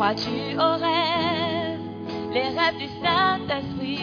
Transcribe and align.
Crois-tu 0.00 0.56
aux 0.56 0.78
rêves, 0.78 1.84
les 2.32 2.48
rêves 2.58 2.78
du 2.78 2.88
Saint-Esprit? 3.04 3.98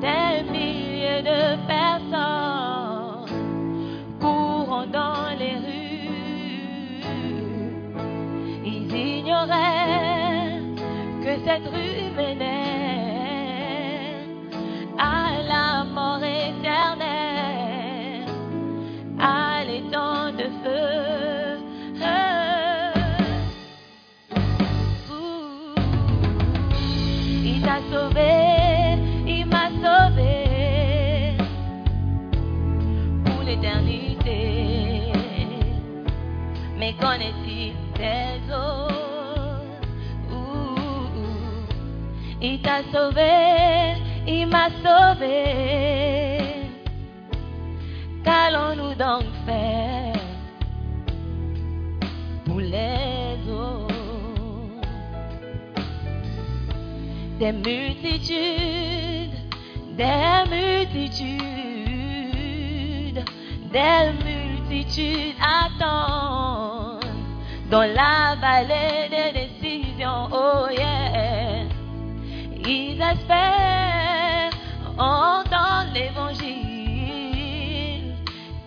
Des 0.00 0.42
milliers 0.50 1.20
de 1.20 1.40
personnes 1.66 3.26
courant 4.18 4.86
dans 4.86 5.36
les 5.38 5.56
rues. 5.66 7.02
Ils 8.64 8.90
ignoraient 9.18 10.62
que 11.22 11.32
cette 11.44 11.68
rue 11.68 12.10
menait 12.16 12.47
T'a 42.78 42.84
sauvé, 42.92 43.96
il 44.24 44.46
m'a 44.46 44.68
sauvé. 44.84 46.38
Qu'allons-nous 48.22 48.94
donc 48.94 49.24
faire 49.44 50.14
pour 52.44 52.60
les 52.60 53.36
autres? 53.50 53.94
Des 57.40 57.52
multitudes, 57.52 59.32
des 59.96 60.44
multitudes, 60.48 61.34
des 63.72 64.12
multitudes 64.24 65.34
attendent 65.42 67.04
dans 67.70 67.92
la 67.92 68.36
vallée 68.40 69.08
des 69.10 69.32
décisions. 69.32 70.28
Oh 70.30 70.68
ils 72.98 73.02
espèrent 73.02 74.50
entendre 74.98 75.92
l'évangile. 75.94 76.56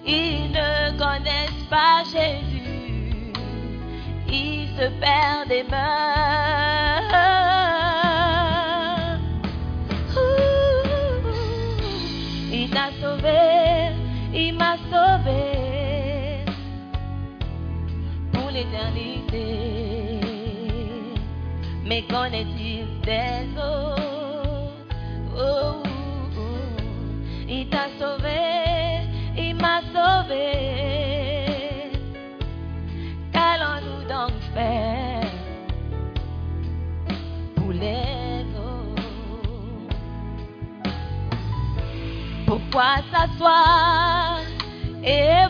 Ils 0.05 0.51
ne 0.51 0.97
connaissent 0.97 1.65
pas 1.69 2.03
Jésus. 2.05 3.33
Ils 4.27 4.69
se 4.77 4.87
perdent 4.99 5.49
des 5.49 5.63
mains. 5.63 7.01
Il 12.53 12.69
t'a 12.69 12.91
sauvé, 13.01 13.91
il 14.33 14.53
m'a 14.53 14.77
sauvé 14.89 16.45
pour 18.31 18.49
l'éternité. 18.49 20.21
Mais 21.85 22.03
connaît-il 22.03 23.01
des 23.01 23.50
Pourquoi 42.71 43.03
s'asseoir 43.11 44.39
et 45.03 45.40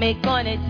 pour 0.00 0.36
l'éternité. 0.38 0.69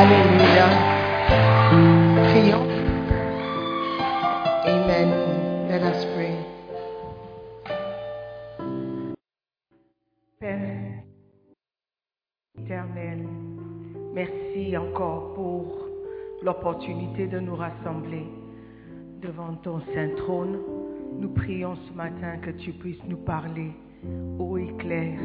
Alléluia. 0.00 0.68
Prions. 2.30 2.68
Amen. 4.64 5.08
Let 5.68 5.82
us 5.82 6.06
pray. 6.14 6.36
Père 10.38 11.02
éternel, 12.60 13.26
merci 14.14 14.76
encore 14.76 15.34
pour 15.34 15.88
l'opportunité 16.44 17.26
de 17.26 17.40
nous 17.40 17.56
rassembler 17.56 18.28
devant 19.20 19.54
ton 19.64 19.80
saint 19.92 20.14
trône. 20.16 20.60
Nous 21.18 21.30
prions 21.30 21.74
ce 21.74 21.92
matin 21.94 22.36
que 22.40 22.50
tu 22.50 22.72
puisses 22.72 23.02
nous 23.08 23.16
parler 23.16 23.72
haut 24.38 24.58
et 24.58 24.72
clair. 24.78 25.18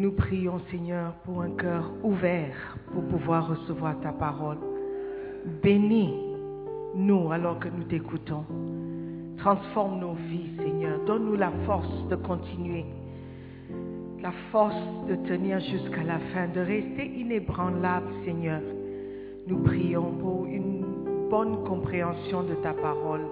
Nous 0.00 0.12
prions, 0.12 0.62
Seigneur, 0.70 1.12
pour 1.26 1.42
un 1.42 1.50
cœur 1.50 1.92
ouvert 2.02 2.78
pour 2.90 3.04
pouvoir 3.04 3.48
recevoir 3.48 4.00
ta 4.00 4.12
parole. 4.12 4.56
Bénis-nous 5.62 7.30
alors 7.30 7.58
que 7.58 7.68
nous 7.68 7.84
t'écoutons. 7.84 8.46
Transforme 9.36 10.00
nos 10.00 10.14
vies, 10.14 10.56
Seigneur. 10.56 11.04
Donne-nous 11.04 11.36
la 11.36 11.50
force 11.66 12.08
de 12.08 12.16
continuer, 12.16 12.86
la 14.22 14.32
force 14.50 14.74
de 15.06 15.16
tenir 15.28 15.60
jusqu'à 15.60 16.02
la 16.02 16.18
fin, 16.32 16.48
de 16.48 16.60
rester 16.60 17.04
inébranlable, 17.04 18.08
Seigneur. 18.24 18.62
Nous 19.48 19.58
prions 19.58 20.12
pour 20.12 20.46
une 20.46 21.28
bonne 21.28 21.62
compréhension 21.64 22.42
de 22.44 22.54
ta 22.62 22.72
parole. 22.72 23.26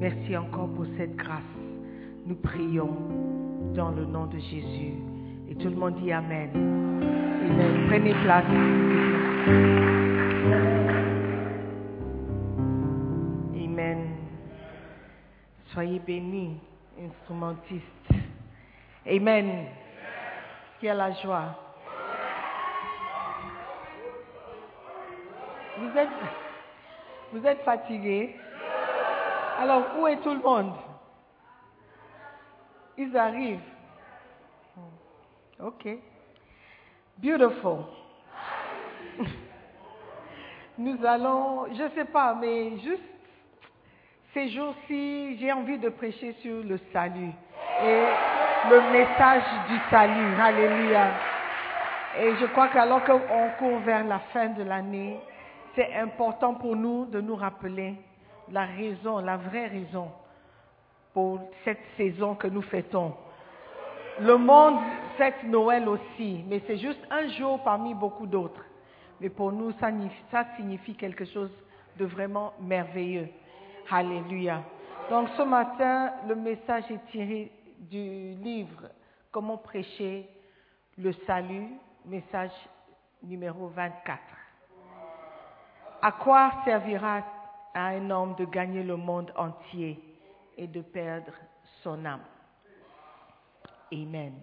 Merci 0.00 0.34
encore 0.34 0.68
pour 0.68 0.86
cette 0.96 1.14
grâce. 1.14 1.42
Nous 2.24 2.36
prions 2.36 2.96
dans 3.74 3.90
le 3.90 4.06
nom 4.06 4.24
de 4.24 4.38
Jésus. 4.38 5.09
Tout 5.62 5.68
le 5.68 5.76
monde 5.76 5.96
dit 5.96 6.10
Amen. 6.10 6.48
Amen. 6.54 7.86
Prenez 7.88 8.14
place. 8.22 8.46
Amen. 13.54 14.16
Soyez 15.66 15.98
bénis, 15.98 16.56
instrumentistes. 16.98 17.84
Amen. 19.06 19.66
Qui 20.78 20.88
a 20.88 20.94
la 20.94 21.12
joie? 21.12 21.54
Vous 25.78 25.98
êtes, 25.98 26.08
vous 27.34 27.46
êtes 27.46 27.60
fatigués. 27.64 28.34
Alors, 29.60 29.82
où 29.98 30.06
est 30.06 30.22
tout 30.22 30.32
le 30.32 30.40
monde? 30.40 30.72
Ils 32.96 33.14
arrivent. 33.14 33.69
Ok. 35.62 35.88
Beautiful. 37.18 37.84
Nous 40.78 41.04
allons, 41.04 41.66
je 41.74 41.82
ne 41.82 41.88
sais 41.90 42.06
pas, 42.06 42.34
mais 42.34 42.78
juste 42.78 43.02
ces 44.32 44.48
jours-ci, 44.48 45.36
j'ai 45.38 45.52
envie 45.52 45.78
de 45.78 45.90
prêcher 45.90 46.34
sur 46.40 46.62
le 46.62 46.78
salut 46.92 47.32
et 47.82 48.04
le 48.70 48.92
message 48.92 49.42
du 49.68 49.76
salut. 49.90 50.40
Alléluia. 50.40 51.08
Et 52.20 52.36
je 52.36 52.46
crois 52.46 52.68
qu'alors 52.68 53.04
qu'on 53.04 53.50
court 53.58 53.80
vers 53.80 54.04
la 54.04 54.20
fin 54.32 54.46
de 54.46 54.62
l'année, 54.62 55.20
c'est 55.74 55.94
important 55.94 56.54
pour 56.54 56.74
nous 56.74 57.04
de 57.04 57.20
nous 57.20 57.36
rappeler 57.36 57.96
la 58.50 58.64
raison, 58.64 59.18
la 59.18 59.36
vraie 59.36 59.66
raison 59.66 60.10
pour 61.12 61.40
cette 61.64 61.82
saison 61.96 62.34
que 62.34 62.46
nous 62.46 62.62
fêtons. 62.62 63.14
Le 64.18 64.36
monde 64.36 64.78
fête 65.16 65.42
Noël 65.44 65.88
aussi, 65.88 66.44
mais 66.46 66.60
c'est 66.66 66.78
juste 66.78 67.00
un 67.10 67.28
jour 67.28 67.62
parmi 67.62 67.94
beaucoup 67.94 68.26
d'autres. 68.26 68.64
Mais 69.20 69.28
pour 69.28 69.52
nous, 69.52 69.72
ça, 69.72 69.90
ça 70.30 70.44
signifie 70.56 70.94
quelque 70.94 71.24
chose 71.24 71.50
de 71.98 72.04
vraiment 72.04 72.52
merveilleux. 72.60 73.28
Alléluia. 73.90 74.62
Donc 75.10 75.28
ce 75.36 75.42
matin, 75.42 76.12
le 76.28 76.34
message 76.34 76.84
est 76.90 77.10
tiré 77.10 77.52
du 77.78 78.34
livre 78.42 78.88
Comment 79.32 79.58
prêcher 79.58 80.28
le 80.98 81.12
salut, 81.24 81.68
message 82.04 82.50
numéro 83.22 83.68
24. 83.68 84.18
À 86.02 86.12
quoi 86.12 86.50
servira 86.64 87.22
à 87.72 87.86
un 87.88 88.10
homme 88.10 88.34
de 88.36 88.44
gagner 88.44 88.82
le 88.82 88.96
monde 88.96 89.32
entier 89.36 90.02
et 90.56 90.66
de 90.66 90.80
perdre 90.80 91.32
son 91.82 92.04
âme? 92.04 92.24
Amen. 93.92 94.34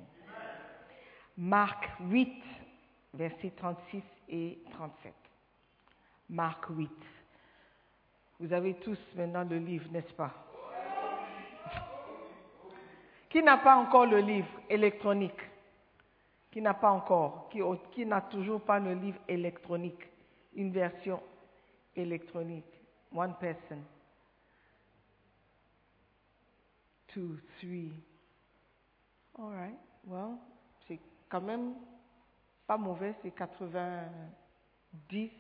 Marc 1.37 1.89
8, 1.99 2.43
versets 3.13 3.53
36 3.55 4.01
et 4.29 4.57
37. 4.71 5.13
Marc 6.29 6.65
8. 6.69 6.89
Vous 8.39 8.53
avez 8.53 8.75
tous 8.75 8.99
maintenant 9.15 9.43
le 9.43 9.57
livre, 9.57 9.89
n'est-ce 9.91 10.13
pas? 10.13 10.33
Qui 13.29 13.41
n'a 13.41 13.57
pas 13.57 13.75
encore 13.75 14.05
le 14.05 14.19
livre 14.19 14.47
électronique? 14.69 15.41
Qui 16.51 16.61
n'a 16.61 16.73
pas 16.73 16.91
encore? 16.91 17.49
Qui, 17.49 17.61
qui 17.91 18.05
n'a 18.05 18.21
toujours 18.21 18.61
pas 18.61 18.79
le 18.79 18.93
livre 18.93 19.19
électronique? 19.27 20.07
Une 20.55 20.71
version 20.71 21.21
électronique. 21.95 22.65
One 23.15 23.33
person. 23.39 23.77
Two, 27.07 27.37
three. 27.59 27.91
All 29.39 29.51
right. 29.51 29.77
Well, 30.05 30.37
c'est 30.87 30.99
quand 31.29 31.41
même 31.41 31.75
pas 32.65 32.77
mauvais, 32.77 33.13
c'est 33.21 33.31
90, 33.31 35.31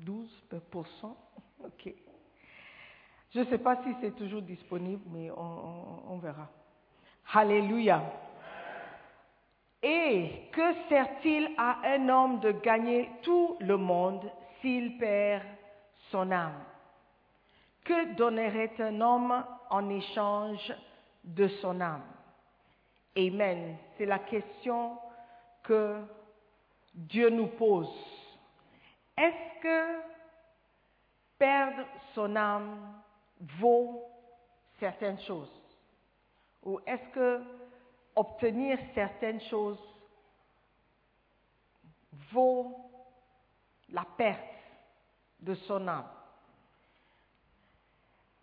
12%. 0.00 1.16
OK. 1.64 1.94
Je 3.30 3.40
ne 3.40 3.44
sais 3.46 3.58
pas 3.58 3.82
si 3.82 3.90
c'est 4.00 4.14
toujours 4.16 4.42
disponible, 4.42 5.02
mais 5.10 5.30
on, 5.30 5.36
on- 5.36 6.12
on 6.12 6.18
verra. 6.18 6.48
Alléluia. 7.32 8.02
Et 9.82 10.48
que 10.52 10.72
sert-il 10.88 11.50
à 11.58 11.78
un 11.84 12.08
homme 12.08 12.40
de 12.40 12.52
gagner 12.52 13.10
tout 13.22 13.56
le 13.60 13.76
monde 13.76 14.30
s'il 14.60 14.96
perd 14.98 15.42
son 16.10 16.30
âme? 16.30 16.64
Que 17.84 18.14
donnerait 18.14 18.72
un 18.80 19.00
homme 19.02 19.44
en 19.68 19.88
échange 19.90 20.72
de 21.24 21.48
son 21.60 21.80
âme? 21.80 22.13
Amen. 23.16 23.76
C'est 23.96 24.06
la 24.06 24.18
question 24.18 24.98
que 25.62 26.02
Dieu 26.94 27.30
nous 27.30 27.46
pose. 27.48 27.92
Est-ce 29.16 29.60
que 29.62 30.00
perdre 31.38 31.86
son 32.14 32.34
âme 32.34 33.02
vaut 33.60 34.04
certaines 34.78 35.20
choses? 35.20 35.50
Ou 36.64 36.80
est-ce 36.86 37.08
que 37.10 37.42
obtenir 38.16 38.78
certaines 38.94 39.40
choses 39.42 39.78
vaut 42.32 42.76
la 43.90 44.04
perte 44.16 44.40
de 45.40 45.54
son 45.54 45.86
âme? 45.86 46.08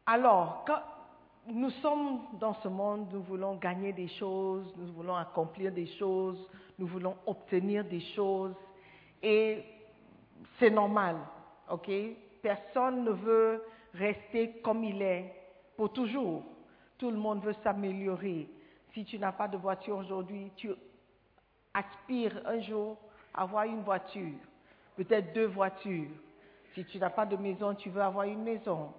Alors, 0.05 0.63
quand 0.65 0.81
nous 1.47 1.69
sommes 1.81 2.21
dans 2.39 2.53
ce 2.55 2.67
monde, 2.67 3.07
nous 3.11 3.23
voulons 3.23 3.55
gagner 3.55 3.93
des 3.93 4.07
choses, 4.07 4.73
nous 4.77 4.91
voulons 4.93 5.15
accomplir 5.15 5.71
des 5.71 5.87
choses, 5.97 6.47
nous 6.77 6.87
voulons 6.87 7.15
obtenir 7.25 7.83
des 7.85 8.01
choses, 8.15 8.55
et 9.21 9.63
c'est 10.59 10.69
normal, 10.69 11.17
ok? 11.69 11.89
Personne 12.41 13.03
ne 13.03 13.11
veut 13.11 13.63
rester 13.93 14.61
comme 14.63 14.83
il 14.83 15.01
est 15.01 15.33
pour 15.75 15.91
toujours. 15.91 16.43
Tout 16.97 17.11
le 17.11 17.17
monde 17.17 17.43
veut 17.43 17.55
s'améliorer. 17.63 18.47
Si 18.93 19.05
tu 19.05 19.17
n'as 19.17 19.31
pas 19.31 19.47
de 19.47 19.57
voiture 19.57 19.97
aujourd'hui, 19.97 20.51
tu 20.55 20.71
aspires 21.73 22.41
un 22.45 22.59
jour 22.61 22.97
à 23.33 23.43
avoir 23.43 23.63
une 23.63 23.81
voiture, 23.81 24.37
peut-être 24.95 25.33
deux 25.33 25.47
voitures. 25.47 26.09
Si 26.73 26.85
tu 26.85 26.99
n'as 26.99 27.09
pas 27.09 27.25
de 27.25 27.35
maison, 27.35 27.73
tu 27.75 27.89
veux 27.89 28.01
avoir 28.01 28.25
une 28.25 28.43
maison. 28.43 28.93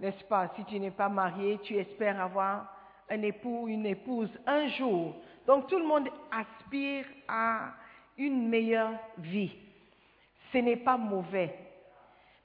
N'est-ce 0.00 0.24
pas? 0.24 0.48
Si 0.56 0.64
tu 0.64 0.78
n'es 0.78 0.90
pas 0.90 1.08
marié, 1.08 1.58
tu 1.62 1.76
espères 1.76 2.20
avoir 2.20 2.72
un 3.08 3.22
époux 3.22 3.62
ou 3.62 3.68
une 3.68 3.86
épouse 3.86 4.30
un 4.46 4.68
jour. 4.68 5.14
Donc 5.46 5.68
tout 5.68 5.78
le 5.78 5.86
monde 5.86 6.08
aspire 6.30 7.06
à 7.28 7.70
une 8.18 8.48
meilleure 8.48 8.94
vie. 9.18 9.56
Ce 10.52 10.58
n'est 10.58 10.76
pas 10.76 10.96
mauvais. 10.96 11.54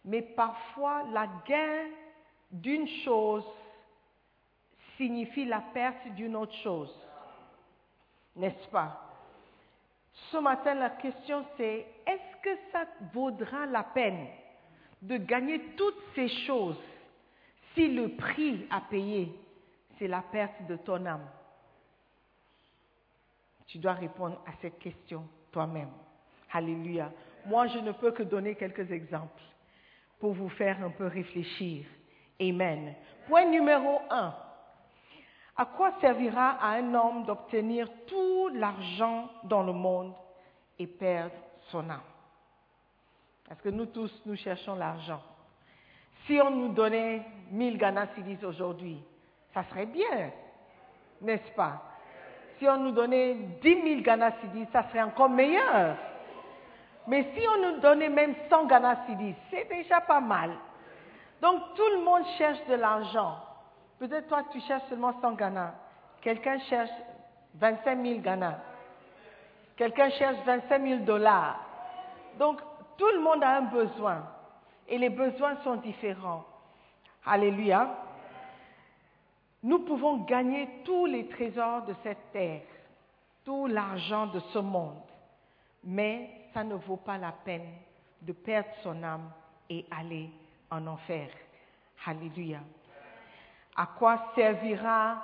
Mais 0.05 0.21
parfois, 0.21 1.03
la 1.11 1.27
gain 1.47 1.87
d'une 2.51 2.87
chose 3.03 3.45
signifie 4.97 5.45
la 5.45 5.61
perte 5.73 6.07
d'une 6.15 6.35
autre 6.35 6.55
chose. 6.55 6.93
N'est-ce 8.35 8.67
pas? 8.69 9.07
Ce 10.31 10.37
matin, 10.37 10.73
la 10.75 10.89
question 10.89 11.45
c'est, 11.57 11.85
est-ce 12.05 12.41
que 12.43 12.57
ça 12.71 12.85
vaudra 13.13 13.65
la 13.65 13.83
peine 13.83 14.27
de 15.01 15.17
gagner 15.17 15.59
toutes 15.77 16.01
ces 16.15 16.27
choses 16.45 16.77
si 17.73 17.87
le 17.87 18.09
prix 18.09 18.67
à 18.69 18.81
payer, 18.81 19.31
c'est 19.97 20.07
la 20.07 20.21
perte 20.21 20.65
de 20.67 20.75
ton 20.77 21.05
âme 21.05 21.27
Tu 23.67 23.77
dois 23.77 23.93
répondre 23.93 24.41
à 24.47 24.51
cette 24.61 24.79
question 24.79 25.23
toi-même. 25.51 25.91
Alléluia. 26.51 27.11
Moi, 27.45 27.67
je 27.67 27.79
ne 27.79 27.91
peux 27.91 28.11
que 28.11 28.23
donner 28.23 28.55
quelques 28.55 28.91
exemples 28.91 29.41
pour 30.19 30.33
vous 30.33 30.49
faire 30.49 30.83
un 30.83 30.89
peu 30.89 31.07
réfléchir. 31.07 31.85
Amen. 32.39 32.95
Point 33.27 33.45
numéro 33.45 33.99
un. 34.09 34.33
À 35.55 35.65
quoi 35.65 35.93
servira 36.01 36.51
à 36.51 36.77
un 36.77 36.93
homme 36.93 37.25
d'obtenir 37.25 37.87
tout 38.07 38.49
l'argent 38.53 39.29
dans 39.43 39.63
le 39.63 39.73
monde 39.73 40.13
et 40.79 40.87
perdre 40.87 41.35
son 41.69 41.89
âme? 41.89 42.01
Parce 43.47 43.61
que 43.61 43.69
nous 43.69 43.87
tous, 43.87 44.21
nous 44.25 44.35
cherchons 44.35 44.75
l'argent. 44.75 45.21
Si 46.25 46.39
on 46.41 46.51
nous 46.51 46.69
donnait 46.69 47.25
1000 47.51 47.77
Ghana 47.77 48.07
Cedis 48.15 48.43
aujourd'hui, 48.45 49.03
ça 49.53 49.63
serait 49.63 49.85
bien, 49.85 50.31
n'est-ce 51.21 51.51
pas? 51.53 51.81
Si 52.57 52.67
on 52.69 52.77
nous 52.77 52.91
donnait 52.91 53.33
10 53.61 53.81
000 53.83 54.01
Ghana 54.01 54.31
Cedis, 54.41 54.67
ça 54.71 54.83
serait 54.89 55.01
encore 55.01 55.29
meilleur. 55.29 55.95
Mais 57.07 57.31
si 57.35 57.45
on 57.47 57.61
nous 57.61 57.79
donnait 57.79 58.09
même 58.09 58.35
100 58.49 58.65
Ghana 58.67 58.97
Cedis, 59.07 59.35
c'est 59.49 59.67
déjà 59.67 59.99
pas 60.01 60.19
mal. 60.19 60.51
Donc 61.41 61.59
tout 61.75 61.89
le 61.97 62.03
monde 62.03 62.23
cherche 62.37 62.63
de 62.67 62.75
l'argent. 62.75 63.37
Peut-être 63.97 64.27
toi, 64.27 64.43
tu 64.51 64.59
cherches 64.61 64.83
seulement 64.89 65.13
100 65.21 65.33
Ghana. 65.33 65.73
Quelqu'un 66.21 66.59
cherche 66.59 66.91
25 67.55 68.03
000 68.03 68.19
Ghana. 68.19 68.59
Quelqu'un 69.75 70.11
cherche 70.11 70.37
25 70.45 70.81
000 70.83 70.99
dollars. 70.99 71.59
Donc 72.37 72.61
tout 72.97 73.09
le 73.13 73.21
monde 73.21 73.43
a 73.43 73.57
un 73.57 73.61
besoin. 73.61 74.23
Et 74.91 74.97
les 74.97 75.09
besoins 75.09 75.55
sont 75.63 75.77
différents. 75.77 76.45
Alléluia. 77.25 77.95
Nous 79.63 79.79
pouvons 79.79 80.17
gagner 80.25 80.67
tous 80.83 81.05
les 81.05 81.27
trésors 81.29 81.85
de 81.85 81.95
cette 82.03 82.31
terre, 82.33 82.63
tout 83.45 83.67
l'argent 83.67 84.27
de 84.27 84.39
ce 84.51 84.59
monde. 84.59 85.01
Mais 85.85 86.29
ça 86.53 86.65
ne 86.65 86.75
vaut 86.75 86.97
pas 86.97 87.17
la 87.17 87.31
peine 87.31 87.69
de 88.21 88.33
perdre 88.33 88.69
son 88.83 89.01
âme 89.01 89.31
et 89.69 89.85
aller 89.89 90.29
en 90.69 90.85
enfer. 90.87 91.29
Alléluia. 92.05 92.59
À 93.77 93.85
quoi 93.97 94.31
servira 94.35 95.23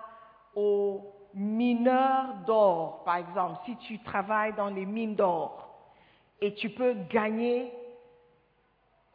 aux 0.56 1.14
mineurs 1.34 2.36
d'or, 2.46 3.04
par 3.04 3.18
exemple, 3.18 3.60
si 3.66 3.76
tu 3.78 4.00
travailles 4.00 4.54
dans 4.54 4.70
les 4.70 4.86
mines 4.86 5.16
d'or 5.16 5.68
et 6.40 6.54
tu 6.54 6.70
peux 6.70 6.94
gagner 7.10 7.70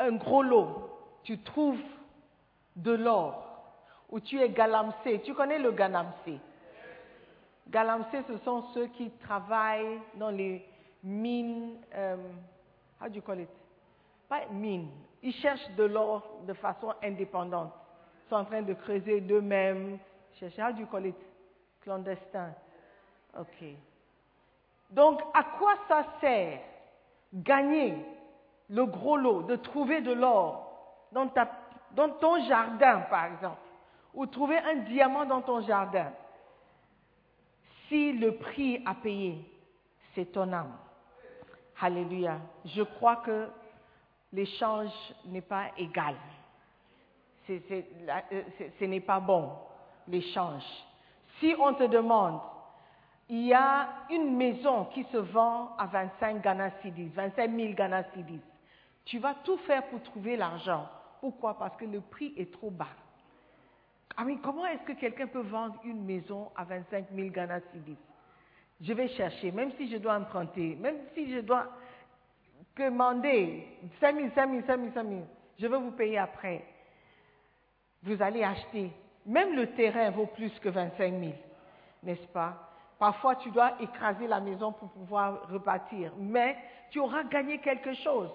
un 0.03 0.13
gros 0.13 0.43
lot, 0.43 0.91
tu 1.23 1.39
trouves 1.39 1.81
de 2.77 2.93
l'or, 2.93 3.65
ou 4.11 4.21
tu 4.21 4.41
es 4.41 4.51
galamsé. 4.51 5.21
Tu 5.25 5.35
connais 5.35 5.59
le 5.59 5.73
galamsé? 5.73 6.39
Galamsé, 7.69 8.23
ce 8.29 8.37
sont 8.39 8.63
ceux 8.75 8.87
qui 8.89 9.11
travaillent 9.11 10.01
dans 10.15 10.31
les 10.31 10.67
mines, 11.03 11.77
euh, 11.95 12.17
how 13.01 13.09
do 13.09 13.17
you 13.17 13.23
call 13.23 13.41
it? 13.41 13.49
Pas 14.29 14.47
mines. 14.51 14.89
Ils 15.23 15.35
cherchent 15.35 15.71
de 15.77 15.85
l'or 15.85 16.23
de 16.47 16.53
façon 16.55 16.93
indépendante. 17.03 17.73
Ils 18.25 18.29
sont 18.29 18.37
en 18.37 18.45
train 18.45 18.63
de 18.63 18.75
creuser 18.75 19.21
d'eux-mêmes. 19.21 19.99
Chercher, 20.35 20.63
how 20.63 20.73
do 20.73 20.81
you? 20.81 21.15
Clandestin. 21.83 22.55
Ok. 23.39 23.65
Donc, 24.91 25.21
à 25.35 25.45
quoi 25.45 25.75
ça 25.89 26.05
sert? 26.21 26.61
Gagner 27.33 27.95
le 28.73 28.87
gros 28.87 29.19
lot, 29.19 29.43
de 29.43 29.57
trouver 29.57 30.01
de 30.01 30.13
l'or 30.13 31.07
dans, 31.13 31.29
ton 31.29 32.49
jardin, 32.49 33.01
par 33.11 33.27
exemple, 33.27 33.61
ou 34.15 34.27
trouver 34.27 34.57
un 34.59 34.77
diamant 34.77 35.27
dans 35.27 35.43
ton 35.43 35.61
jardin, 35.61 36.11
si 37.89 38.15
le 38.15 38.37
prix 38.37 38.83
à 38.87 38.95
payer, 38.95 39.45
c'est 40.15 40.33
ton 40.33 40.51
âme. 40.53 40.73
Alléluia. 41.83 42.39
Je 42.65 42.83
crois 42.83 43.17
que 43.17 43.49
l'échange 44.33 44.91
n'est 45.27 45.43
pas 45.43 45.67
égal. 45.77 46.15
Euh, 47.51 47.59
ce 48.79 48.85
n'est 48.85 49.01
pas 49.01 49.21
bon, 49.21 49.51
l'échange. 50.09 50.65
Si 51.41 51.55
on 51.59 51.75
te 51.75 51.85
demande, 51.85 52.41
il 53.29 53.47
y 53.47 53.53
a 53.53 53.89
une 54.11 54.35
maison 54.35 54.87
qui 54.87 55.05
se 55.05 55.19
vend 55.19 55.77
à 55.77 55.87
25 55.87 56.41
Ghana 56.41 56.71
Cedis, 56.83 57.09
25 57.09 57.51
000 57.51 57.73
Ghana 57.75 58.05
Cedis, 58.15 58.41
tu 59.05 59.19
vas 59.19 59.35
tout 59.45 59.57
faire 59.59 59.87
pour 59.89 60.03
trouver 60.03 60.37
l'argent. 60.37 60.89
Pourquoi? 61.21 61.59
Parce 61.59 61.77
que 61.77 61.85
le 61.85 62.01
prix 62.01 62.35
est 62.37 62.53
trop 62.53 62.71
bas. 62.71 62.87
Ah 64.17 64.25
comment 64.43 64.67
est-ce 64.67 64.83
que 64.83 64.93
quelqu'un 64.93 65.27
peut 65.27 65.41
vendre 65.41 65.81
une 65.85 66.05
maison 66.05 66.51
à 66.57 66.65
25 66.65 67.07
000 67.15 67.29
Ghana 67.29 67.61
Cedis? 67.73 67.97
Je 68.81 68.93
vais 68.93 69.09
chercher, 69.09 69.53
même 69.53 69.73
si 69.79 69.89
je 69.91 69.97
dois 69.97 70.19
emprunter, 70.19 70.77
même 70.77 70.97
si 71.15 71.33
je 71.33 71.39
dois 71.39 71.69
commander 72.77 73.67
5 74.01 74.17
000, 74.17 74.29
5 74.35 74.51
000, 74.51 74.63
5 74.67 74.81
000, 74.81 74.93
5 74.95 75.09
000, 75.09 75.21
je 75.59 75.67
vais 75.67 75.79
vous 75.79 75.93
payer 75.93 76.19
après. 76.19 76.65
Vous 78.03 78.21
allez 78.21 78.43
acheter. 78.43 78.91
Même 79.25 79.55
le 79.55 79.69
terrain 79.69 80.11
vaut 80.11 80.27
plus 80.27 80.51
que 80.59 80.69
25 80.69 81.21
000, 81.21 81.33
n'est-ce 82.03 82.27
pas? 82.29 82.69
Parfois, 82.99 83.37
tu 83.37 83.51
dois 83.51 83.81
écraser 83.81 84.27
la 84.27 84.41
maison 84.41 84.73
pour 84.73 84.89
pouvoir 84.91 85.49
repartir, 85.49 86.13
mais 86.19 86.57
tu 86.91 86.99
auras 86.99 87.25
gagné 87.25 87.59
quelque 87.59 87.95
chose. 87.95 88.31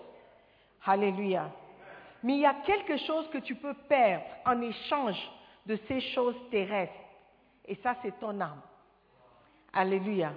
Alléluia. 0.85 1.51
Mais 2.23 2.33
il 2.35 2.39
y 2.39 2.45
a 2.45 2.55
quelque 2.65 2.97
chose 2.97 3.29
que 3.29 3.37
tu 3.39 3.55
peux 3.55 3.73
perdre 3.87 4.25
en 4.45 4.61
échange 4.61 5.17
de 5.65 5.77
ces 5.87 5.99
choses 6.13 6.35
terrestres. 6.49 6.93
Et 7.65 7.75
ça, 7.75 7.95
c'est 8.01 8.17
ton 8.19 8.39
âme. 8.39 8.61
Alléluia. 9.73 10.33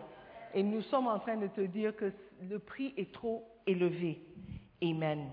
Et 0.52 0.62
nous 0.62 0.82
sommes 0.82 1.06
en 1.06 1.18
train 1.20 1.37
de 1.37 1.47
te 1.47 1.61
dire 1.61 1.94
que 1.97 2.12
le 2.42 2.59
prix 2.59 2.92
est 2.97 3.12
trop 3.12 3.44
élevé. 3.66 4.20
Amen. 4.82 5.30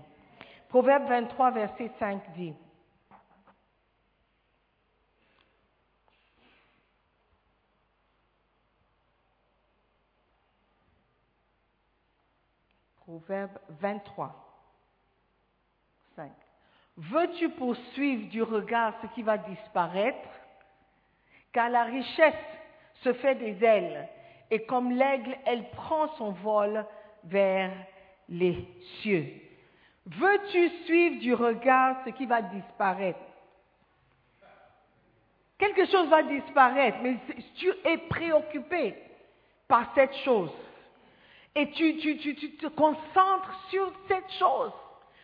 Proverbe 0.68 1.08
23, 1.08 1.50
verset 1.50 1.90
5 1.98 2.32
dit. 2.34 2.54
Proverbe 12.96 13.58
23, 13.80 14.47
5. 16.18 16.30
Veux-tu 16.96 17.50
poursuivre 17.50 18.28
du 18.28 18.42
regard 18.42 18.94
ce 19.00 19.06
qui 19.14 19.22
va 19.22 19.38
disparaître? 19.38 20.28
Car 21.52 21.70
la 21.70 21.84
richesse 21.84 22.34
se 23.04 23.12
fait 23.12 23.36
des 23.36 23.64
ailes, 23.64 24.08
et 24.50 24.64
comme 24.64 24.90
l'aigle, 24.90 25.36
elle 25.46 25.70
prend 25.70 26.08
son 26.16 26.32
vol 26.32 26.84
vers 27.22 27.70
les 28.28 28.66
cieux. 29.00 29.28
Veux-tu 30.06 30.68
suivre 30.86 31.20
du 31.20 31.34
regard 31.34 31.98
ce 32.04 32.10
qui 32.10 32.26
va 32.26 32.42
disparaître? 32.42 33.20
Quelque 35.56 35.86
chose 35.86 36.08
va 36.08 36.22
disparaître, 36.22 36.98
mais 37.02 37.16
tu 37.56 37.72
es 37.84 37.98
préoccupé 38.08 38.96
par 39.68 39.92
cette 39.94 40.14
chose. 40.24 40.52
Et 41.54 41.70
tu, 41.70 41.96
tu 41.96 42.56
te 42.56 42.66
concentres 42.66 43.68
sur 43.70 43.92
cette 44.08 44.30
chose. 44.32 44.72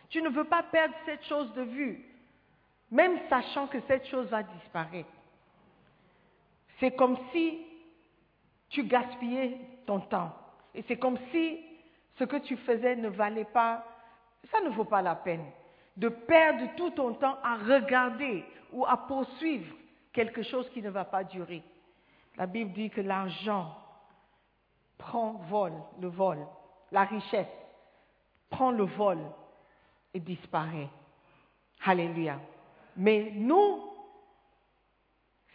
Tu 0.09 0.21
ne 0.21 0.29
veux 0.29 0.43
pas 0.45 0.63
perdre 0.63 0.93
cette 1.05 1.23
chose 1.25 1.51
de 1.53 1.63
vue, 1.63 2.05
même 2.91 3.19
sachant 3.29 3.67
que 3.67 3.79
cette 3.87 4.05
chose 4.07 4.27
va 4.27 4.43
disparaître. 4.43 5.09
C'est 6.79 6.95
comme 6.95 7.17
si 7.31 7.65
tu 8.69 8.83
gaspillais 8.83 9.57
ton 9.85 9.99
temps. 10.01 10.33
Et 10.73 10.83
c'est 10.87 10.97
comme 10.97 11.17
si 11.31 11.59
ce 12.17 12.23
que 12.23 12.37
tu 12.37 12.57
faisais 12.57 12.95
ne 12.95 13.09
valait 13.09 13.45
pas, 13.45 13.85
ça 14.51 14.59
ne 14.61 14.69
vaut 14.69 14.85
pas 14.85 15.01
la 15.01 15.15
peine 15.15 15.45
de 15.97 16.09
perdre 16.09 16.75
tout 16.75 16.89
ton 16.91 17.13
temps 17.13 17.37
à 17.43 17.55
regarder 17.55 18.43
ou 18.73 18.85
à 18.85 18.97
poursuivre 18.97 19.73
quelque 20.11 20.43
chose 20.43 20.69
qui 20.71 20.81
ne 20.81 20.89
va 20.89 21.05
pas 21.05 21.23
durer. 21.23 21.63
La 22.37 22.47
Bible 22.47 22.73
dit 22.73 22.89
que 22.89 23.01
l'argent 23.01 23.77
prend 24.97 25.33
vol, 25.49 25.73
le 26.01 26.07
vol, 26.07 26.45
la 26.91 27.03
richesse 27.03 27.47
prend 28.49 28.71
le 28.71 28.83
vol 28.83 29.19
disparaît. 30.19 30.89
Alléluia. 31.85 32.39
Mais 32.97 33.31
nous, 33.35 33.83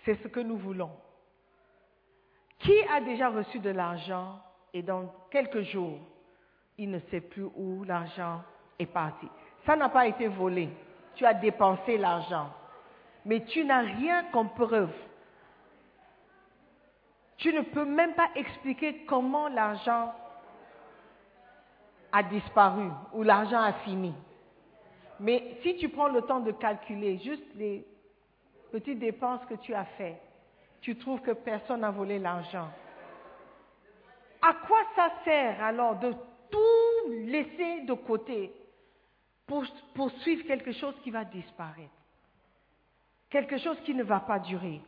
c'est 0.04 0.20
ce 0.22 0.28
que 0.28 0.40
nous 0.40 0.56
voulons. 0.56 0.92
Qui 2.58 2.78
a 2.92 3.00
déjà 3.00 3.30
reçu 3.30 3.58
de 3.58 3.70
l'argent 3.70 4.38
et 4.72 4.82
dans 4.82 5.12
quelques 5.30 5.62
jours, 5.62 5.98
il 6.78 6.90
ne 6.90 6.98
sait 7.10 7.20
plus 7.20 7.44
où 7.56 7.84
l'argent 7.84 8.42
est 8.78 8.86
parti 8.86 9.26
Ça 9.66 9.76
n'a 9.76 9.88
pas 9.88 10.06
été 10.06 10.28
volé. 10.28 10.68
Tu 11.14 11.24
as 11.26 11.34
dépensé 11.34 11.98
l'argent. 11.98 12.50
Mais 13.24 13.44
tu 13.44 13.64
n'as 13.64 13.80
rien 13.80 14.24
comme 14.32 14.50
preuve. 14.50 14.92
Tu 17.36 17.52
ne 17.52 17.62
peux 17.62 17.84
même 17.84 18.14
pas 18.14 18.28
expliquer 18.34 19.04
comment 19.06 19.48
l'argent 19.48 20.14
a 22.12 22.22
disparu 22.22 22.88
ou 23.12 23.22
l'argent 23.22 23.60
a 23.60 23.72
fini. 23.84 24.14
Mais 25.20 25.58
si 25.62 25.76
tu 25.76 25.90
prends 25.90 26.08
le 26.08 26.22
temps 26.22 26.40
de 26.40 26.50
calculer 26.50 27.18
juste 27.18 27.44
les 27.54 27.86
petites 28.72 28.98
dépenses 28.98 29.44
que 29.44 29.54
tu 29.54 29.74
as 29.74 29.84
faites, 29.84 30.20
tu 30.80 30.96
trouves 30.96 31.20
que 31.20 31.32
personne 31.32 31.80
n'a 31.80 31.90
volé 31.90 32.18
l'argent. 32.18 32.68
À 34.40 34.54
quoi 34.66 34.78
ça 34.96 35.12
sert 35.24 35.62
alors 35.62 35.96
de 35.96 36.14
tout 36.50 37.10
laisser 37.10 37.82
de 37.82 37.92
côté 37.92 38.50
pour 39.46 39.62
poursuivre 39.94 40.46
quelque 40.46 40.72
chose 40.72 40.94
qui 41.02 41.10
va 41.10 41.24
disparaître? 41.24 41.90
Quelque 43.28 43.58
chose 43.58 43.78
qui 43.84 43.94
ne 43.94 44.02
va 44.02 44.20
pas 44.20 44.38
durer. 44.38 44.80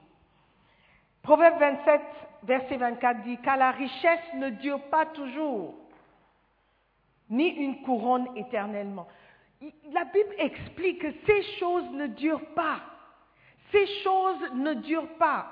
Proverbe 1.20 1.60
27, 1.60 2.00
verset 2.44 2.76
24 2.78 3.22
dit, 3.22 3.36
car 3.42 3.58
la 3.58 3.70
richesse 3.72 4.34
ne 4.36 4.48
dure 4.48 4.80
pas 4.84 5.04
toujours, 5.06 5.74
ni 7.28 7.48
une 7.48 7.82
couronne 7.82 8.28
éternellement. 8.34 9.06
La 9.92 10.04
Bible 10.04 10.34
explique 10.38 11.00
que 11.00 11.12
ces 11.26 11.42
choses 11.58 11.88
ne 11.92 12.06
durent 12.08 12.54
pas. 12.54 12.80
Ces 13.70 13.86
choses 14.02 14.52
ne 14.54 14.74
durent 14.74 15.16
pas. 15.18 15.46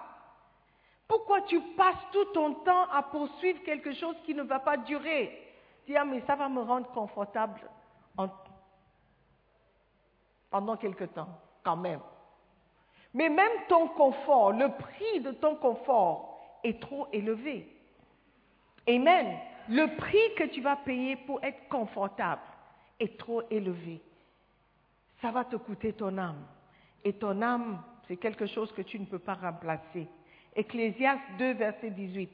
Pourquoi 1.07 1.43
tu 1.43 1.61
passes 1.77 2.07
tout 2.13 2.25
ton 2.27 2.55
temps 2.55 2.89
à 2.91 3.03
poursuivre 3.03 3.63
quelque 3.63 3.93
chose 3.95 4.17
qui 4.25 4.35
ne 4.35 4.43
va 4.43 4.61
pas 4.61 4.77
durer? 4.77 5.55
Dis, 5.87 5.97
ah, 5.97 6.05
mais 6.05 6.23
ça 6.27 6.37
va 6.37 6.49
me 6.49 6.61
rendre 6.61 6.89
confortable 6.93 7.61
pendant 10.51 10.77
quelque 10.77 11.05
temps, 11.05 11.29
quand 11.63 11.77
même. 11.77 12.01
Mais 13.15 13.29
même 13.29 13.53
ton 13.69 13.89
confort, 13.89 14.53
le 14.53 14.69
prix 14.71 15.21
de 15.21 15.33
ton 15.33 15.57
confort 15.57 16.59
est 16.63 16.81
trop 16.81 17.09
élevé. 17.13 17.67
Amen. 18.89 19.39
Le 19.69 19.97
prix 19.97 20.35
que 20.37 20.45
tu 20.45 20.61
vas 20.61 20.77
payer 20.77 21.17
pour 21.17 21.43
être 21.43 21.69
confortable 21.69 22.43
est 23.01 23.19
trop 23.19 23.43
élevé. 23.51 24.01
Ça 25.21 25.31
va 25.31 25.45
te 25.45 25.57
coûter 25.57 25.93
ton 25.93 26.17
âme. 26.19 26.47
Et 27.03 27.15
ton 27.15 27.41
âme, 27.43 27.83
c'est 28.07 28.17
quelque 28.17 28.47
chose 28.47 28.71
que 28.73 28.83
tu 28.83 29.01
ne 29.01 29.07
peux 29.07 29.19
pas 29.19 29.35
remplacer. 29.35 30.07
Ecclésiaste 30.55 31.23
2, 31.39 31.53
verset 31.55 31.91
18. 31.91 32.31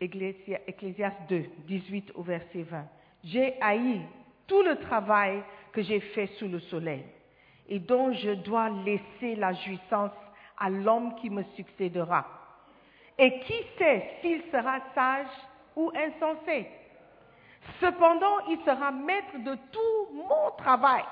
Ecclésiaste 0.00 1.16
2, 1.28 1.44
18 1.66 2.12
au 2.16 2.22
verset 2.22 2.62
20. 2.62 2.84
J'ai 3.24 3.60
haï 3.60 4.00
tout 4.46 4.62
le 4.62 4.76
travail 4.80 5.42
que 5.72 5.82
j'ai 5.82 6.00
fait 6.00 6.26
sous 6.38 6.48
le 6.48 6.58
soleil 6.60 7.04
et 7.68 7.78
dont 7.78 8.12
je 8.12 8.30
dois 8.30 8.68
laisser 8.68 9.36
la 9.36 9.52
jouissance 9.52 10.12
à 10.58 10.68
l'homme 10.70 11.14
qui 11.16 11.30
me 11.30 11.42
succédera. 11.54 12.26
Et 13.18 13.40
qui 13.40 13.54
sait 13.78 14.10
s'il 14.20 14.42
sera 14.50 14.80
sage 14.94 15.26
ou 15.76 15.90
insensé 15.94 16.68
Cependant, 17.80 18.40
il 18.48 18.58
sera 18.64 18.90
maître 18.90 19.38
de 19.38 19.54
tout 19.70 20.14
mon 20.14 20.50
travail, 20.58 21.04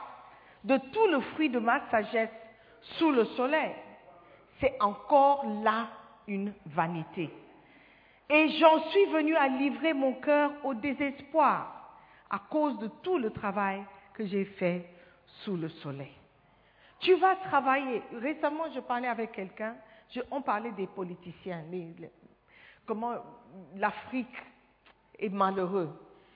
de 0.64 0.76
tout 0.92 1.06
le 1.06 1.20
fruit 1.20 1.48
de 1.48 1.58
ma 1.58 1.80
sagesse 1.90 2.30
sous 2.80 3.10
le 3.10 3.24
soleil. 3.24 3.72
C'est 4.60 4.76
encore 4.80 5.44
là 5.62 5.88
une 6.26 6.52
vanité. 6.66 7.30
Et 8.28 8.48
j'en 8.58 8.80
suis 8.90 9.06
venu 9.06 9.34
à 9.36 9.48
livrer 9.48 9.92
mon 9.92 10.14
cœur 10.14 10.52
au 10.64 10.74
désespoir 10.74 11.96
à 12.28 12.38
cause 12.38 12.78
de 12.78 12.88
tout 13.02 13.18
le 13.18 13.30
travail 13.30 13.84
que 14.14 14.24
j'ai 14.24 14.44
fait 14.44 14.88
sous 15.42 15.56
le 15.56 15.68
soleil. 15.68 16.12
Tu 17.00 17.14
vas 17.14 17.36
travailler. 17.36 18.02
Récemment, 18.20 18.70
je 18.74 18.80
parlais 18.80 19.08
avec 19.08 19.32
quelqu'un, 19.32 19.74
on 20.30 20.42
parlait 20.42 20.72
des 20.72 20.86
politiciens, 20.86 21.62
comment 22.90 23.14
l'Afrique 23.76 24.34
est 25.16 25.28
malheureux, 25.28 25.90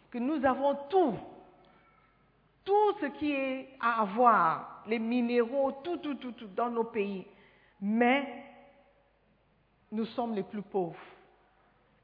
que 0.08 0.18
nous 0.18 0.44
avons 0.46 0.76
tout, 0.88 1.14
tout 2.64 2.92
ce 3.00 3.06
qui 3.06 3.32
est 3.32 3.70
à 3.80 4.02
avoir, 4.02 4.84
les 4.86 5.00
minéraux, 5.00 5.72
tout, 5.82 5.96
tout, 5.96 6.14
tout, 6.14 6.30
tout 6.30 6.46
dans 6.54 6.70
nos 6.70 6.84
pays, 6.84 7.26
mais 7.80 8.44
nous 9.90 10.04
sommes 10.04 10.36
les 10.36 10.44
plus 10.44 10.62
pauvres. 10.62 10.94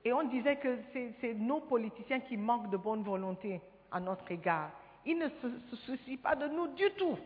Et 0.05 0.13
on 0.13 0.25
disait 0.25 0.57
que 0.57 0.79
c'est 0.93 1.35
nos 1.35 1.61
politiciens 1.61 2.19
qui 2.19 2.37
manquent 2.37 2.71
de 2.71 2.77
bonne 2.77 3.05
volonté 3.05 3.61
à 3.93 4.01
notre 4.01 4.29
égard. 4.33 4.71
Ils 5.07 5.17
ne 5.17 5.29
se, 5.29 5.77
soucient 5.87 6.17
pas 6.21 6.35
de 6.35 6.49
nous 6.49 6.67
du 6.75 6.91
tout. 6.99 7.17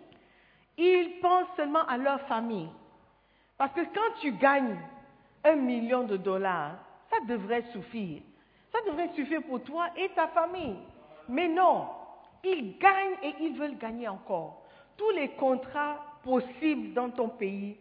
Ils 0.77 1.21
pensent 1.23 1.57
seulement 1.57 1.87
à 1.87 1.97
leur 1.97 2.21
famille. 2.27 2.69
Parce 3.57 3.73
que 3.73 3.81
quand 3.81 4.21
tu 4.21 4.33
gagnes 4.33 4.79
un 5.43 5.57
million 5.57 6.05
de 6.05 6.19
dollars, 6.19 6.77
ça 7.15 7.25
devrait 7.27 7.65
suffire. 7.73 8.23
Ça 8.73 8.79
devrait 8.87 9.11
suffire 9.15 9.43
pour 9.43 9.63
toi 9.63 9.91
et 9.97 10.09
ta 10.11 10.29
famille. 10.29 10.77
Mais 11.29 11.49
non, 11.49 11.89
ils 12.43 12.77
gagnent 12.79 13.19
et 13.23 13.35
ils 13.41 13.57
veulent 13.57 13.79
gagner 13.79 14.09
encore. 14.09 14.63
Tous 14.97 15.11
les 15.11 15.31
contrats 15.31 16.05
possibles 16.23 16.93
dans 16.93 17.11
ton 17.11 17.29
pays, 17.29 17.77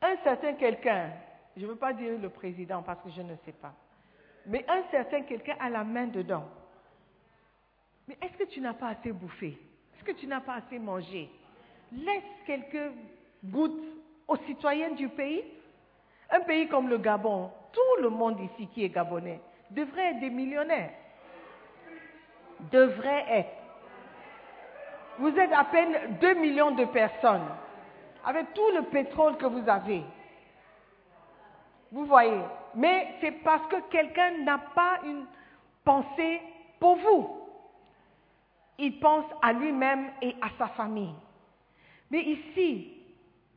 un 0.00 0.16
certain 0.22 0.54
quelqu'un, 0.54 1.10
je 1.56 1.62
ne 1.62 1.68
veux 1.68 1.76
pas 1.76 1.92
dire 1.92 2.18
le 2.18 2.28
président 2.28 2.82
parce 2.82 3.02
que 3.02 3.10
je 3.10 3.22
ne 3.22 3.34
sais 3.44 3.52
pas, 3.52 3.74
mais 4.46 4.64
un 4.68 4.82
certain 4.90 5.22
quelqu'un 5.22 5.56
a 5.58 5.68
la 5.68 5.84
main 5.84 6.06
dedans. 6.06 6.44
Mais 8.06 8.16
est-ce 8.22 8.36
que 8.36 8.44
tu 8.44 8.60
n'as 8.60 8.74
pas 8.74 8.88
assez 8.88 9.10
bouffé? 9.10 9.58
Est-ce 9.94 10.04
que 10.04 10.12
tu 10.12 10.26
n'as 10.26 10.40
pas 10.40 10.54
assez 10.54 10.78
mangé? 10.78 11.28
Laisse 11.92 12.22
quelques 12.46 12.92
gouttes 13.44 13.82
aux 14.28 14.36
citoyens 14.46 14.92
du 14.92 15.08
pays. 15.08 15.42
Un 16.30 16.40
pays 16.40 16.68
comme 16.68 16.88
le 16.88 16.98
Gabon, 16.98 17.50
tout 17.72 18.02
le 18.02 18.08
monde 18.10 18.40
ici 18.40 18.68
qui 18.68 18.84
est 18.84 18.88
gabonais 18.88 19.40
devrait 19.70 20.10
être 20.12 20.20
des 20.20 20.30
millionnaires. 20.30 20.90
Devrait 22.70 23.24
être. 23.28 23.50
Vous 25.18 25.36
êtes 25.38 25.52
à 25.52 25.64
peine 25.64 26.18
2 26.20 26.34
millions 26.34 26.72
de 26.72 26.84
personnes 26.86 27.48
avec 28.24 28.52
tout 28.54 28.70
le 28.74 28.82
pétrole 28.82 29.36
que 29.36 29.46
vous 29.46 29.68
avez. 29.68 30.02
Vous 31.92 32.04
voyez. 32.06 32.40
Mais 32.74 33.14
c'est 33.20 33.42
parce 33.42 33.66
que 33.68 33.80
quelqu'un 33.90 34.38
n'a 34.42 34.58
pas 34.58 35.00
une 35.04 35.24
pensée 35.84 36.40
pour 36.80 36.96
vous 36.96 37.46
il 38.78 38.98
pense 38.98 39.24
à 39.42 39.52
lui-même 39.52 40.10
et 40.22 40.34
à 40.40 40.48
sa 40.58 40.68
famille. 40.68 41.14
Mais 42.10 42.22
ici, 42.22 42.92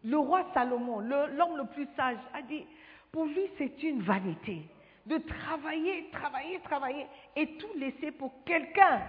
le 0.04 0.18
roi 0.18 0.46
Salomon, 0.54 1.00
l'homme 1.00 1.58
le, 1.58 1.66
plus 1.74 1.88
sage, 1.96 2.18
a 2.34 2.42
dit, 2.42 2.66
pour 3.12 3.26
lui 3.26 3.50
c'est 3.58 3.84
une 3.84 4.02
vanité 4.02 4.62
de 5.06 5.18
travailler, 5.18 6.10
travailler, 6.12 6.60
travailler 6.62 7.08
et 7.36 7.58
tout 7.58 7.74
laisser 7.76 8.12
pour 8.12 8.32
quelqu'un. 8.46 9.02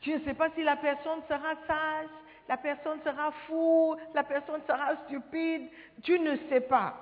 Tu 0.00 0.12
ne 0.12 0.20
sais 0.20 0.34
pas 0.34 0.50
si 0.50 0.62
la 0.62 0.76
personne 0.76 1.22
sera 1.28 1.54
sage, 1.66 2.08
la 2.48 2.56
personne 2.56 3.00
sera 3.02 3.30
fou, 3.46 3.96
la 4.14 4.22
personne 4.22 4.60
sera 4.66 4.96
stupide, 5.06 5.68
tu 6.02 6.18
ne 6.18 6.36
sais 6.48 6.60
pas. 6.60 6.94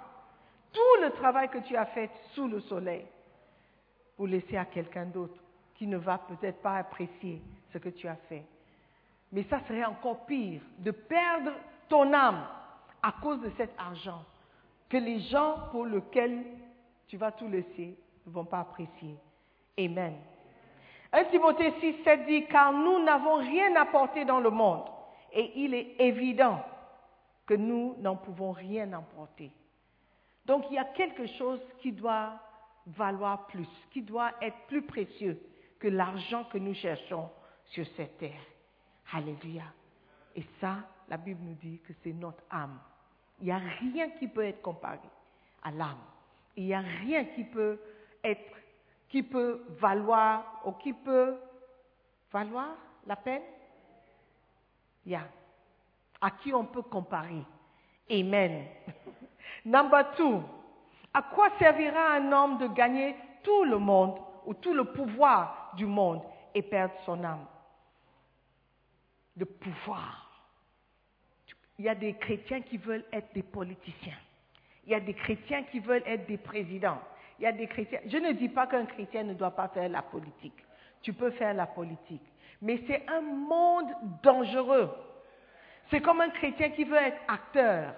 Tout 0.72 1.02
le 1.02 1.10
travail 1.10 1.48
que 1.48 1.58
tu 1.58 1.76
as 1.76 1.86
fait 1.86 2.10
sous 2.32 2.48
le 2.48 2.60
soleil 2.60 3.06
pour 4.16 4.26
laisser 4.26 4.56
à 4.56 4.64
quelqu'un 4.64 5.06
d'autre 5.06 5.40
qui 5.74 5.86
ne 5.86 5.98
va 5.98 6.18
peut-être 6.18 6.62
pas 6.62 6.78
apprécier 6.78 7.42
ce 7.72 7.78
que 7.78 7.90
tu 7.90 8.08
as 8.08 8.16
fait. 8.28 8.44
Mais 9.32 9.44
ça 9.44 9.60
serait 9.66 9.84
encore 9.84 10.26
pire 10.26 10.62
de 10.78 10.90
perdre 10.90 11.52
ton 11.88 12.12
âme 12.12 12.46
à 13.02 13.12
cause 13.22 13.40
de 13.40 13.50
cet 13.56 13.70
argent 13.78 14.24
que 14.88 14.96
les 14.96 15.20
gens 15.20 15.68
pour 15.70 15.86
lesquels 15.86 16.44
tu 17.08 17.16
vas 17.16 17.32
tout 17.32 17.48
laisser 17.48 17.96
ne 18.26 18.32
vont 18.32 18.44
pas 18.44 18.60
apprécier. 18.60 19.16
Amen. 19.78 20.14
1 21.12 21.24
Timothée 21.24 21.72
6, 21.80 22.02
7 22.04 22.26
dit, 22.26 22.46
car 22.46 22.72
nous 22.72 23.02
n'avons 23.04 23.36
rien 23.36 23.74
apporté 23.76 24.24
dans 24.24 24.40
le 24.40 24.50
monde 24.50 24.84
et 25.32 25.52
il 25.56 25.74
est 25.74 25.96
évident 25.98 26.62
que 27.46 27.54
nous 27.54 27.94
n'en 28.00 28.16
pouvons 28.16 28.52
rien 28.52 28.92
emporter. 28.92 29.50
Donc 30.44 30.64
il 30.70 30.74
y 30.74 30.78
a 30.78 30.84
quelque 30.84 31.26
chose 31.38 31.60
qui 31.78 31.92
doit 31.92 32.34
valoir 32.86 33.46
plus, 33.46 33.68
qui 33.92 34.02
doit 34.02 34.32
être 34.40 34.56
plus 34.68 34.82
précieux 34.82 35.40
que 35.78 35.88
l'argent 35.88 36.44
que 36.44 36.58
nous 36.58 36.74
cherchons 36.74 37.28
sur 37.66 37.86
cette 37.96 38.18
terre. 38.18 38.40
Alléluia. 39.12 39.64
Et 40.34 40.44
ça, 40.60 40.78
la 41.08 41.16
Bible 41.16 41.40
nous 41.42 41.54
dit 41.54 41.80
que 41.86 41.92
c'est 42.02 42.12
notre 42.12 42.42
âme. 42.50 42.78
Il 43.40 43.46
n'y 43.46 43.52
a 43.52 43.58
rien 43.58 44.10
qui 44.10 44.28
peut 44.28 44.44
être 44.44 44.62
comparé 44.62 44.98
à 45.62 45.70
l'âme. 45.70 45.98
Il 46.56 46.64
n'y 46.64 46.74
a 46.74 46.80
rien 46.80 47.24
qui 47.26 47.44
peut 47.44 47.78
être, 48.24 48.52
qui 49.08 49.22
peut 49.22 49.64
valoir 49.78 50.62
ou 50.64 50.72
qui 50.72 50.92
peut 50.92 51.36
valoir 52.32 52.76
la 53.06 53.16
peine. 53.16 53.42
Il 55.04 55.12
y 55.12 55.14
a. 55.14 55.26
À 56.20 56.30
qui 56.30 56.52
on 56.52 56.64
peut 56.64 56.82
comparer. 56.82 57.44
Amen. 58.10 58.66
Number 59.64 60.14
two. 60.16 60.42
À 61.12 61.22
quoi 61.22 61.50
servira 61.58 62.14
un 62.14 62.32
homme 62.32 62.58
de 62.58 62.66
gagner 62.68 63.16
tout 63.42 63.64
le 63.64 63.78
monde 63.78 64.18
ou 64.44 64.54
tout 64.54 64.74
le 64.74 64.84
pouvoir 64.84 65.72
du 65.76 65.86
monde 65.86 66.22
et 66.54 66.62
perdre 66.62 66.94
son 67.04 67.22
âme? 67.22 67.46
Le 69.36 69.44
pouvoir. 69.44 70.26
Il 71.78 71.84
y 71.84 71.88
a 71.88 71.94
des 71.94 72.14
chrétiens 72.14 72.62
qui 72.62 72.78
veulent 72.78 73.04
être 73.12 73.32
des 73.34 73.42
politiciens. 73.42 74.16
Il 74.86 74.92
y 74.92 74.94
a 74.94 75.00
des 75.00 75.14
chrétiens 75.14 75.64
qui 75.64 75.80
veulent 75.80 76.02
être 76.06 76.26
des 76.26 76.38
présidents. 76.38 77.00
Il 77.38 77.42
y 77.42 77.46
a 77.46 77.52
des 77.52 77.66
chrétiens. 77.66 78.00
Je 78.06 78.16
ne 78.16 78.32
dis 78.32 78.48
pas 78.48 78.66
qu'un 78.66 78.86
chrétien 78.86 79.24
ne 79.24 79.34
doit 79.34 79.50
pas 79.50 79.68
faire 79.68 79.88
la 79.88 80.02
politique. 80.02 80.64
Tu 81.02 81.12
peux 81.12 81.30
faire 81.32 81.52
la 81.52 81.66
politique. 81.66 82.22
Mais 82.62 82.80
c'est 82.86 83.04
un 83.08 83.20
monde 83.20 83.90
dangereux. 84.22 84.90
C'est 85.90 86.00
comme 86.00 86.20
un 86.20 86.30
chrétien 86.30 86.70
qui 86.70 86.84
veut 86.84 86.96
être 86.96 87.20
acteur 87.28 87.94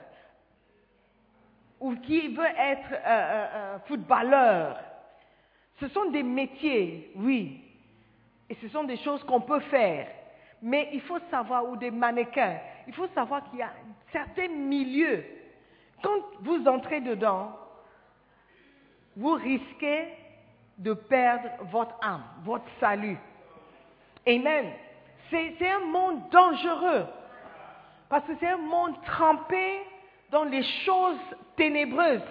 ou 1.81 1.95
qui 1.97 2.29
veut 2.29 2.45
être 2.45 2.93
euh, 2.93 2.97
euh, 3.07 3.47
euh, 3.55 3.79
footballeur. 3.87 4.79
Ce 5.81 5.89
sont 5.89 6.11
des 6.11 6.25
métiers, 6.25 7.13
oui. 7.15 7.63
Et 8.51 8.57
ce 8.57 8.69
sont 8.69 8.85
des 8.85 8.97
choses 8.97 9.23
qu'on 9.25 9.41
peut 9.41 9.61
faire. 9.61 10.09
Mais 10.63 10.91
il 10.93 11.01
faut 11.03 11.19
savoir, 11.31 11.69
ou 11.69 11.77
des 11.77 11.91
mannequins, 11.91 12.59
il 12.87 12.95
faut 12.95 13.09
savoir 13.09 13.45
qu'il 13.45 13.61
y 13.61 13.63
a 13.63 13.73
certains 14.13 14.49
milieux. 14.49 15.25
Quand 16.03 16.21
vous 16.41 16.67
entrez 16.67 17.01
dedans, 17.01 17.53
vous 19.17 19.35
risquez 19.35 20.09
de 20.79 20.93
perdre 20.93 21.49
votre 21.71 21.95
âme, 22.03 22.23
votre 22.45 22.67
salut. 22.81 23.19
Amen. 24.27 24.73
C'est 25.31 25.57
un 25.69 25.81
monde 25.81 26.29
dangereux. 26.31 27.07
Parce 28.09 28.25
que 28.27 28.33
c'est 28.41 28.49
un 28.49 28.57
monde 28.59 28.95
trempé 29.05 29.83
dans 30.31 30.45
les 30.45 30.63
choses 30.85 31.19
ténébreuses. 31.57 32.23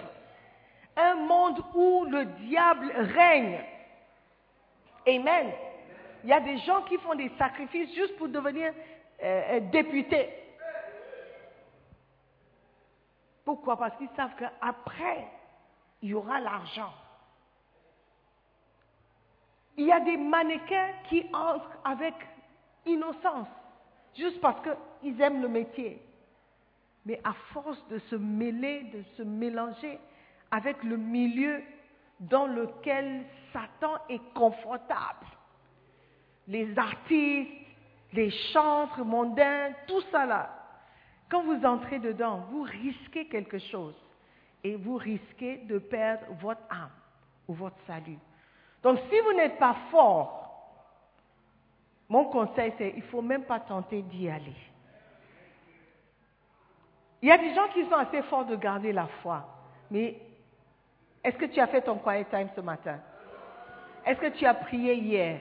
Un 0.96 1.14
monde 1.14 1.62
où 1.74 2.06
le 2.10 2.24
diable 2.24 2.90
règne. 3.14 3.60
Amen. 5.06 5.52
Il 6.28 6.32
y 6.32 6.34
a 6.34 6.40
des 6.40 6.58
gens 6.58 6.82
qui 6.82 6.98
font 6.98 7.14
des 7.14 7.30
sacrifices 7.38 7.94
juste 7.94 8.14
pour 8.18 8.28
devenir 8.28 8.70
euh, 9.22 9.42
euh, 9.50 9.60
députés. 9.72 10.28
Pourquoi? 13.46 13.78
Parce 13.78 13.96
qu'ils 13.96 14.10
savent 14.14 14.34
qu'après, 14.38 15.26
il 16.02 16.10
y 16.10 16.14
aura 16.14 16.38
l'argent. 16.38 16.92
Il 19.78 19.86
y 19.86 19.90
a 19.90 20.00
des 20.00 20.18
mannequins 20.18 20.90
qui 21.08 21.24
entrent 21.32 21.78
avec 21.82 22.12
innocence, 22.84 23.48
juste 24.14 24.38
parce 24.42 24.60
qu'ils 25.00 25.18
aiment 25.22 25.40
le 25.40 25.48
métier. 25.48 25.98
Mais 27.06 27.22
à 27.24 27.32
force 27.54 27.82
de 27.88 28.00
se 28.10 28.16
mêler, 28.16 28.82
de 28.92 29.02
se 29.16 29.22
mélanger 29.22 29.98
avec 30.50 30.84
le 30.84 30.98
milieu 30.98 31.62
dans 32.20 32.46
lequel 32.46 33.24
Satan 33.50 33.94
est 34.10 34.20
confortable, 34.34 35.26
les 36.48 36.76
artistes, 36.78 37.50
les 38.12 38.30
chantres 38.52 39.04
mondains, 39.04 39.72
tout 39.86 40.00
ça 40.10 40.24
là, 40.26 40.50
quand 41.30 41.42
vous 41.42 41.64
entrez 41.64 41.98
dedans, 41.98 42.46
vous 42.50 42.62
risquez 42.62 43.26
quelque 43.26 43.58
chose 43.58 43.94
et 44.64 44.74
vous 44.76 44.96
risquez 44.96 45.58
de 45.58 45.78
perdre 45.78 46.24
votre 46.40 46.62
âme 46.70 46.90
ou 47.46 47.54
votre 47.54 47.76
salut. 47.86 48.18
Donc 48.82 48.98
si 49.10 49.20
vous 49.20 49.34
n'êtes 49.34 49.58
pas 49.58 49.76
fort, 49.90 50.46
mon 52.08 52.24
conseil 52.24 52.72
c'est 52.78 52.90
il 52.96 53.02
ne 53.02 53.08
faut 53.08 53.22
même 53.22 53.44
pas 53.44 53.60
tenter 53.60 54.02
d'y 54.02 54.30
aller. 54.30 54.56
Il 57.20 57.28
y 57.28 57.32
a 57.32 57.38
des 57.38 57.54
gens 57.54 57.68
qui 57.74 57.84
sont 57.84 57.96
assez 57.96 58.22
forts 58.22 58.46
de 58.46 58.56
garder 58.56 58.92
la 58.92 59.06
foi, 59.22 59.46
mais 59.90 60.18
est-ce 61.22 61.36
que 61.36 61.46
tu 61.46 61.60
as 61.60 61.66
fait 61.66 61.82
ton 61.82 61.98
quiet 61.98 62.24
time 62.26 62.48
ce 62.54 62.60
matin? 62.60 63.00
Est-ce 64.06 64.20
que 64.20 64.38
tu 64.38 64.46
as 64.46 64.54
prié 64.54 64.94
hier? 64.94 65.40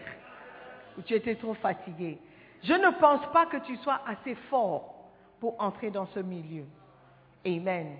Ou 0.97 1.01
tu 1.01 1.13
étais 1.13 1.35
trop 1.35 1.53
fatigué 1.55 2.17
Je 2.63 2.73
ne 2.73 2.99
pense 2.99 3.25
pas 3.31 3.45
que 3.45 3.57
tu 3.57 3.75
sois 3.77 4.01
assez 4.05 4.35
fort 4.49 4.95
pour 5.39 5.61
entrer 5.61 5.91
dans 5.91 6.07
ce 6.07 6.19
milieu. 6.19 6.65
Amen. 7.45 7.97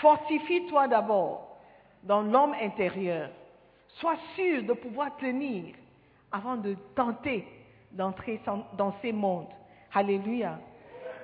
Fortifie-toi 0.00 0.88
d'abord 0.88 1.56
dans 2.02 2.22
l'homme 2.22 2.54
intérieur. 2.60 3.30
Sois 3.88 4.16
sûr 4.34 4.62
de 4.64 4.72
pouvoir 4.72 5.16
tenir 5.16 5.74
avant 6.30 6.56
de 6.56 6.76
tenter 6.94 7.46
d'entrer 7.92 8.40
dans 8.76 8.94
ces 9.00 9.12
mondes. 9.12 9.52
Alléluia. 9.92 10.58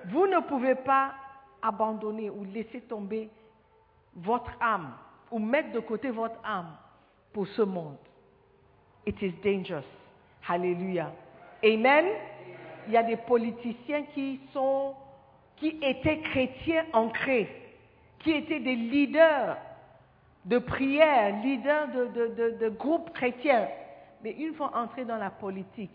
Vous 0.06 0.26
ne 0.26 0.40
pouvez 0.40 0.76
pas 0.76 1.12
abandonner 1.60 2.30
ou 2.30 2.44
laisser 2.44 2.80
tomber 2.82 3.28
votre 4.14 4.52
âme 4.60 4.92
ou 5.30 5.38
mettre 5.38 5.72
de 5.72 5.80
côté 5.80 6.10
votre 6.10 6.38
âme 6.44 6.76
pour 7.32 7.46
ce 7.48 7.62
monde. 7.62 7.98
It 9.06 9.20
is 9.20 9.32
dangerous. 9.42 9.99
Alléluia. 10.50 11.12
Amen. 11.62 12.06
Il 12.88 12.92
y 12.92 12.96
a 12.96 13.04
des 13.04 13.18
politiciens 13.18 14.02
qui 14.14 14.40
sont, 14.52 14.94
qui 15.54 15.78
étaient 15.80 16.18
chrétiens 16.18 16.86
ancrés, 16.92 17.48
qui 18.18 18.32
étaient 18.32 18.58
des 18.58 18.74
leaders 18.74 19.56
de 20.44 20.58
prière, 20.58 21.40
leaders 21.40 21.86
de, 21.92 22.68
groupes 22.70 23.12
chrétiens. 23.12 23.68
Mais 24.24 24.32
une 24.32 24.54
fois 24.54 24.72
entrés 24.76 25.04
dans 25.04 25.18
la 25.18 25.30
politique, 25.30 25.94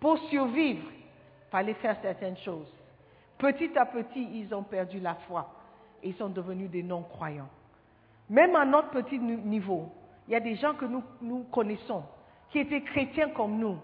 pour 0.00 0.18
survivre, 0.28 0.86
il 0.92 1.50
fallait 1.50 1.72
faire 1.72 1.96
certaines 2.02 2.36
choses. 2.36 2.70
Petit 3.38 3.70
à 3.78 3.86
petit, 3.86 4.28
ils 4.34 4.54
ont 4.54 4.64
perdu 4.64 5.00
la 5.00 5.14
foi 5.14 5.48
et 6.02 6.10
ils 6.10 6.16
sont 6.16 6.28
devenus 6.28 6.68
des 6.68 6.82
non-croyants. 6.82 7.48
Même 8.28 8.54
à 8.54 8.66
notre 8.66 8.90
petit 8.90 9.18
niveau, 9.18 9.88
il 10.28 10.34
y 10.34 10.36
a 10.36 10.40
des 10.40 10.56
gens 10.56 10.74
que 10.74 10.84
nous 10.84 11.44
connaissons, 11.44 12.02
qui 12.50 12.58
étaient 12.58 12.82
chrétiens 12.82 13.30
comme 13.30 13.58
nous. 13.58 13.78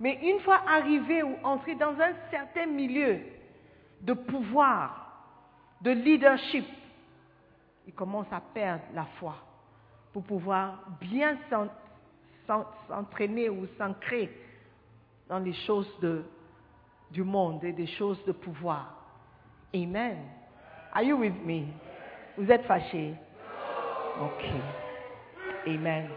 Mais 0.00 0.18
une 0.22 0.40
fois 0.40 0.62
arrivés 0.66 1.22
ou 1.22 1.36
entrés 1.44 1.74
dans 1.74 1.92
un 2.00 2.14
certain 2.30 2.66
milieu 2.66 3.20
de 4.00 4.14
pouvoir, 4.14 5.06
de 5.82 5.90
leadership, 5.90 6.64
ils 7.86 7.92
commencent 7.92 8.32
à 8.32 8.40
perdre 8.40 8.84
la 8.94 9.04
foi 9.18 9.36
pour 10.12 10.22
pouvoir 10.24 10.82
bien 11.00 11.36
s'entraîner 12.46 13.50
ou 13.50 13.66
s'ancrer 13.76 14.30
dans 15.28 15.38
les 15.38 15.52
choses 15.52 15.94
du 17.10 17.22
monde 17.22 17.62
et 17.62 17.72
des 17.72 17.86
choses 17.86 18.24
de 18.24 18.32
pouvoir. 18.32 18.94
Amen. 19.74 20.18
Are 20.92 21.02
you 21.02 21.16
with 21.18 21.34
me? 21.44 21.66
Vous 22.38 22.50
êtes 22.50 22.64
fâchés? 22.64 23.14
Ok. 24.20 24.44
Amen. 25.66 26.08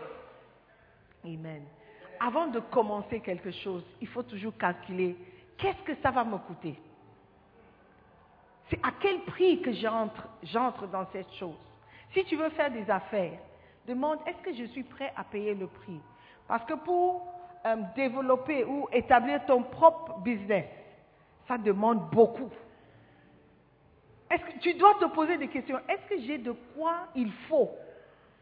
Amen. 1.26 1.64
Avant 2.26 2.48
de 2.48 2.62
commencer 2.62 3.20
quelque 3.20 3.52
chose, 3.52 3.84
il 4.00 4.08
faut 4.08 4.24
toujours 4.24 4.56
calculer 4.58 5.18
qu'est-ce 5.58 5.84
que 5.84 6.02
ça 6.02 6.10
va 6.10 6.24
me 6.24 6.38
coûter? 6.38 6.80
C'est 8.70 8.80
à 8.82 8.92
quel 9.02 9.20
prix 9.26 9.62
que 9.62 9.74
j'entre, 9.74 10.88
dans 10.88 11.06
cette 11.12 11.30
chose? 11.34 11.58
Si 12.14 12.24
tu 12.24 12.38
veux 12.38 12.50
faire 12.52 12.72
des 12.72 12.90
affaires, 12.90 13.40
demande 13.86 14.20
est-ce 14.26 14.42
que 14.42 14.54
je 14.54 14.64
suis 14.72 14.84
prêt 14.84 15.12
à 15.18 15.26
payer 15.26 15.54
le 15.54 15.68
prix? 15.68 16.00
Parce 16.48 16.64
que 16.64 16.76
pour 16.76 17.28
euh, 17.66 17.76
développer 17.94 18.64
ou 18.64 18.88
établir 18.94 19.46
ton 19.46 19.64
propre 19.64 20.20
business, 20.20 20.68
ça 21.46 21.58
demande 21.58 22.10
beaucoup. 22.10 22.50
Est-ce 24.32 24.44
que 24.44 24.60
tu 24.60 24.74
dois 24.76 24.94
te 24.94 25.06
poser 25.06 25.38
des 25.38 25.50
questions? 25.50 25.80
Est-ce 25.90 26.08
que 26.08 26.22
j'ai 26.22 26.38
de 26.38 26.54
quoi 26.74 27.10
il 27.16 27.34
faut 27.50 27.70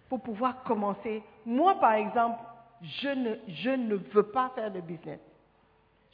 pour 0.08 0.22
pouvoir 0.22 0.62
commencer? 0.62 1.24
Moi, 1.48 1.74
par 1.80 1.94
exemple, 1.94 2.38
je 2.82 3.70
ne, 3.70 3.96
veux 3.96 4.24
pas 4.24 4.52
faire 4.56 4.72
de 4.72 4.82
business. 4.82 5.20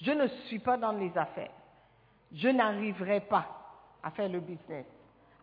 Je 0.01 0.11
ne 0.11 0.27
suis 0.47 0.59
pas 0.59 0.77
dans 0.77 0.91
les 0.91 1.15
affaires. 1.17 1.51
Je 2.33 2.49
n'arriverai 2.49 3.21
pas 3.21 3.47
à 4.03 4.11
faire 4.11 4.29
le 4.29 4.39
business. 4.39 4.85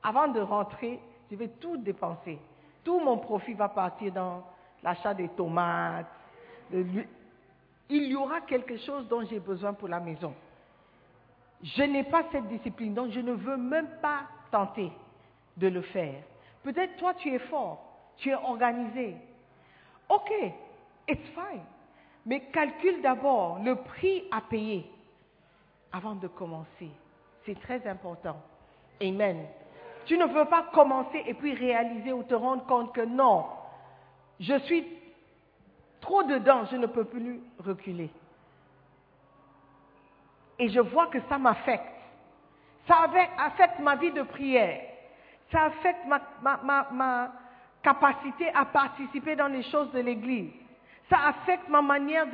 Avant 0.02 0.28
de 0.28 0.40
rentrer, 0.40 1.00
je 1.30 1.36
vais 1.36 1.48
tout 1.48 1.78
dépenser. 1.78 2.38
Tout 2.84 3.00
mon 3.00 3.18
profit 3.18 3.54
va 3.54 3.68
partir 3.70 4.12
dans 4.12 4.44
l'achat 4.82 5.14
des 5.14 5.28
tomates. 5.30 6.06
Il 6.70 8.04
y 8.04 8.14
aura 8.14 8.42
quelque 8.42 8.76
chose 8.78 9.08
dont 9.08 9.24
j'ai 9.24 9.40
besoin 9.40 9.72
pour 9.72 9.88
la 9.88 10.00
maison. 10.00 10.34
Je 11.62 11.82
n'ai 11.82 12.04
pas 12.04 12.24
cette 12.30 12.46
discipline, 12.48 12.92
donc 12.92 13.10
je 13.10 13.20
ne 13.20 13.32
veux 13.32 13.56
même 13.56 13.88
pas 14.02 14.24
tenter 14.50 14.92
de 15.56 15.68
le 15.68 15.80
faire. 15.80 16.22
Peut-être 16.62 16.96
toi, 16.96 17.14
tu 17.14 17.32
es 17.32 17.38
fort, 17.38 17.82
tu 18.18 18.28
es 18.28 18.34
organisé. 18.34 19.16
Ok, 20.10 20.30
it's 21.08 21.26
fine. 21.34 21.62
Mais 22.26 22.40
calcule 22.52 23.02
d'abord 23.02 23.58
le 23.62 23.76
prix 23.76 24.24
à 24.30 24.40
payer 24.40 24.90
avant 25.92 26.14
de 26.14 26.28
commencer. 26.28 26.90
C'est 27.44 27.60
très 27.60 27.86
important. 27.86 28.36
Amen. 29.02 29.46
Tu 30.06 30.16
ne 30.16 30.26
veux 30.26 30.44
pas 30.46 30.64
commencer 30.72 31.22
et 31.26 31.34
puis 31.34 31.54
réaliser 31.54 32.12
ou 32.12 32.22
te 32.22 32.34
rendre 32.34 32.64
compte 32.66 32.94
que 32.94 33.02
non, 33.02 33.46
je 34.40 34.58
suis 34.60 34.86
trop 36.00 36.22
dedans, 36.22 36.64
je 36.70 36.76
ne 36.76 36.86
peux 36.86 37.04
plus 37.04 37.40
reculer. 37.58 38.10
Et 40.58 40.68
je 40.68 40.80
vois 40.80 41.06
que 41.08 41.18
ça 41.28 41.38
m'affecte. 41.38 41.84
Ça 42.86 43.06
affecte 43.38 43.78
ma 43.80 43.96
vie 43.96 44.12
de 44.12 44.22
prière. 44.22 44.80
Ça 45.50 45.64
affecte 45.64 46.06
ma, 46.06 47.32
capacité 47.82 48.48
à 48.54 48.64
participer 48.64 49.36
dans 49.36 49.48
les 49.48 49.62
choses 49.64 49.90
de 49.92 50.00
l'Église. 50.00 50.52
Ça 51.08 51.28
affecte 51.28 51.68
ma 51.68 51.82
manière 51.82 52.26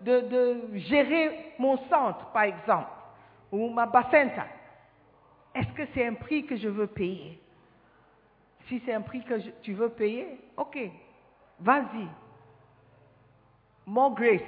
de, 0.00 0.68
gérer 0.74 1.54
mon 1.58 1.76
centre, 1.88 2.26
par 2.32 2.44
exemple, 2.44 2.90
ou 3.52 3.68
ma 3.70 3.86
bacenta. 3.86 4.46
Est-ce 5.54 5.72
que 5.72 5.82
c'est 5.94 6.06
un 6.06 6.14
prix 6.14 6.44
que 6.44 6.56
je 6.56 6.68
veux 6.68 6.86
payer? 6.86 7.40
Si 8.68 8.82
c'est 8.84 8.94
un 8.94 9.02
prix 9.02 9.22
que 9.22 9.34
tu 9.60 9.74
veux 9.74 9.90
payer, 9.90 10.38
ok, 10.56 10.78
vas-y. 11.60 12.08
More 13.86 14.14
grace. 14.14 14.40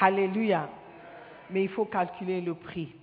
Alléluia. 0.00 0.68
Mais 1.50 1.62
il 1.62 1.68
faut 1.68 1.84
calculer 1.84 2.40
le 2.40 2.54
prix. 2.54 2.94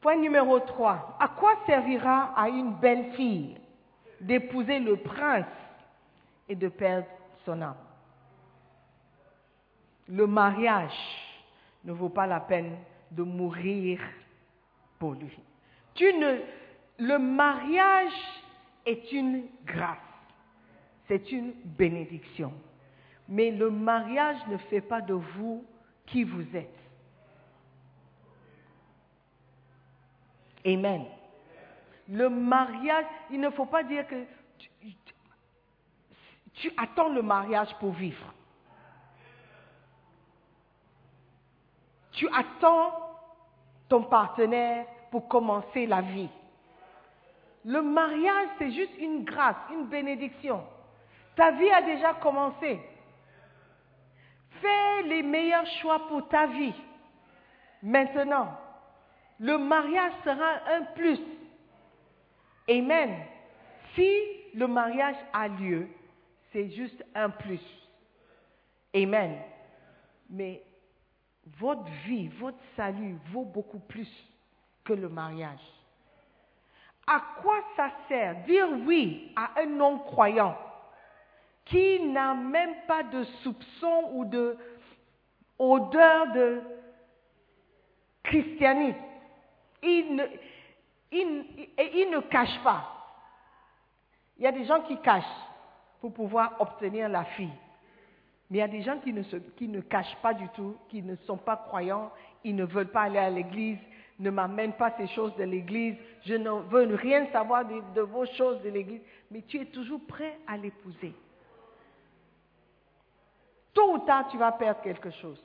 Point 0.00 0.16
numéro 0.16 0.58
3. 0.60 1.18
À 1.20 1.28
quoi 1.28 1.54
servira 1.66 2.32
à 2.36 2.48
une 2.48 2.74
belle 2.74 3.12
fille 3.12 3.56
d'épouser 4.20 4.78
le 4.78 4.96
prince 4.96 5.44
et 6.48 6.54
de 6.54 6.68
perdre 6.68 7.06
son 7.44 7.60
âme? 7.60 7.76
Le 10.08 10.26
mariage 10.26 10.92
ne 11.84 11.92
vaut 11.92 12.08
pas 12.08 12.26
la 12.26 12.40
peine 12.40 12.76
de 13.10 13.22
mourir 13.22 14.00
pour 14.98 15.14
lui. 15.14 15.38
Le 16.98 17.18
mariage 17.18 18.12
est 18.86 19.10
une 19.12 19.46
grâce, 19.64 19.98
c'est 21.08 21.32
une 21.32 21.52
bénédiction. 21.64 22.52
Mais 23.28 23.50
le 23.50 23.70
mariage 23.70 24.36
ne 24.48 24.58
fait 24.58 24.82
pas 24.82 25.00
de 25.00 25.14
vous 25.14 25.64
qui 26.06 26.24
vous 26.24 26.44
êtes. 26.54 26.78
Amen. 30.66 31.04
Le 32.08 32.28
mariage, 32.28 33.06
il 33.30 33.40
ne 33.40 33.50
faut 33.50 33.66
pas 33.66 33.82
dire 33.82 34.06
que 34.06 34.24
tu, 36.54 36.70
attends 36.76 37.08
le 37.08 37.22
mariage 37.22 37.74
pour 37.80 37.92
vivre. 37.92 38.32
Tu 42.14 42.28
attends 42.32 42.92
ton 43.88 44.02
partenaire 44.02 44.86
pour 45.10 45.28
commencer 45.28 45.86
la 45.86 46.00
vie. 46.00 46.28
Le 47.64 47.82
mariage, 47.82 48.48
c'est 48.58 48.72
juste 48.72 48.96
une 48.98 49.24
grâce, 49.24 49.56
une 49.70 49.86
bénédiction. 49.86 50.62
Ta 51.34 51.52
vie 51.52 51.70
a 51.70 51.82
déjà 51.82 52.14
commencé. 52.14 52.80
Fais 54.60 55.02
les 55.04 55.22
meilleurs 55.22 55.66
choix 55.80 56.06
pour 56.08 56.28
ta 56.28 56.46
vie. 56.46 56.74
Maintenant, 57.82 58.48
le 59.40 59.58
mariage 59.58 60.12
sera 60.24 60.74
un 60.74 60.82
plus. 60.94 61.20
Amen. 62.68 63.16
Si 63.94 64.10
le 64.54 64.66
mariage 64.66 65.16
a 65.32 65.48
lieu, 65.48 65.88
c'est 66.52 66.70
juste 66.70 67.04
un 67.14 67.30
plus. 67.30 67.60
Amen. 68.94 69.38
Mais 70.30 70.62
votre 71.58 71.84
vie, 72.06 72.28
votre 72.28 72.58
salut 72.76 73.16
vaut 73.32 73.44
beaucoup 73.44 73.78
plus 73.80 74.08
que 74.84 74.92
le 74.92 75.08
mariage. 75.08 75.60
À 77.06 77.20
quoi 77.42 77.56
ça 77.76 77.90
sert 78.08 78.44
dire 78.44 78.66
oui 78.86 79.32
à 79.36 79.60
un 79.60 79.66
non-croyant 79.66 80.56
qui 81.66 82.00
n'a 82.00 82.34
même 82.34 82.74
pas 82.86 83.02
de 83.02 83.24
soupçon 83.42 84.10
ou 84.12 84.24
de 84.24 84.56
de 85.58 86.62
christianisme? 88.22 88.98
Et 89.82 89.98
il 91.12 92.10
ne 92.10 92.20
cache 92.20 92.58
pas. 92.62 92.90
Il 94.38 94.44
y 94.44 94.46
a 94.46 94.52
des 94.52 94.64
gens 94.64 94.80
qui 94.82 94.98
cachent 95.00 95.24
pour 96.00 96.12
pouvoir 96.12 96.60
obtenir 96.60 97.08
la 97.08 97.24
fille. 97.24 97.52
Mais 98.50 98.58
il 98.58 98.60
y 98.60 98.62
a 98.62 98.68
des 98.68 98.82
gens 98.82 98.98
qui 98.98 99.12
ne, 99.12 99.80
cachent 99.80 100.16
pas 100.22 100.34
du 100.34 100.48
tout, 100.50 100.76
qui 100.88 101.02
ne 101.02 101.16
sont 101.26 101.36
pas 101.36 101.56
croyants, 101.56 102.10
ils 102.44 102.54
ne 102.54 102.64
veulent 102.64 102.90
pas 102.90 103.02
aller 103.02 103.18
à 103.18 103.30
l'église, 103.30 103.78
ne 104.18 104.30
m'amènent 104.30 104.74
pas 104.74 104.92
ces 104.98 105.06
choses 105.08 105.34
de 105.36 105.44
l'église, 105.44 105.96
je 106.24 106.34
ne 106.34 106.50
veux 106.68 106.94
rien 106.94 107.26
savoir 107.32 107.64
de, 107.64 107.80
de 107.94 108.00
vos 108.02 108.26
choses 108.26 108.60
de 108.62 108.68
l'église, 108.68 109.00
mais 109.30 109.42
tu 109.42 109.60
es 109.60 109.64
toujours 109.66 110.00
prêt 110.06 110.38
à 110.46 110.56
l'épouser. 110.56 111.14
Tôt 113.72 113.94
ou 113.94 113.98
tard, 114.00 114.28
tu 114.28 114.38
vas 114.38 114.52
perdre 114.52 114.80
quelque 114.82 115.10
chose. 115.10 115.42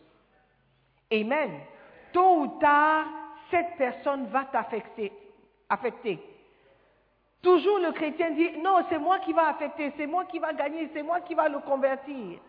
Amen. 1.12 1.52
Tôt 2.14 2.42
ou 2.42 2.48
tard, 2.60 3.08
cette 3.50 3.76
personne 3.78 4.28
va 4.28 4.46
t'affecter. 4.46 5.12
Affecter. 5.68 6.20
Toujours 7.42 7.80
le 7.80 7.92
chrétien 7.92 8.32
dit, 8.32 8.58
non, 8.58 8.84
c'est 8.90 9.00
moi 9.00 9.20
qui 9.20 9.34
va 9.34 9.48
affecter, 9.48 9.94
c'est 9.98 10.08
moi 10.08 10.26
qui 10.26 10.40
va 10.40 10.54
gagner, 10.54 10.90
c'est 10.94 11.04
moi 11.04 11.22
qui 11.22 11.34
va 11.34 11.48
le 11.48 11.60
convertir. 11.60 12.40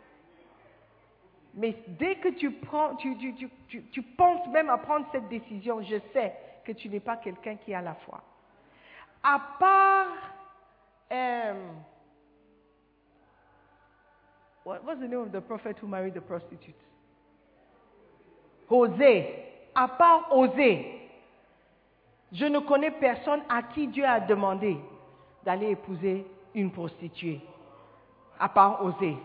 Mais 1.55 1.77
dès 1.87 2.17
que 2.17 2.29
tu, 2.29 2.51
prends, 2.53 2.95
tu, 2.97 3.17
tu, 3.17 3.49
tu, 3.69 3.83
tu, 3.85 4.03
penses 4.03 4.47
même 4.49 4.71
à 4.71 4.79
prendre 4.79 5.07
cette 5.11 5.29
décision, 5.29 5.83
je 5.83 5.97
sais 6.13 6.33
que 6.65 6.73
tu 6.73 6.89
n'es 6.89 7.01
pas 7.01 7.17
quelqu'un 7.17 7.57
qui 7.57 7.75
a 7.75 7.83
la 7.83 7.95
foi. 7.95 8.21
À 9.23 9.41
part, 9.59 10.07
um, 11.11 11.57
what 14.65 14.85
was 14.85 14.97
the 14.97 15.09
name 15.09 15.23
of 15.23 15.33
the 15.33 15.41
prophet 15.41 15.77
who 15.83 15.89
married 15.89 16.15
the 16.15 16.21
prostitute? 16.21 16.77
José. 18.69 19.47
À 19.75 19.89
part 19.89 20.37
Osée, 20.37 21.01
je 22.33 22.45
ne 22.45 22.59
connais 22.59 22.91
personne 22.91 23.41
à 23.49 23.63
qui 23.63 23.87
Dieu 23.87 24.05
a 24.05 24.19
demandé 24.21 24.77
d'aller 25.45 25.71
épouser 25.71 26.27
une 26.55 26.73
prostituée, 26.73 27.41
à 28.39 28.49
part 28.49 28.85
Osée. 28.85 29.17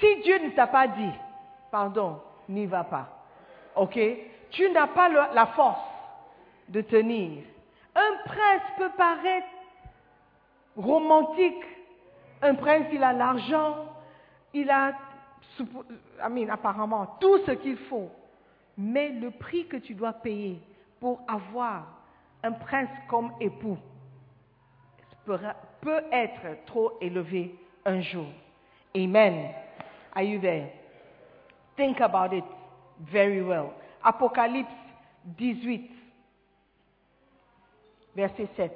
Si 0.00 0.22
Dieu 0.22 0.38
ne 0.38 0.50
t'a 0.50 0.66
pas 0.66 0.88
dit, 0.88 1.12
pardon, 1.70 2.20
n'y 2.48 2.66
va 2.66 2.84
pas. 2.84 3.08
OK? 3.76 3.98
Tu 4.50 4.70
n'as 4.70 4.88
pas 4.88 5.08
la 5.08 5.46
force 5.46 5.80
de 6.68 6.80
tenir. 6.80 7.44
Un 7.94 8.16
prince 8.24 8.62
peut 8.76 8.90
paraître 8.96 9.46
romantique. 10.76 11.64
Un 12.42 12.54
prince, 12.54 12.86
il 12.92 13.02
a 13.02 13.12
l'argent, 13.12 13.76
il 14.54 14.70
a, 14.70 14.92
I 16.28 16.48
apparemment, 16.50 17.16
tout 17.20 17.38
ce 17.44 17.52
qu'il 17.52 17.76
faut. 17.76 18.10
Mais 18.78 19.10
le 19.10 19.30
prix 19.30 19.66
que 19.66 19.76
tu 19.76 19.94
dois 19.94 20.14
payer 20.14 20.58
pour 21.00 21.20
avoir 21.28 21.86
un 22.42 22.52
prince 22.52 22.88
comme 23.08 23.32
époux 23.40 23.76
peut 25.26 26.02
être 26.10 26.64
trop 26.66 26.96
élevé 27.00 27.54
un 27.84 28.00
jour. 28.00 28.26
Amen. 28.96 29.50
Are 30.12 30.22
you 30.22 30.40
there? 30.40 30.70
Think 31.76 32.00
about 32.00 32.32
it 32.32 32.44
very 33.10 33.42
well. 33.42 33.72
Apocalypse 34.04 34.68
18, 35.38 35.90
verset 38.16 38.48
7. 38.56 38.72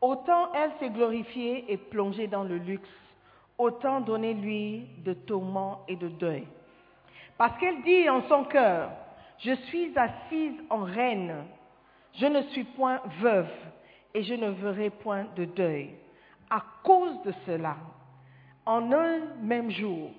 Autant 0.00 0.52
elle 0.54 0.70
s'est 0.78 0.90
glorifiée 0.90 1.64
et 1.72 1.76
plongée 1.76 2.28
dans 2.28 2.44
le 2.44 2.56
luxe, 2.56 2.88
autant 3.58 4.00
donner-lui 4.00 4.86
de 5.04 5.12
tourments 5.12 5.84
et 5.88 5.96
de 5.96 6.08
deuil. 6.08 6.46
Parce 7.36 7.58
qu'elle 7.58 7.82
dit 7.82 8.08
en 8.08 8.22
son 8.28 8.44
cœur, 8.44 8.90
je 9.38 9.54
suis 9.66 9.92
assise 9.96 10.60
en 10.70 10.84
reine, 10.84 11.44
je 12.14 12.26
ne 12.26 12.42
suis 12.50 12.64
point 12.64 13.00
veuve, 13.20 13.50
et 14.14 14.22
je 14.22 14.34
ne 14.34 14.50
verrai 14.50 14.90
point 14.90 15.26
de 15.36 15.44
deuil. 15.44 15.90
À 16.50 16.64
cause 16.82 17.22
de 17.22 17.32
cela, 17.46 17.76
en 18.64 18.92
un 18.92 19.20
même 19.40 19.70
jour, 19.70 20.10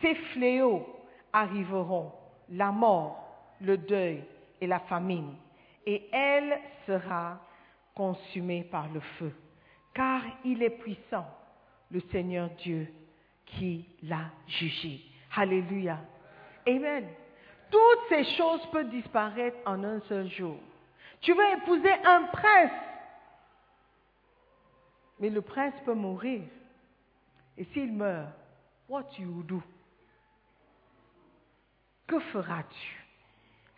ces 0.00 0.14
fléaux 0.14 0.86
arriveront, 1.32 2.12
la 2.48 2.70
mort, 2.70 3.18
le 3.60 3.76
deuil 3.76 4.24
et 4.60 4.66
la 4.66 4.80
famine, 4.80 5.34
et 5.86 6.08
elle 6.12 6.58
sera 6.86 7.40
consumée 7.94 8.64
par 8.64 8.88
le 8.88 9.00
feu, 9.00 9.32
car 9.94 10.22
il 10.44 10.62
est 10.62 10.70
puissant, 10.70 11.26
le 11.90 12.00
Seigneur 12.12 12.48
Dieu, 12.62 12.88
qui 13.44 13.86
l'a 14.02 14.30
jugé. 14.46 15.00
Alléluia. 15.36 15.98
Amen. 16.66 17.06
Toutes 17.72 18.08
ces 18.10 18.24
choses 18.36 18.64
peuvent 18.66 18.90
disparaître 18.90 19.56
en 19.64 19.82
un 19.82 20.00
seul 20.02 20.28
jour. 20.28 20.58
Tu 21.22 21.32
veux 21.32 21.52
épouser 21.56 21.92
un 22.04 22.24
prince, 22.24 22.70
mais 25.18 25.30
le 25.30 25.40
prince 25.40 25.72
peut 25.86 25.94
mourir. 25.94 26.42
Et 27.56 27.64
s'il 27.72 27.92
meurt, 27.92 28.28
what 28.88 29.06
you 29.18 29.42
do? 29.44 29.62
Que 32.06 32.18
feras-tu? 32.18 33.06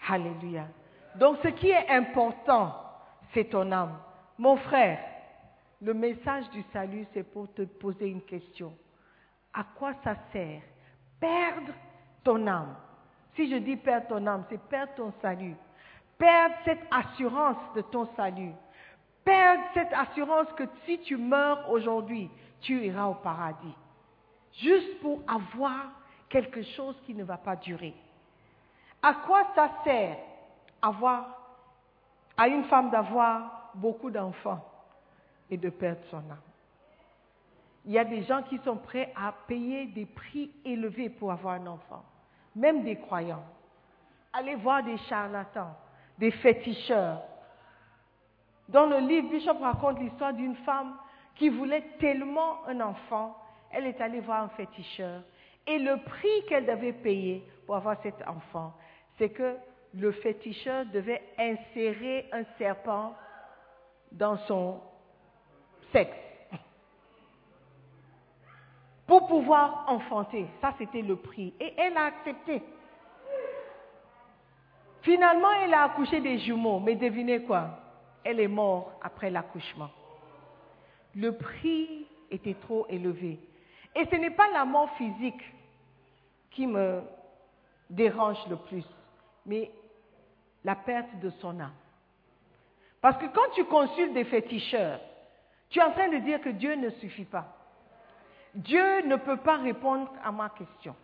Alléluia. 0.08 0.66
Donc 1.14 1.38
ce 1.44 1.48
qui 1.48 1.70
est 1.70 1.88
important, 1.88 2.74
c'est 3.32 3.44
ton 3.44 3.70
âme. 3.70 3.96
Mon 4.38 4.56
frère, 4.56 4.98
le 5.80 5.94
message 5.94 6.50
du 6.50 6.64
salut, 6.72 7.06
c'est 7.14 7.22
pour 7.22 7.52
te 7.54 7.62
poser 7.62 8.08
une 8.08 8.22
question. 8.22 8.76
À 9.52 9.62
quoi 9.62 9.94
ça 10.02 10.16
sert? 10.32 10.62
Perdre 11.20 11.72
ton 12.24 12.44
âme. 12.48 12.74
Si 13.34 13.50
je 13.50 13.56
dis 13.56 13.76
perdre 13.76 14.08
ton 14.08 14.26
âme, 14.26 14.44
c'est 14.48 14.60
perdre 14.68 14.92
ton 14.94 15.12
salut. 15.20 15.56
Perdre 16.18 16.54
cette 16.64 16.86
assurance 16.90 17.56
de 17.74 17.80
ton 17.80 18.08
salut. 18.16 18.52
Perdre 19.24 19.62
cette 19.74 19.92
assurance 19.92 20.48
que 20.56 20.64
si 20.84 21.00
tu 21.00 21.16
meurs 21.16 21.70
aujourd'hui, 21.70 22.30
tu 22.60 22.84
iras 22.84 23.06
au 23.06 23.14
paradis. 23.14 23.74
Juste 24.52 25.00
pour 25.00 25.20
avoir 25.26 25.90
quelque 26.28 26.62
chose 26.62 26.96
qui 27.06 27.14
ne 27.14 27.24
va 27.24 27.36
pas 27.36 27.56
durer. 27.56 27.94
À 29.02 29.14
quoi 29.14 29.46
ça 29.54 29.70
sert 29.84 30.16
à 32.36 32.48
une 32.48 32.64
femme 32.64 32.90
d'avoir 32.90 33.70
beaucoup 33.74 34.10
d'enfants 34.10 34.64
et 35.50 35.56
de 35.56 35.70
perdre 35.70 36.00
son 36.10 36.18
âme? 36.18 36.38
Il 37.86 37.92
y 37.92 37.98
a 37.98 38.04
des 38.04 38.22
gens 38.22 38.42
qui 38.44 38.58
sont 38.58 38.76
prêts 38.76 39.12
à 39.16 39.32
payer 39.46 39.86
des 39.86 40.06
prix 40.06 40.50
élevés 40.64 41.10
pour 41.10 41.32
avoir 41.32 41.54
un 41.54 41.66
enfant, 41.66 42.02
même 42.54 42.82
des 42.84 42.96
croyants. 42.96 43.44
Allez 44.32 44.54
voir 44.56 44.82
des 44.82 44.98
charlatans, 45.08 45.74
des 46.18 46.30
féticheurs. 46.30 47.22
Dans 48.68 48.86
le 48.86 48.98
livre, 48.98 49.30
Bishop 49.30 49.58
raconte 49.60 50.00
l'histoire 50.00 50.32
d'une 50.32 50.56
femme 50.56 50.96
qui 51.36 51.48
voulait 51.48 51.84
tellement 51.98 52.66
un 52.66 52.80
enfant, 52.80 53.36
elle 53.70 53.86
est 53.86 54.00
allée 54.00 54.20
voir 54.20 54.44
un 54.44 54.48
féticheur. 54.50 55.22
Et 55.66 55.78
le 55.78 56.02
prix 56.04 56.44
qu'elle 56.48 56.66
devait 56.66 56.92
payer 56.92 57.42
pour 57.66 57.76
avoir 57.76 58.00
cet 58.02 58.26
enfant, 58.26 58.72
c'est 59.18 59.30
que 59.30 59.56
le 59.94 60.12
féticheur 60.12 60.86
devait 60.86 61.22
insérer 61.38 62.28
un 62.32 62.44
serpent 62.58 63.14
dans 64.12 64.36
son 64.46 64.80
sexe 65.92 66.23
pour 69.06 69.26
pouvoir 69.26 69.84
enfanter. 69.88 70.46
Ça, 70.60 70.74
c'était 70.78 71.02
le 71.02 71.16
prix. 71.16 71.52
Et 71.60 71.74
elle 71.76 71.96
a 71.96 72.04
accepté. 72.04 72.62
Finalement, 75.02 75.52
elle 75.62 75.74
a 75.74 75.84
accouché 75.84 76.20
des 76.20 76.38
jumeaux, 76.38 76.80
mais 76.80 76.94
devinez 76.94 77.42
quoi? 77.42 77.78
Elle 78.24 78.40
est 78.40 78.48
morte 78.48 78.92
après 79.02 79.30
l'accouchement. 79.30 79.90
Le 81.14 81.32
prix 81.32 82.06
était 82.30 82.54
trop 82.54 82.86
élevé. 82.88 83.38
Et 83.94 84.06
ce 84.06 84.16
n'est 84.16 84.30
pas 84.30 84.50
la 84.50 84.64
mort 84.64 84.90
physique 84.96 85.42
qui 86.50 86.66
me 86.66 87.02
dérange 87.90 88.38
le 88.48 88.56
plus, 88.56 88.84
mais 89.44 89.70
la 90.64 90.74
perte 90.74 91.18
de 91.20 91.30
son 91.40 91.60
âme. 91.60 91.74
Parce 93.00 93.18
que 93.18 93.26
quand 93.26 93.50
tu 93.54 93.64
consultes 93.66 94.14
des 94.14 94.24
féticheurs, 94.24 94.98
tu 95.68 95.78
es 95.78 95.82
en 95.82 95.92
train 95.92 96.08
de 96.08 96.18
dire 96.18 96.40
que 96.40 96.48
Dieu 96.48 96.74
ne 96.74 96.88
suffit 96.90 97.26
pas. 97.26 97.53
Dieu 98.54 99.02
ne 99.06 99.16
peut 99.16 99.38
pas 99.38 99.56
répondre 99.56 100.10
à 100.22 100.30
ma 100.30 100.50
question. 100.50 100.94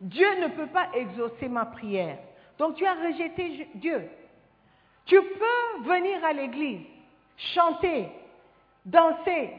Dieu 0.00 0.28
ne 0.40 0.48
peut 0.48 0.66
pas 0.66 0.88
exaucer 0.94 1.48
ma 1.48 1.66
prière. 1.66 2.18
Donc 2.58 2.76
tu 2.76 2.86
as 2.86 2.94
rejeté 2.94 3.68
Dieu. 3.74 4.08
Tu 5.06 5.16
peux 5.16 5.82
venir 5.84 6.24
à 6.24 6.32
l'église, 6.32 6.84
chanter, 7.54 8.08
danser, 8.84 9.52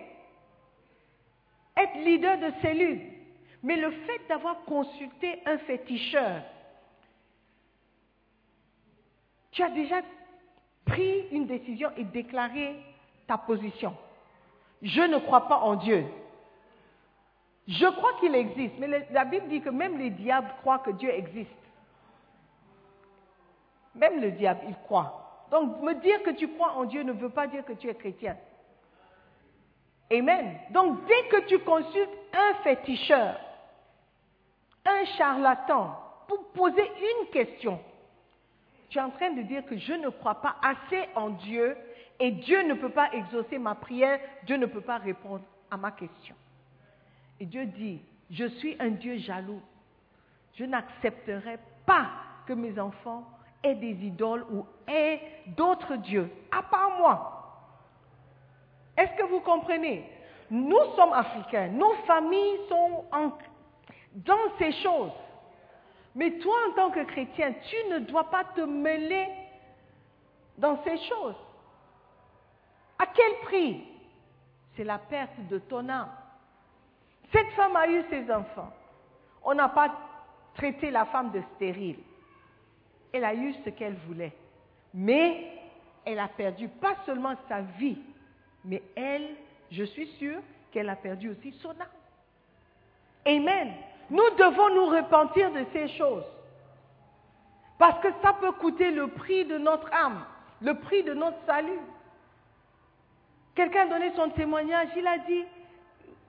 être 1.76 1.98
leader 2.04 2.38
de 2.38 2.52
cellule. 2.62 3.02
Mais 3.64 3.76
le 3.76 3.92
fait 3.92 4.22
d'avoir 4.28 4.64
consulté 4.64 5.42
un 5.46 5.58
féticheur, 5.60 6.42
tu 9.52 9.64
as 9.64 9.70
déjà 9.70 10.02
pris 10.86 11.28
une 11.32 11.46
décision 11.46 11.90
et 11.98 12.04
déclaré 12.04 12.76
ta 13.28 13.38
position. 13.38 13.96
Je 14.82 15.02
ne 15.02 15.18
crois 15.18 15.48
pas 15.48 15.58
en 15.58 15.76
Dieu. 15.76 16.06
Je 17.70 17.86
crois 17.86 18.14
qu'il 18.20 18.34
existe, 18.34 18.74
mais 18.80 19.06
la 19.12 19.26
Bible 19.26 19.48
dit 19.48 19.62
que 19.62 19.70
même 19.70 20.00
les 20.00 20.10
diables 20.10 20.50
croient 20.62 20.80
que 20.80 20.90
Dieu 20.90 21.12
existe. 21.12 21.52
Même 23.94 24.20
le 24.20 24.32
diable, 24.32 24.62
il 24.68 24.76
croit. 24.86 25.46
Donc, 25.52 25.80
me 25.82 25.94
dire 25.94 26.24
que 26.24 26.32
tu 26.32 26.48
crois 26.56 26.74
en 26.74 26.86
Dieu 26.86 27.04
ne 27.04 27.12
veut 27.12 27.30
pas 27.30 27.46
dire 27.46 27.64
que 27.64 27.74
tu 27.74 27.88
es 27.88 27.94
chrétien. 27.94 28.36
Amen. 30.12 30.58
Donc, 30.72 31.06
dès 31.06 31.28
que 31.30 31.46
tu 31.46 31.60
consultes 31.60 32.10
un 32.34 32.56
féticheur, 32.64 33.40
un 34.86 35.06
charlatan, 35.18 35.96
pour 36.28 36.52
poser 36.54 36.82
une 36.82 37.28
question, 37.28 37.80
tu 38.90 38.98
es 38.98 39.02
en 39.02 39.12
train 39.12 39.30
de 39.30 39.44
dire 39.44 39.64
que 39.68 39.78
je 39.78 39.94
ne 39.94 40.10
crois 40.10 40.42
pas 40.42 40.56
assez 40.64 41.08
en 41.14 41.30
Dieu 41.30 41.78
et 42.20 42.32
Dieu 42.32 42.64
ne 42.64 42.74
peut 42.74 42.90
pas 42.90 43.12
exaucer 43.14 43.60
ma 43.60 43.76
prière, 43.76 44.20
Dieu 44.48 44.58
ne 44.58 44.66
peut 44.66 44.82
pas 44.82 44.98
répondre 44.98 45.44
à 45.70 45.78
ma 45.78 45.92
question. 45.92 46.36
Et 47.40 47.46
Dieu 47.46 47.66
dit, 47.66 48.02
je 48.30 48.46
suis 48.46 48.76
un 48.80 48.90
Dieu 48.90 49.18
jaloux. 49.18 49.62
Je 50.56 50.66
n'accepterai 50.66 51.60
pas 51.86 52.10
que 52.46 52.54
mes 52.54 52.80
enfants 52.80 53.24
aient 53.64 53.76
des 53.76 53.94
idoles 54.06 54.46
ou 54.52 54.66
aient 54.88 55.22
d'autres 55.48 55.96
dieux, 55.96 56.30
à 56.52 56.64
part 56.64 56.98
moi. 56.98 57.36
Est-ce 58.98 59.14
que 59.16 59.30
vous 59.30 59.40
comprenez? 59.40 60.10
Nous 60.52 60.96
sommes 60.96 61.14
africains, 61.14 61.68
nos 61.68 61.94
familles 62.06 62.60
sont 62.68 63.06
dans 64.16 64.58
ces 64.58 64.72
choses. 64.84 65.12
Mais 66.16 66.32
toi, 66.40 66.56
en 66.70 66.74
tant 66.74 66.92
que 66.92 67.04
chrétien, 67.04 67.54
tu 67.70 67.76
ne 67.92 68.00
dois 68.00 68.30
pas 68.30 68.44
te 68.44 68.62
mêler 68.62 69.28
dans 70.58 70.84
ces 70.84 70.98
choses. 70.98 71.36
À 72.98 73.06
quel 73.06 73.32
prix? 73.44 73.84
C'est 74.76 74.84
la 74.84 74.98
perte 74.98 75.40
de 75.50 75.60
ton 75.60 75.88
âme. 75.88 76.10
Cette 77.32 77.50
femme 77.52 77.76
a 77.76 77.88
eu 77.88 78.04
ses 78.10 78.32
enfants. 78.32 78.74
On 79.44 79.54
n'a 79.54 79.70
pas 79.70 79.96
traité 80.56 80.92
la 80.92 81.06
femme 81.06 81.32
de 81.32 81.42
stérile. 81.56 82.00
Elle 83.14 83.24
a 83.24 83.34
eu 83.34 83.54
ce 83.66 83.70
qu'elle 83.70 83.96
voulait. 84.08 84.34
Mais 84.94 85.60
elle 86.06 86.20
a 86.20 86.28
perdu 86.28 86.68
pas 86.68 86.96
seulement 87.06 87.36
sa 87.48 87.62
vie, 87.62 87.98
mais 88.66 88.82
elle, 88.96 89.36
je 89.72 89.84
suis 89.84 90.08
sûre 90.18 90.40
qu'elle 90.72 90.90
a 90.90 90.96
perdu 90.96 91.30
aussi 91.30 91.52
son 91.62 91.70
âme. 91.70 91.88
Amen. 93.26 93.74
Nous 94.10 94.30
devons 94.38 94.74
nous 94.74 94.88
repentir 94.88 95.52
de 95.52 95.66
ces 95.72 95.88
choses. 95.90 96.26
Parce 97.78 98.00
que 98.02 98.08
ça 98.22 98.34
peut 98.34 98.52
coûter 98.54 98.92
le 98.92 99.08
prix 99.08 99.46
de 99.46 99.58
notre 99.58 99.92
âme, 99.94 100.26
le 100.62 100.74
prix 100.76 101.04
de 101.04 101.14
notre 101.14 101.38
salut. 101.46 101.80
Quelqu'un 103.56 103.84
a 103.84 103.90
donné 103.90 104.12
son 104.16 104.30
témoignage, 104.32 104.90
il 104.98 105.08
a 105.08 105.18
dit, 105.20 105.46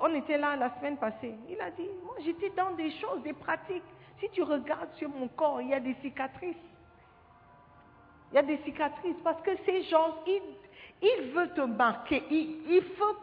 on 0.00 0.14
était 0.14 0.38
là 0.38 0.56
la 0.56 0.74
semaine 0.78 0.96
passée, 0.96 1.34
il 1.48 1.60
a 1.60 1.70
dit, 1.70 1.88
moi 2.04 2.14
j'étais 2.24 2.50
dans 2.50 2.72
des 2.72 2.90
choses, 2.92 3.22
des 3.22 3.34
pratiques. 3.34 3.82
Si 4.18 4.28
tu 4.30 4.42
regardes 4.42 4.92
sur 4.94 5.08
mon 5.08 5.28
corps, 5.28 5.60
il 5.60 5.68
y 5.68 5.74
a 5.74 5.80
des 5.80 5.94
cicatrices. 6.02 6.56
Il 8.32 8.36
y 8.36 8.38
a 8.38 8.42
des 8.42 8.58
cicatrices 8.58 9.16
parce 9.24 9.40
que 9.42 9.50
ces 9.66 9.82
gens, 9.84 10.14
ils, 10.26 11.32
veulent 11.32 11.54
te 11.54 11.62
marquer. 11.62 12.22
Il, 12.30 12.82
faut, 12.96 13.16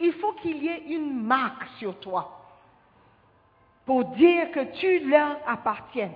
il 0.00 0.12
faut 0.14 0.32
qu'il 0.34 0.62
y 0.62 0.68
ait 0.68 0.84
une 0.88 1.22
marque 1.22 1.66
sur 1.78 1.98
toi 2.00 2.38
pour 3.84 4.04
dire 4.04 4.50
que 4.52 4.72
tu 4.78 5.08
leur 5.08 5.36
appartiens. 5.46 6.12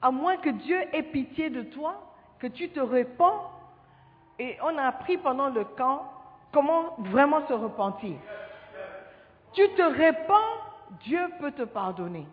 À 0.00 0.10
moins 0.10 0.36
que 0.36 0.50
Dieu 0.50 0.80
ait 0.92 1.02
pitié 1.02 1.50
de 1.50 1.62
toi, 1.62 2.00
que 2.38 2.46
tu 2.46 2.70
te 2.70 2.80
répands. 2.80 3.50
Et 4.38 4.56
on 4.62 4.78
a 4.78 4.84
appris 4.84 5.18
pendant 5.18 5.48
le 5.48 5.64
camp 5.64 6.10
comment 6.52 6.94
vraiment 6.98 7.46
se 7.48 7.52
repentir. 7.52 8.16
Tu 9.58 9.68
te 9.70 9.82
répands, 9.82 10.54
Dieu 11.00 11.18
peut 11.40 11.50
te 11.50 11.64
pardonner. 11.64 12.28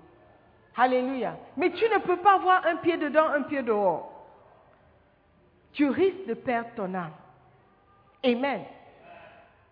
Alléluia. 0.78 1.36
Mais 1.57 1.71
tu 1.71 1.84
ne 1.86 1.97
peux 1.97 2.17
pas 2.17 2.36
avoir 2.36 2.63
un 2.67 2.76
pied 2.76 2.97
dedans, 2.97 3.30
un 3.30 3.41
pied 3.41 3.63
dehors. 3.63 4.11
Tu 5.73 5.89
risques 5.89 6.28
de 6.28 6.36
perdre 6.36 6.69
ton 6.76 6.93
âme. 6.93 7.13
Amen. 8.23 8.61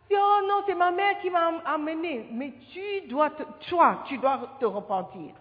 Oh 0.10 0.40
non, 0.48 0.64
c'est 0.66 0.74
ma 0.74 0.90
mère 0.90 1.20
qui 1.20 1.30
m'a 1.30 1.62
amené. 1.66 2.28
Mais 2.32 2.54
tu 2.72 3.08
dois, 3.08 3.30
te, 3.30 3.44
toi, 3.70 4.04
tu 4.08 4.18
dois 4.18 4.58
te 4.60 4.66
repentir. 4.66 5.36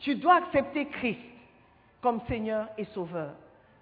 Tu 0.00 0.16
dois 0.16 0.38
accepter 0.38 0.86
Christ 0.86 1.20
comme 2.02 2.20
Seigneur 2.26 2.66
et 2.76 2.84
Sauveur. 2.86 3.30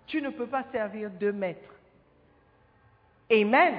Tu 0.07 0.21
ne 0.21 0.29
peux 0.29 0.47
pas 0.47 0.65
servir 0.71 1.09
deux 1.13 1.33
maîtres. 1.33 1.75
Amen. 3.33 3.77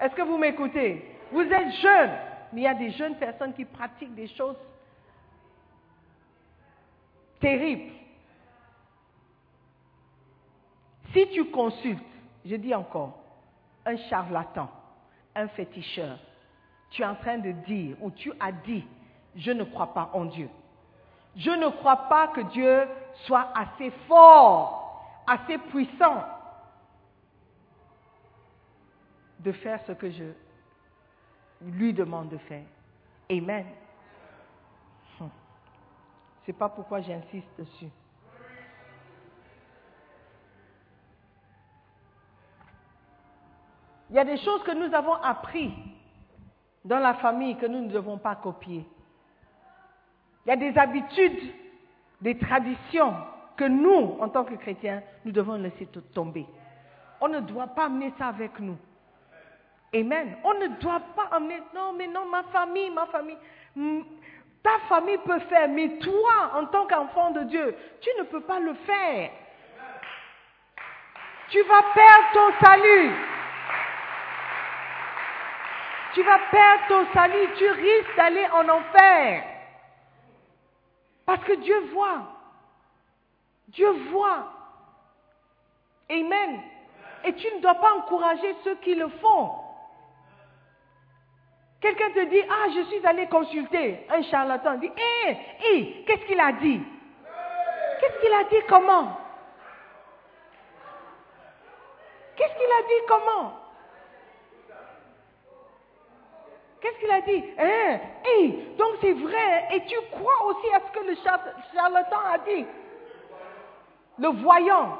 Est-ce 0.00 0.14
que 0.14 0.22
vous 0.22 0.38
m'écoutez? 0.38 1.16
Vous 1.32 1.42
êtes 1.42 1.72
jeune, 1.82 2.10
mais 2.52 2.62
il 2.62 2.64
y 2.64 2.68
a 2.68 2.74
des 2.74 2.90
jeunes 2.92 3.16
personnes 3.16 3.52
qui 3.54 3.64
pratiquent 3.64 4.14
des 4.14 4.28
choses 4.28 4.56
terribles. 7.40 7.92
Si 11.12 11.28
tu 11.28 11.46
consultes, 11.46 12.02
je 12.44 12.56
dis 12.56 12.74
encore, 12.74 13.18
un 13.84 13.96
charlatan, 14.08 14.70
un 15.34 15.48
féticheur, 15.48 16.18
tu 16.90 17.02
es 17.02 17.04
en 17.04 17.14
train 17.16 17.38
de 17.38 17.52
dire, 17.52 17.96
ou 18.00 18.10
tu 18.10 18.32
as 18.40 18.52
dit, 18.52 18.84
je 19.36 19.50
ne 19.50 19.64
crois 19.64 19.92
pas 19.92 20.10
en 20.12 20.24
Dieu. 20.26 20.48
Je 21.36 21.50
ne 21.50 21.68
crois 21.68 22.08
pas 22.08 22.28
que 22.28 22.40
Dieu 22.40 22.88
soit 23.26 23.52
assez 23.54 23.90
fort, 24.06 25.22
assez 25.26 25.58
puissant 25.58 26.24
de 29.40 29.52
faire 29.52 29.80
ce 29.86 29.92
que 29.92 30.10
je 30.10 30.24
lui 31.60 31.92
demande 31.92 32.28
de 32.28 32.38
faire. 32.38 32.64
Amen. 33.30 33.66
Hum. 35.20 35.30
C'est 36.44 36.52
pas 36.52 36.68
pourquoi 36.68 37.00
j'insiste 37.00 37.48
dessus. 37.58 37.90
Il 44.10 44.16
y 44.16 44.18
a 44.18 44.24
des 44.24 44.38
choses 44.38 44.62
que 44.62 44.72
nous 44.72 44.94
avons 44.94 45.14
apprises 45.14 45.70
dans 46.84 46.98
la 46.98 47.14
famille 47.14 47.56
que 47.56 47.66
nous 47.66 47.82
ne 47.82 47.88
devons 47.88 48.16
pas 48.16 48.36
copier. 48.36 48.86
Il 50.46 50.48
y 50.48 50.52
a 50.52 50.56
des 50.56 50.78
habitudes, 50.78 51.52
des 52.22 52.38
traditions 52.38 53.14
que 53.56 53.64
nous, 53.64 54.16
en 54.20 54.28
tant 54.30 54.44
que 54.44 54.54
chrétiens, 54.54 55.02
nous 55.24 55.32
devons 55.32 55.54
laisser 55.54 55.86
tomber. 56.14 56.46
On 57.20 57.28
ne 57.28 57.40
doit 57.40 57.66
pas 57.66 57.86
amener 57.86 58.14
ça 58.16 58.28
avec 58.28 58.58
nous. 58.60 58.78
Amen. 59.94 60.36
On 60.44 60.54
ne 60.54 60.66
doit 60.80 61.00
pas 61.16 61.28
amener, 61.32 61.62
non, 61.74 61.92
mais 61.92 62.06
non, 62.06 62.26
ma 62.26 62.42
famille, 62.44 62.90
ma 62.90 63.06
famille. 63.06 63.38
Hmm, 63.74 64.02
ta 64.62 64.78
famille 64.88 65.18
peut 65.18 65.38
faire, 65.40 65.68
mais 65.68 65.98
toi, 65.98 66.52
en 66.54 66.66
tant 66.66 66.86
qu'enfant 66.86 67.30
de 67.30 67.42
Dieu, 67.44 67.74
tu 68.00 68.10
ne 68.18 68.24
peux 68.24 68.42
pas 68.42 68.58
le 68.58 68.74
faire. 68.74 69.30
Tu 71.48 71.62
vas 71.62 71.82
perdre 71.94 72.28
ton 72.34 72.66
salut. 72.66 73.10
Tu 76.12 76.22
vas 76.22 76.38
perdre 76.50 76.82
ton 76.88 77.06
salut. 77.14 77.48
Tu 77.56 77.70
risques 77.70 78.16
d'aller 78.16 78.46
en 78.48 78.68
enfer. 78.68 79.44
Parce 81.24 81.42
que 81.44 81.54
Dieu 81.54 81.78
voit. 81.92 82.22
Dieu 83.68 83.90
voit. 84.10 84.52
Amen. 86.10 86.60
Et 87.24 87.34
tu 87.34 87.46
ne 87.54 87.60
dois 87.60 87.74
pas 87.74 87.94
encourager 87.94 88.54
ceux 88.64 88.76
qui 88.76 88.94
le 88.94 89.08
font. 89.08 89.67
Quelqu'un 91.80 92.10
te 92.10 92.24
dit, 92.24 92.42
ah, 92.50 92.66
je 92.74 92.82
suis 92.88 93.06
allé 93.06 93.26
consulter 93.28 94.04
un 94.10 94.22
charlatan. 94.22 94.78
Dit, 94.78 94.90
hé, 94.96 95.36
hé, 95.62 96.04
qu'est-ce 96.06 96.24
qu'il 96.26 96.40
a 96.40 96.52
dit? 96.52 96.80
Qu'est-ce 98.00 98.20
qu'il 98.20 98.32
a 98.32 98.44
dit 98.44 98.66
comment? 98.68 99.16
Qu'est-ce 102.36 102.54
qu'il 102.54 102.70
a 102.70 102.82
dit 102.82 103.06
comment? 103.06 103.52
Qu'est-ce 106.80 106.98
qu'il 106.98 107.10
a 107.10 107.20
dit? 107.20 107.44
Hein? 107.58 108.00
Hé, 108.24 108.48
donc 108.76 108.94
c'est 109.00 109.12
vrai. 109.12 109.68
Et 109.72 109.84
tu 109.86 109.96
crois 110.12 110.44
aussi 110.46 110.74
à 110.74 110.80
ce 110.80 110.98
que 110.98 111.04
le 111.04 111.16
charlatan 111.74 112.18
a 112.32 112.38
dit? 112.38 112.66
Le 114.18 114.28
voyant. 114.28 114.98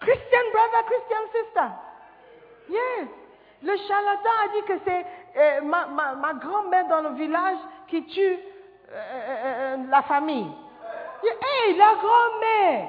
Christian 0.00 0.50
brother, 0.52 0.84
Christian 0.86 1.24
sister. 1.32 1.68
Yes. 2.70 3.08
Le 3.64 3.76
charlatan 3.88 4.30
a 4.44 4.48
dit 4.48 4.62
que 4.66 4.78
c'est 4.84 5.06
euh, 5.36 5.60
ma, 5.62 6.34
grand-mère 6.34 6.86
dans 6.86 7.00
le 7.00 7.14
village 7.14 7.56
qui 7.88 8.04
tue 8.04 8.38
euh, 8.90 8.92
euh, 8.92 9.76
la 9.88 10.02
famille. 10.02 10.50
Hé, 11.22 11.28
hey, 11.28 11.76
la 11.76 11.94
grand-mère 11.94 12.88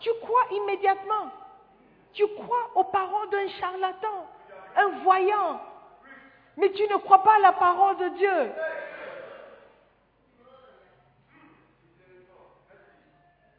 Tu 0.00 0.10
crois 0.22 0.42
immédiatement. 0.50 1.30
Tu 2.12 2.26
crois 2.34 2.70
aux 2.74 2.84
paroles 2.84 3.30
d'un 3.30 3.46
charlatan, 3.60 4.26
un 4.76 4.88
voyant. 5.04 5.60
Mais 6.56 6.72
tu 6.72 6.82
ne 6.82 6.96
crois 6.96 7.22
pas 7.22 7.36
à 7.36 7.38
la 7.38 7.52
parole 7.52 7.96
de 7.98 8.08
Dieu. 8.08 8.52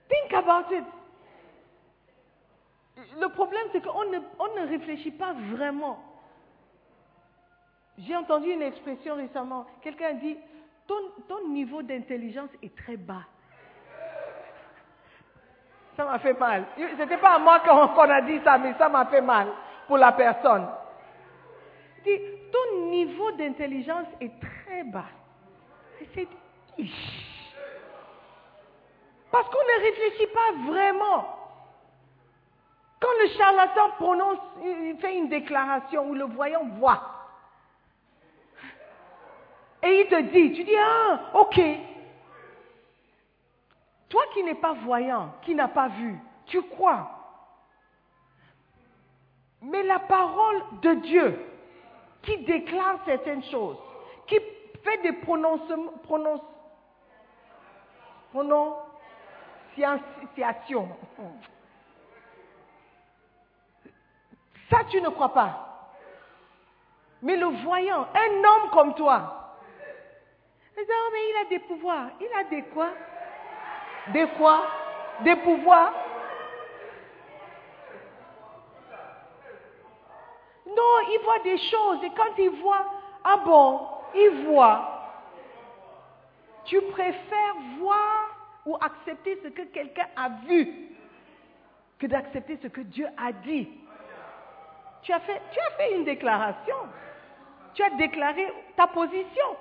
Think 0.10 0.34
about 0.34 0.76
it. 0.76 0.84
Le 3.18 3.30
problème, 3.30 3.68
c'est 3.72 3.82
qu'on 3.82 4.04
ne, 4.12 4.20
on 4.40 4.56
ne 4.60 4.68
réfléchit 4.68 5.12
pas 5.12 5.34
vraiment. 5.52 6.07
J'ai 7.98 8.16
entendu 8.16 8.52
une 8.52 8.62
expression 8.62 9.16
récemment. 9.16 9.66
Quelqu'un 9.82 10.14
dit, 10.14 10.38
ton, 10.88 10.96
ton 11.28 11.48
niveau 11.50 11.82
d'intelligence 11.82 12.50
est 12.62 12.76
très 12.76 12.98
bas. 12.98 13.24
Ça 15.96 16.06
m'a 16.06 16.20
fait 16.20 16.40
mal. 16.40 16.66
Ce 16.78 16.96
n'était 16.96 17.18
pas 17.18 17.36
à 17.36 17.40
moi 17.40 17.60
qu'on 17.62 18.10
a 18.10 18.22
dit 18.22 18.40
ça, 18.44 18.60
mais 18.60 18.76
ça 18.78 18.88
m'a 18.88 19.06
fait 19.08 19.22
mal 19.22 19.48
pour 19.88 19.98
la 19.98 20.12
personne. 20.12 20.68
Dit, 22.04 22.20
ton 22.52 22.90
niveau 22.90 23.32
d'intelligence 23.32 24.06
est 24.22 24.32
très 24.40 24.84
bas. 24.84 25.06
C'est 26.14 26.28
Parce 29.32 29.50
qu'on 29.50 29.58
ne 29.58 29.82
réfléchit 29.82 30.28
pas 30.28 30.72
vraiment. 30.72 31.34
Quand 33.00 33.10
le 33.22 33.28
charlatan 33.30 33.90
prononce, 33.98 34.40
il 34.64 34.98
fait 35.00 35.18
une 35.18 35.30
déclaration 35.30 36.10
où 36.10 36.14
le 36.14 36.26
voyant 36.26 36.66
voit. 36.78 37.17
Et 39.84 40.02
il 40.02 40.08
te 40.08 40.22
dit, 40.22 40.54
tu 40.54 40.64
dis, 40.64 40.76
ah, 40.78 41.32
ok. 41.34 41.60
Toi 44.10 44.24
qui 44.34 44.44
n'es 44.44 44.56
pas 44.56 44.74
voyant, 44.74 45.34
qui 45.42 45.54
n'as 45.54 45.68
pas 45.68 45.90
vu, 45.90 46.18
tu 46.46 46.62
crois. 46.64 47.12
Mais 49.62 49.84
la 49.84 50.00
parole 50.00 50.62
de 50.82 50.94
Dieu, 50.96 51.46
qui 52.22 52.38
déclare 52.40 53.00
certaines 53.06 53.44
choses, 53.44 53.78
qui 54.28 54.40
fait 54.84 55.02
des 55.04 55.14
prononciations. 55.14 56.42
Ça, 64.70 64.84
tu 64.90 65.02
ne 65.02 65.10
crois 65.10 65.34
pas. 65.34 65.94
Mais 67.22 67.36
le 67.36 67.48
voyant, 67.48 68.08
un 68.14 68.44
homme 68.44 68.70
comme 68.72 68.94
toi, 68.96 69.37
il 70.78 70.86
dit, 70.86 70.92
oh, 70.92 71.10
mais 71.12 71.20
il 71.30 71.46
a 71.46 71.50
des 71.50 71.60
pouvoirs. 71.60 72.10
Il 72.22 72.30
a 72.38 72.44
des 72.44 72.62
quoi? 72.64 72.90
Des 74.14 74.28
quoi? 74.38 74.64
Des 75.22 75.36
pouvoirs 75.38 75.94
Non, 80.68 81.00
il 81.10 81.20
voit 81.24 81.40
des 81.40 81.58
choses 81.58 82.04
et 82.04 82.12
quand 82.12 82.38
il 82.38 82.50
voit, 82.62 82.86
ah 83.24 83.38
bon, 83.38 83.88
il 84.14 84.46
voit. 84.46 84.94
Tu 86.66 86.80
préfères 86.82 87.56
voir 87.80 88.36
ou 88.66 88.76
accepter 88.76 89.40
ce 89.44 89.48
que 89.48 89.64
quelqu'un 89.64 90.08
a 90.16 90.30
vu 90.46 90.90
que 91.98 92.06
d'accepter 92.06 92.60
ce 92.62 92.68
que 92.68 92.82
Dieu 92.82 93.08
a 93.18 93.32
dit? 93.32 93.70
Tu 95.02 95.14
as 95.14 95.20
fait 95.22 95.42
une 95.96 96.04
déclaration. 96.04 96.76
Tu 97.74 97.82
as 97.82 97.92
déclaré 97.92 98.52
ta 98.76 98.88
position. 98.88 99.56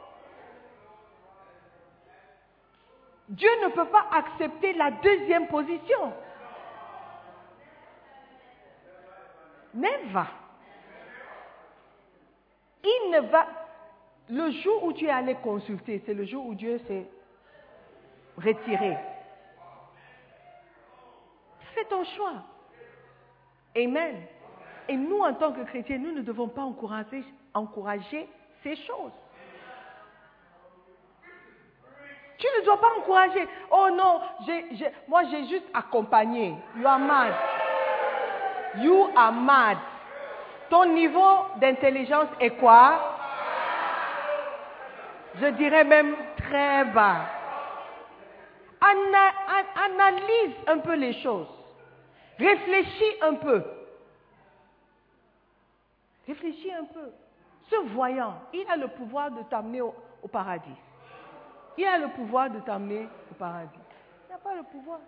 Dieu 3.29 3.51
ne 3.65 3.69
peut 3.69 3.87
pas 3.87 4.07
accepter 4.13 4.73
la 4.75 4.91
deuxième 4.93 5.49
position. 5.49 6.13
Never. 9.75 10.25
Il 12.85 13.11
ne 13.11 13.21
va. 13.29 13.47
Le 14.29 14.51
jour 14.51 14.85
où 14.85 14.93
tu 14.93 15.07
es 15.07 15.11
allé 15.11 15.35
consulter, 15.37 16.03
c'est 16.07 16.15
le 16.15 16.25
jour 16.25 16.47
où 16.47 16.55
Dieu 16.55 16.79
s'est 16.87 17.07
retiré. 18.37 18.97
Fais 21.75 21.85
ton 21.85 22.05
choix. 22.05 22.45
Amen. 23.77 24.23
Et 24.89 24.97
nous, 24.97 25.19
en 25.19 25.35
tant 25.35 25.53
que 25.53 25.63
chrétiens, 25.65 25.99
nous 25.99 26.13
ne 26.13 26.23
devons 26.23 26.49
pas 26.49 26.63
encourager, 26.63 27.25
encourager 27.53 28.29
ces 28.63 28.77
choses. 28.77 29.13
Tu 32.39 32.47
ne 32.59 32.65
dois 32.65 32.81
pas 32.81 32.89
encourager. 32.99 33.49
Oh 33.71 33.89
non, 33.93 34.21
moi 35.09 35.23
j'ai 35.31 35.47
juste 35.47 35.67
accompagné. 35.73 36.55
You 36.77 36.87
are 36.87 36.99
mad. 36.99 37.35
You 38.79 39.09
are 39.17 39.33
mad. 39.33 39.79
Ton 40.69 40.87
niveau 40.87 41.47
d'intelligence 41.57 42.29
est 42.41 42.51
quoi? 42.59 43.13
Je 45.41 45.47
dirais 45.49 45.85
même 45.85 46.15
très 46.37 46.85
bas. 46.87 47.27
Ana- 48.81 49.35
an- 49.49 49.85
analyse 49.87 50.55
un 50.67 50.79
peu 50.79 50.95
les 50.95 51.15
choses. 51.23 51.49
Réfléchis 52.39 53.17
un 53.23 53.35
peu. 53.35 53.63
Réfléchis 56.27 56.73
un 56.73 56.85
peu. 56.85 57.11
Ce 57.71 57.77
voyant, 57.95 58.35
il 58.53 58.67
a 58.71 58.77
le 58.77 58.89
pouvoir 58.89 59.31
de 59.31 59.43
t'amener 59.45 59.81
au 59.81 59.95
paradis. 60.31 60.69
Il 61.77 61.85
a 61.85 61.99
le 61.99 62.09
pouvoir 62.09 62.51
de 62.51 62.61
t'amener 62.61 63.09
au 63.31 63.35
paradis. 63.35 63.79
Il 64.29 64.33
n'a 64.33 64.39
pas 64.39 64.55
le 64.55 64.63
pouvoir. 64.63 65.01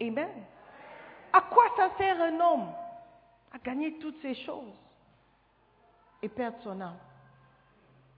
Amen. 0.00 0.44
À 1.32 1.40
quoi 1.40 1.64
ça 1.76 1.90
sert 1.96 2.20
un 2.20 2.40
homme 2.40 2.68
à 3.52 3.58
gagner 3.58 3.98
toutes 3.98 4.20
ces 4.20 4.34
choses 4.34 4.74
et 6.22 6.28
perdre 6.28 6.58
son 6.62 6.80
âme? 6.80 6.98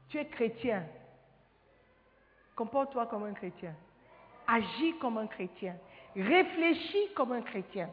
Tu 0.09 0.19
es 0.19 0.27
chrétien. 0.27 0.85
Comporte-toi 2.55 3.07
comme 3.07 3.25
un 3.25 3.35
chrétien. 3.35 3.75
Agis 4.47 4.99
comme 4.99 5.19
un 5.19 5.27
chrétien. 5.27 5.77
Réfléchis 6.15 7.13
comme 7.15 7.33
un 7.33 7.43
chrétien. 7.43 7.91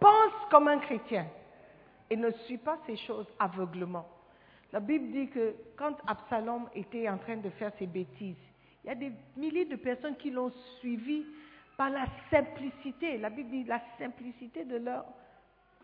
Pense 0.00 0.32
comme 0.50 0.68
un 0.68 0.78
chrétien. 0.78 1.26
Et 2.10 2.16
ne 2.16 2.30
suis 2.30 2.58
pas 2.58 2.78
ces 2.86 2.96
choses 2.96 3.26
aveuglement. 3.38 4.06
La 4.72 4.80
Bible 4.80 5.10
dit 5.12 5.28
que 5.28 5.54
quand 5.76 5.94
Absalom 6.06 6.68
était 6.74 7.08
en 7.08 7.18
train 7.18 7.36
de 7.36 7.50
faire 7.50 7.72
ses 7.78 7.86
bêtises, 7.86 8.36
il 8.84 8.88
y 8.88 8.90
a 8.90 8.94
des 8.94 9.12
milliers 9.36 9.64
de 9.64 9.76
personnes 9.76 10.16
qui 10.16 10.30
l'ont 10.30 10.52
suivi 10.78 11.24
par 11.76 11.90
la 11.90 12.06
simplicité. 12.30 13.18
La 13.18 13.30
Bible 13.30 13.50
dit 13.50 13.64
la 13.64 13.80
simplicité 13.98 14.64
de 14.64 14.76
leur 14.76 15.04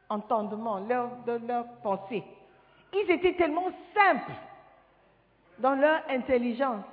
entendement, 0.09 0.81
de 0.81 1.47
leur 1.47 1.67
pensée. 1.83 2.23
Ils 2.93 3.11
étaient 3.11 3.35
tellement 3.35 3.71
simples 3.95 4.33
dans 5.59 5.75
leur 5.75 6.03
intelligence 6.11 6.85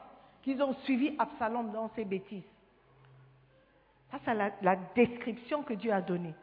qu'ils 0.42 0.62
ont 0.64 0.74
suivi 0.84 1.16
Absalom 1.20 1.72
dans 1.72 1.90
ses 1.96 2.06
bêtises. 2.06 2.44
Ça, 4.12 4.18
c'est 4.26 4.34
la 4.34 4.76
description 4.96 5.64
que 5.64 5.74
Dieu 5.74 5.92
a 5.92 6.02
donnée. 6.02 6.34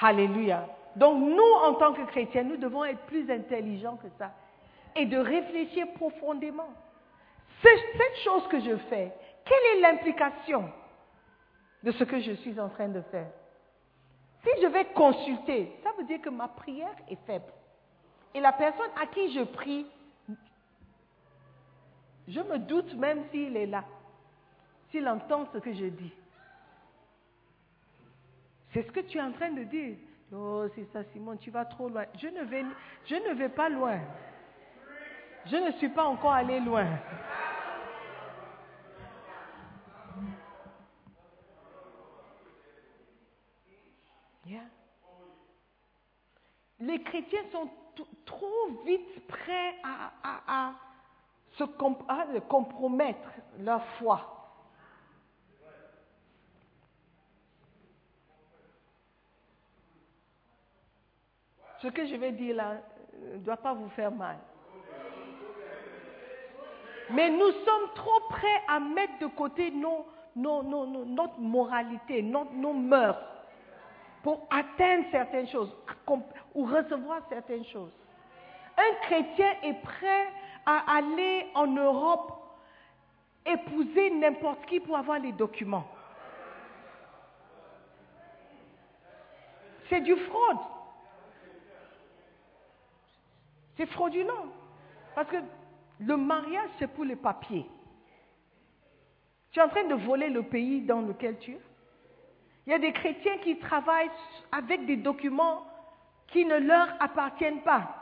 Alléluia. 0.00 0.66
Donc 0.96 1.18
nous, 1.22 1.52
en 1.64 1.74
tant 1.74 1.92
que 1.92 2.02
chrétiens, 2.06 2.42
nous 2.42 2.56
devons 2.56 2.84
être 2.84 3.00
plus 3.06 3.30
intelligents 3.30 3.96
que 3.96 4.08
ça 4.18 4.32
et 4.96 5.06
de 5.06 5.16
réfléchir 5.16 5.86
profondément. 5.94 6.68
Cette 7.62 8.16
chose 8.24 8.46
que 8.48 8.60
je 8.60 8.76
fais, 8.88 9.12
quelle 9.44 9.76
est 9.76 9.80
l'implication 9.80 10.70
de 11.82 11.92
ce 11.92 12.04
que 12.04 12.20
je 12.20 12.32
suis 12.32 12.58
en 12.58 12.68
train 12.68 12.88
de 12.88 13.02
faire? 13.02 13.30
Si 14.42 14.50
je 14.62 14.66
vais 14.66 14.86
consulter, 14.86 15.70
ça 15.82 15.90
veut 15.98 16.04
dire 16.04 16.20
que 16.20 16.30
ma 16.30 16.48
prière 16.48 16.94
est 17.08 17.18
faible. 17.26 17.52
Et 18.34 18.40
la 18.40 18.52
personne 18.52 18.90
à 19.00 19.06
qui 19.06 19.32
je 19.32 19.42
prie, 19.42 19.86
je 22.26 22.40
me 22.40 22.58
doute 22.58 22.94
même 22.94 23.24
s'il 23.30 23.56
est 23.56 23.66
là, 23.66 23.84
s'il 24.90 25.06
entend 25.08 25.46
ce 25.52 25.58
que 25.58 25.72
je 25.72 25.86
dis. 25.86 26.12
C'est 28.72 28.82
ce 28.86 28.92
que 28.92 29.00
tu 29.00 29.18
es 29.18 29.22
en 29.22 29.32
train 29.32 29.50
de 29.50 29.64
dire. 29.64 29.96
Oh, 30.32 30.64
c'est 30.74 30.84
ça, 30.92 31.02
Simon, 31.12 31.36
tu 31.36 31.50
vas 31.50 31.64
trop 31.64 31.88
loin. 31.88 32.04
Je 32.16 32.28
ne 32.28 32.42
vais, 32.44 32.64
je 33.06 33.16
ne 33.16 33.34
vais 33.34 33.48
pas 33.48 33.68
loin. 33.68 33.98
Je 35.46 35.56
ne 35.56 35.72
suis 35.72 35.88
pas 35.88 36.04
encore 36.04 36.32
allé 36.32 36.60
loin. 36.60 36.86
Les 46.80 47.02
chrétiens 47.02 47.44
sont 47.52 47.68
trop 48.24 48.68
vite 48.86 49.26
prêts 49.28 49.74
à, 49.84 50.72
se 51.52 51.64
à 51.64 52.40
compromettre 52.48 53.28
leur 53.58 53.84
foi. 53.98 54.39
Ce 61.82 61.88
que 61.88 62.06
je 62.06 62.14
vais 62.16 62.32
dire 62.32 62.56
là 62.56 62.72
euh, 63.14 63.34
ne 63.34 63.38
doit 63.38 63.56
pas 63.56 63.72
vous 63.72 63.88
faire 63.90 64.10
mal. 64.12 64.36
Mais 67.10 67.28
nous 67.30 67.50
sommes 67.50 67.90
trop 67.94 68.20
prêts 68.28 68.62
à 68.68 68.78
mettre 68.78 69.18
de 69.20 69.26
côté 69.26 69.72
notre 70.36 71.40
moralité, 71.40 72.22
nos 72.22 72.72
mœurs, 72.72 73.20
pour 74.22 74.46
atteindre 74.50 75.06
certaines 75.10 75.48
choses 75.48 75.74
ou 76.54 76.64
recevoir 76.64 77.22
certaines 77.28 77.64
choses. 77.64 77.92
Un 78.76 78.94
chrétien 79.02 79.50
est 79.62 79.82
prêt 79.82 80.28
à 80.66 80.98
aller 80.98 81.46
en 81.54 81.66
Europe 81.66 82.40
épouser 83.44 84.10
n'importe 84.10 84.66
qui 84.66 84.78
pour 84.80 84.96
avoir 84.96 85.18
les 85.18 85.32
documents. 85.32 85.86
C'est 89.88 90.00
du 90.00 90.14
fraude. 90.14 90.58
C'est 93.80 93.86
fraudulent. 93.86 94.52
Parce 95.14 95.26
que 95.28 95.38
le 96.00 96.14
mariage, 96.14 96.68
c'est 96.78 96.86
pour 96.86 97.04
les 97.04 97.16
papiers. 97.16 97.64
Tu 99.52 99.58
es 99.58 99.62
en 99.62 99.70
train 99.70 99.84
de 99.84 99.94
voler 99.94 100.28
le 100.28 100.42
pays 100.42 100.82
dans 100.82 101.00
lequel 101.00 101.38
tu 101.38 101.52
es. 101.52 101.60
Il 102.66 102.72
y 102.72 102.74
a 102.74 102.78
des 102.78 102.92
chrétiens 102.92 103.38
qui 103.38 103.58
travaillent 103.58 104.10
avec 104.52 104.84
des 104.84 104.98
documents 104.98 105.66
qui 106.26 106.44
ne 106.44 106.58
leur 106.58 106.88
appartiennent 107.00 107.62
pas. 107.62 107.96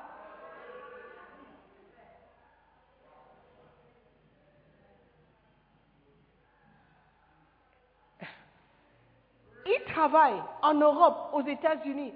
Ils 9.65 9.85
travaillent 9.93 10.43
en 10.61 10.75
Europe, 10.75 11.31
aux 11.35 11.43
États-Unis, 11.43 12.15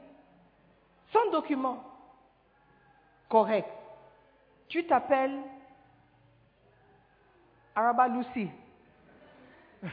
sans 1.13 1.31
document 1.31 1.92
correct. 3.33 3.69
Tu 4.69 4.85
t'appelles 4.85 5.39
Araba 7.75 8.09
Lucy. 8.09 8.51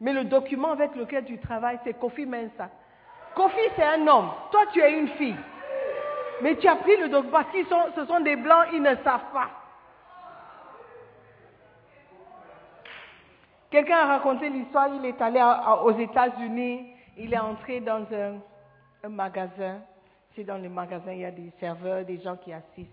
Mais 0.00 0.12
le 0.12 0.24
document 0.24 0.72
avec 0.72 0.96
lequel 0.96 1.24
tu 1.24 1.38
travailles, 1.38 1.78
c'est 1.84 1.94
Kofi 1.94 2.26
Mensa. 2.26 2.68
Kofi, 3.36 3.60
c'est 3.76 3.84
un 3.84 4.04
homme. 4.08 4.30
Toi, 4.50 4.62
tu 4.72 4.80
es 4.80 4.98
une 4.98 5.08
fille. 5.08 5.36
Mais 6.42 6.56
tu 6.56 6.66
as 6.66 6.74
pris 6.74 6.96
le 6.96 7.08
document 7.08 7.38
parce 7.44 7.52
que 7.52 7.64
ce 7.94 8.04
sont 8.06 8.20
des 8.20 8.34
blancs, 8.34 8.66
ils 8.72 8.82
ne 8.82 8.96
savent 9.04 9.30
pas. 9.32 9.50
Quelqu'un 13.70 13.98
a 13.98 14.06
raconté 14.06 14.48
l'histoire, 14.48 14.88
il 14.88 15.04
est 15.04 15.20
allé 15.22 15.40
aux 15.84 15.96
États-Unis, 15.96 16.92
il 17.18 17.32
est 17.32 17.38
entré 17.38 17.80
dans 17.80 18.04
un 19.04 19.08
magasin. 19.08 19.80
Dans 20.42 20.56
les 20.56 20.68
magasins, 20.68 21.12
il 21.12 21.20
y 21.20 21.24
a 21.24 21.30
des 21.30 21.52
serveurs, 21.60 22.04
des 22.04 22.20
gens 22.20 22.36
qui 22.36 22.52
assistent. 22.52 22.90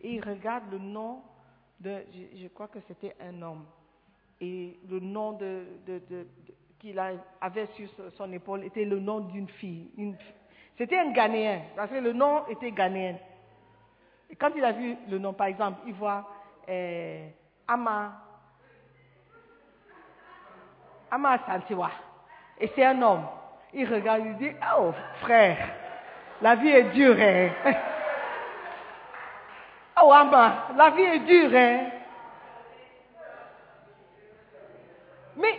Et 0.00 0.14
il 0.14 0.24
regarde 0.24 0.64
le 0.72 0.78
nom 0.78 1.22
de, 1.78 2.02
je, 2.36 2.48
crois 2.48 2.68
que 2.68 2.80
c'était 2.88 3.14
un 3.20 3.40
homme. 3.42 3.64
Et 4.40 4.78
le 4.88 4.98
nom 4.98 5.32
de, 5.32 5.64
qu'il 6.78 6.98
avait 6.98 7.66
sur 7.76 7.88
son- 8.16 8.32
épaule 8.32 8.64
était 8.64 8.84
le 8.84 8.98
nom 8.98 9.20
d'une 9.20 9.48
fille. 9.48 9.90
C'était 10.76 10.98
un 10.98 11.12
Ghanéen, 11.12 11.60
parce 11.76 11.90
que 11.90 11.96
le 11.96 12.12
nom 12.12 12.46
était 12.48 12.72
ghanéen. 12.72 13.16
Et 14.30 14.36
quand 14.36 14.50
il 14.56 14.64
a 14.64 14.72
vu 14.72 14.96
le 15.08 15.18
nom, 15.18 15.32
par 15.34 15.48
exemple, 15.48 15.80
il 15.86 15.92
voit 15.92 16.26
euh, 16.68 17.28
Ama, 17.68 18.12
Ama 21.10 21.38
Santiwa. 21.46 21.90
Et 22.58 22.68
c'est 22.74 22.84
un 22.84 23.00
homme. 23.02 23.26
Il 23.74 23.92
regarde, 23.92 24.22
il 24.24 24.36
dit, 24.36 24.50
oh 24.78 24.92
frère, 25.20 25.68
la 26.42 26.54
vie 26.56 26.68
est 26.68 26.90
dure. 26.90 27.16
Hein? 27.18 27.50
Oh 30.02 30.10
Ama, 30.12 30.68
la 30.78 30.90
vie 30.90 31.02
est 31.02 31.18
dure. 31.18 31.50
Hein? 31.54 31.90
Mais 35.36 35.58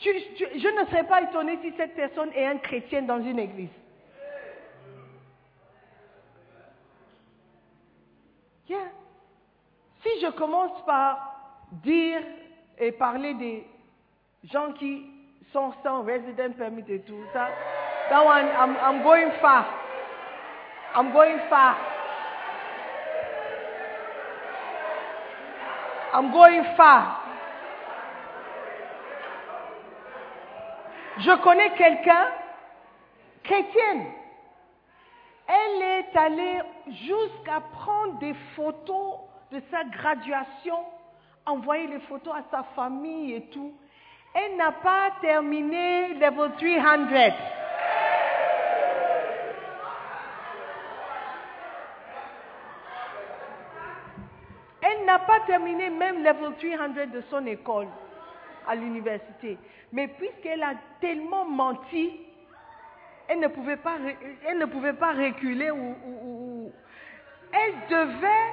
je 0.00 0.68
ne 0.68 0.86
serais 0.86 1.04
pas 1.04 1.20
étonné 1.22 1.58
si 1.60 1.74
cette 1.76 1.94
personne 1.94 2.30
est 2.34 2.46
un 2.46 2.56
chrétien 2.56 3.02
dans 3.02 3.20
une 3.20 3.38
église. 3.38 3.68
Si 10.04 10.20
je 10.20 10.30
commence 10.32 10.84
par 10.84 11.58
dire 11.82 12.20
et 12.78 12.92
parler 12.92 13.34
des 13.34 13.66
gens 14.52 14.72
qui 14.72 15.06
sont 15.52 15.72
sans 15.82 16.02
resident 16.02 16.52
permit 16.56 16.84
et 16.88 17.00
tout 17.00 17.24
ça, 17.32 17.48
that 18.10 18.24
one, 18.24 18.44
I'm, 18.44 18.76
I'm 18.76 19.02
going 19.02 19.30
far. 19.40 19.66
I'm 20.94 21.12
going 21.12 21.38
far. 21.48 21.76
I'm 26.12 26.30
going 26.32 26.64
far. 26.76 27.20
Je 31.18 31.42
connais 31.42 31.70
quelqu'un, 31.76 32.26
chrétienne. 33.44 34.06
Elle 35.46 35.82
est 35.82 36.16
allée 36.16 36.60
jusqu'à 36.88 37.60
prendre 37.72 38.18
des 38.18 38.34
photos 38.56 39.20
de 39.52 39.60
sa 39.70 39.84
graduation, 39.84 40.78
envoyer 41.46 41.86
les 41.86 42.00
photos 42.00 42.34
à 42.34 42.42
sa 42.50 42.62
famille 42.74 43.34
et 43.34 43.42
tout. 43.50 43.72
Elle 44.34 44.56
n'a 44.56 44.72
pas 44.72 45.12
terminé 45.20 46.14
level 46.14 46.50
300. 46.58 47.36
Elle 54.82 55.04
n'a 55.04 55.18
pas 55.20 55.33
terminé 55.46 55.90
même 55.90 56.22
level 56.22 56.52
300 56.58 57.06
de 57.12 57.20
son 57.30 57.46
école 57.46 57.86
à 58.66 58.74
l'université. 58.74 59.58
Mais 59.92 60.08
puisqu'elle 60.08 60.62
a 60.62 60.74
tellement 61.00 61.44
menti, 61.44 62.20
elle 63.28 63.40
ne 63.40 63.48
pouvait 63.48 63.76
pas, 63.76 63.96
elle 64.46 64.58
ne 64.58 64.66
pouvait 64.66 64.92
pas 64.94 65.12
reculer 65.12 65.70
ou- 65.70 66.72
Elle 67.52 67.74
devait 67.88 68.52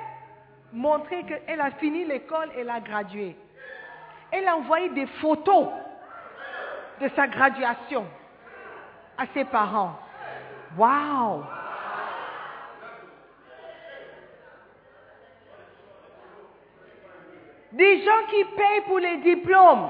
montrer 0.73 1.23
qu'elle 1.23 1.59
a 1.61 1.71
fini 1.71 2.05
l'école, 2.05 2.49
elle 2.57 2.69
a 2.69 2.79
gradué. 2.79 3.35
Elle 4.31 4.47
a 4.47 4.55
envoyé 4.55 4.89
des 4.89 5.07
photos 5.07 5.67
de 7.01 7.09
sa 7.15 7.27
graduation 7.27 8.05
à 9.17 9.25
ses 9.33 9.43
parents. 9.45 9.97
Waouh! 10.77 11.43
Des 17.81 18.03
gens 18.03 18.27
qui 18.29 18.43
payent 18.43 18.81
pour 18.85 18.99
les 18.99 19.17
diplômes. 19.17 19.89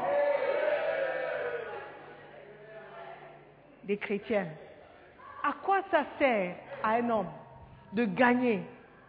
Des 3.83 3.97
chrétiens. 3.97 4.47
À 5.43 5.51
quoi 5.61 5.81
ça 5.91 6.05
sert 6.17 6.55
à 6.81 6.91
un 6.91 7.09
homme 7.09 7.27
de 7.91 8.05
gagner 8.05 8.61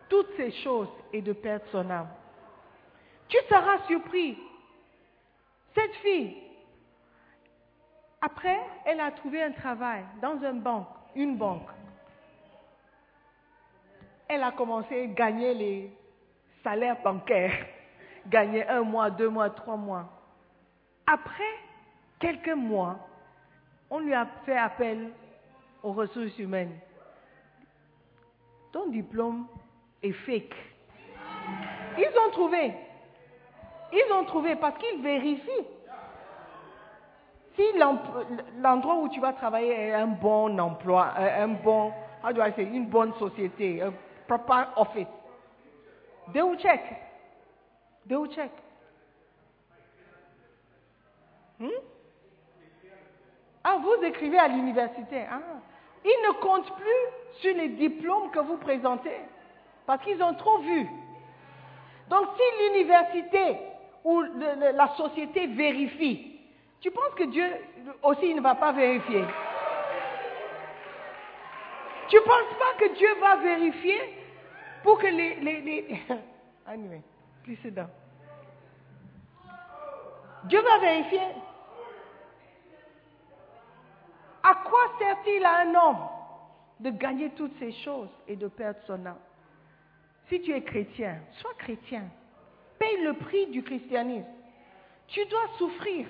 toutes 0.08 0.34
ces 0.36 0.50
choses 0.64 0.88
et 1.12 1.22
de 1.22 1.32
perdre 1.32 1.64
son 1.70 1.88
âme? 1.88 2.08
Tu 3.28 3.36
seras 3.48 3.86
surpris. 3.86 4.36
Cette 5.76 5.94
fille, 6.02 6.42
après, 8.20 8.58
elle 8.84 8.98
a 8.98 9.12
trouvé 9.12 9.44
un 9.44 9.52
travail 9.52 10.02
dans 10.20 10.42
une 10.42 10.58
banque, 10.58 10.88
une 11.14 11.36
banque. 11.36 11.70
Elle 14.26 14.42
a 14.42 14.50
commencé 14.50 15.04
à 15.04 15.06
gagner 15.06 15.54
les 15.54 15.92
salaires 16.64 17.00
bancaires. 17.00 17.64
Gagner 18.28 18.66
un 18.68 18.82
mois, 18.82 19.10
deux 19.10 19.28
mois, 19.28 19.50
trois 19.50 19.76
mois. 19.76 20.08
Après 21.06 21.54
quelques 22.18 22.54
mois, 22.54 22.96
on 23.90 23.98
lui 23.98 24.14
a 24.14 24.26
fait 24.46 24.56
appel 24.56 25.10
aux 25.82 25.92
ressources 25.92 26.38
humaines. 26.38 26.78
Ton 28.72 28.88
diplôme 28.88 29.46
est 30.02 30.12
fake. 30.12 30.54
Ils 31.98 32.12
ont 32.26 32.30
trouvé. 32.30 32.74
Ils 33.92 34.12
ont 34.12 34.24
trouvé 34.24 34.56
parce 34.56 34.78
qu'ils 34.78 35.02
vérifient. 35.02 35.66
Si 37.54 37.62
l'endroit 38.58 38.96
où 38.96 39.08
tu 39.10 39.20
vas 39.20 39.34
travailler 39.34 39.72
est 39.72 39.92
un 39.92 40.06
bon 40.06 40.58
emploi, 40.58 41.12
euh, 41.18 41.44
un 41.44 41.48
bon, 41.48 41.92
how 42.24 42.32
do 42.32 42.40
I 42.40 42.52
une 42.62 42.86
bonne 42.86 43.12
société, 43.18 43.82
un 43.82 43.92
proper 44.26 44.70
office, 44.76 45.06
they 46.32 46.40
will 46.40 46.58
check. 46.58 46.80
They 48.08 48.16
will 48.16 48.28
check. 48.28 48.50
Hmm? 51.58 51.68
Ah, 53.64 53.78
vous 53.80 54.04
écrivez 54.04 54.38
à 54.38 54.48
l'université. 54.48 55.24
Ah. 55.30 55.40
Ils 56.04 56.28
ne 56.28 56.32
comptent 56.40 56.74
plus 56.74 57.40
sur 57.40 57.54
les 57.54 57.68
diplômes 57.68 58.30
que 58.32 58.40
vous 58.40 58.56
présentez 58.56 59.20
parce 59.86 60.02
qu'ils 60.02 60.22
ont 60.22 60.34
trop 60.34 60.58
vu. 60.58 60.86
Donc, 62.08 62.26
si 62.36 62.64
l'université 62.64 63.58
ou 64.04 64.20
la 64.20 64.88
société 64.96 65.46
vérifie, 65.46 66.40
tu 66.80 66.90
penses 66.90 67.14
que 67.16 67.24
Dieu 67.24 67.46
aussi 68.02 68.34
ne 68.34 68.40
va 68.40 68.56
pas 68.56 68.72
vérifier? 68.72 69.24
Tu 72.08 72.16
ne 72.16 72.22
penses 72.22 72.58
pas 72.58 72.84
que 72.84 72.94
Dieu 72.94 73.08
va 73.20 73.36
vérifier 73.36 74.00
pour 74.82 74.98
que 74.98 75.06
les... 75.06 75.36
les, 75.36 75.60
les... 75.60 76.00
down. 77.70 77.88
Dieu 80.44 80.60
va 80.60 80.78
vérifier. 80.78 81.20
À 84.42 84.54
quoi 84.54 84.80
sert-il 84.98 85.44
à 85.44 85.60
un 85.60 85.74
homme 85.74 86.08
de 86.80 86.90
gagner 86.90 87.30
toutes 87.30 87.56
ces 87.58 87.72
choses 87.84 88.10
et 88.26 88.34
de 88.34 88.48
perdre 88.48 88.80
son 88.86 89.06
âme? 89.06 89.18
Si 90.28 90.40
tu 90.40 90.52
es 90.52 90.62
chrétien, 90.62 91.20
sois 91.40 91.54
chrétien. 91.58 92.04
Paye 92.78 93.02
le 93.04 93.12
prix 93.14 93.46
du 93.46 93.62
christianisme. 93.62 94.26
Tu 95.06 95.24
dois 95.26 95.48
souffrir. 95.58 96.08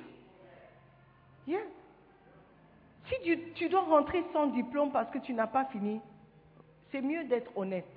Si 1.47 3.17
tu 3.55 3.69
dois 3.69 3.83
rentrer 3.83 4.25
sans 4.33 4.47
diplôme 4.47 4.93
parce 4.93 5.11
que 5.11 5.19
tu 5.19 5.35
n'as 5.35 5.49
pas 5.49 5.67
fini, 5.67 6.01
c'est 6.91 7.03
mieux 7.03 7.25
d'être 7.25 7.51
honnête. 7.57 7.89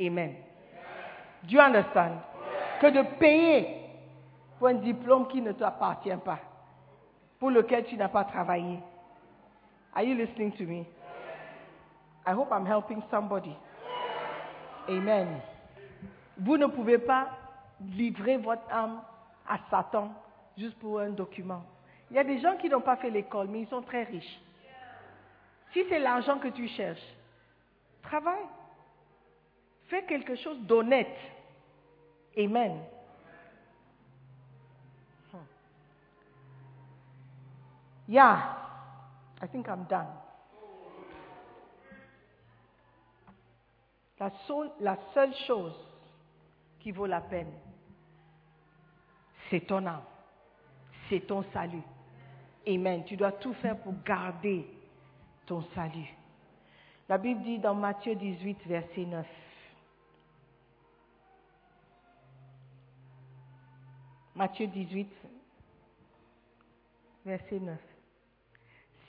Amen. 0.00 0.34
Do 1.44 1.54
you 1.54 1.60
understand? 1.60 2.20
Que 2.80 2.90
de 2.90 3.02
payer 3.18 3.82
pour 4.58 4.68
un 4.68 4.74
diplôme 4.74 5.26
qui 5.28 5.40
ne 5.40 5.52
t'appartient 5.52 6.16
pas, 6.24 6.38
pour 7.38 7.50
lequel 7.50 7.84
tu 7.84 7.96
n'as 7.96 8.08
pas 8.08 8.24
travaillé. 8.24 8.78
Are 9.94 10.02
you 10.02 10.14
listening 10.14 10.52
to 10.52 10.64
me? 10.64 10.86
I 12.26 12.32
hope 12.32 12.50
I'm 12.52 12.66
helping 12.66 13.02
somebody. 13.10 13.56
Amen. 14.88 15.40
Vous 16.38 16.56
ne 16.56 16.66
pouvez 16.66 16.98
pas 16.98 17.28
livrer 17.80 18.36
votre 18.36 18.72
âme 18.72 19.02
à 19.48 19.58
Satan 19.70 20.12
juste 20.56 20.78
pour 20.78 21.00
un 21.00 21.10
document. 21.10 21.62
Il 22.10 22.16
y 22.16 22.18
a 22.18 22.24
des 22.24 22.40
gens 22.40 22.56
qui 22.56 22.68
n'ont 22.68 22.80
pas 22.80 22.96
fait 22.96 23.10
l'école, 23.10 23.48
mais 23.48 23.62
ils 23.62 23.68
sont 23.68 23.82
très 23.82 24.04
riches. 24.04 24.40
Si 25.72 25.84
c'est 25.88 25.98
l'argent 25.98 26.38
que 26.38 26.48
tu 26.48 26.68
cherches, 26.68 27.16
travaille. 28.02 28.44
Fais 29.92 30.04
quelque 30.04 30.34
chose 30.36 30.58
d'honnête. 30.60 31.18
Amen. 32.38 32.80
Hmm. 35.30 35.36
Yeah, 38.08 38.56
I 39.42 39.46
think 39.48 39.68
I'm 39.68 39.84
done. 39.90 40.06
La 44.18 44.30
la 44.80 44.96
seule 45.12 45.34
chose 45.46 45.76
qui 46.80 46.90
vaut 46.90 47.04
la 47.04 47.20
peine, 47.20 47.52
c'est 49.50 49.66
ton 49.66 49.84
âme, 49.84 50.04
c'est 51.10 51.26
ton 51.26 51.44
salut. 51.52 51.82
Amen. 52.66 53.04
Tu 53.04 53.18
dois 53.18 53.32
tout 53.32 53.52
faire 53.54 53.76
pour 53.76 53.92
garder 54.02 54.64
ton 55.44 55.60
salut. 55.74 56.16
La 57.10 57.18
Bible 57.18 57.42
dit 57.42 57.58
dans 57.58 57.74
Matthieu 57.74 58.14
18, 58.14 58.66
verset 58.66 59.04
9. 59.04 59.26
Matthieu 64.42 64.66
18, 64.66 65.06
verset 67.24 67.60
9. 67.60 67.78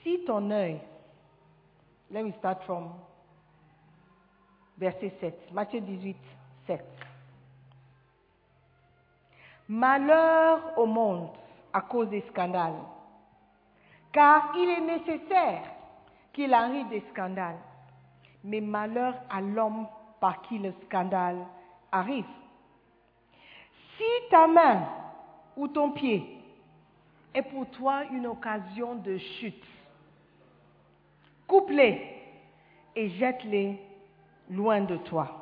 Si 0.03 0.23
ton 0.25 0.51
œil, 0.51 0.79
let 2.11 2.21
me 2.21 2.31
start 2.34 2.63
from 2.65 2.91
verset 4.77 5.11
7, 5.19 5.51
Matthieu 5.51 5.81
18, 5.81 6.15
7. 6.67 6.86
Malheur 9.69 10.77
au 10.77 10.86
monde 10.86 11.29
à 11.73 11.81
cause 11.81 12.09
des 12.09 12.23
scandales, 12.29 12.84
car 14.11 14.53
il 14.55 14.69
est 14.69 14.81
nécessaire 14.81 15.63
qu'il 16.31 16.53
arrive 16.53 16.89
des 16.89 17.03
scandales, 17.11 17.57
mais 18.43 18.61
malheur 18.61 19.15
à 19.31 19.41
l'homme 19.41 19.88
par 20.19 20.43
qui 20.43 20.59
le 20.59 20.75
scandale 20.86 21.43
arrive. 21.91 22.27
Si 23.97 24.29
ta 24.29 24.45
main 24.45 25.03
ou 25.56 25.68
ton 25.68 25.91
pied 25.91 26.26
est 27.34 27.41
pour 27.43 27.68
toi 27.72 28.04
une 28.12 28.28
occasion 28.28 28.95
de 28.95 29.18
chute, 29.18 29.64
coupe-les 31.47 32.01
et 32.95 33.10
jette-les 33.10 33.80
loin 34.49 34.82
de 34.82 34.97
toi. 34.97 35.39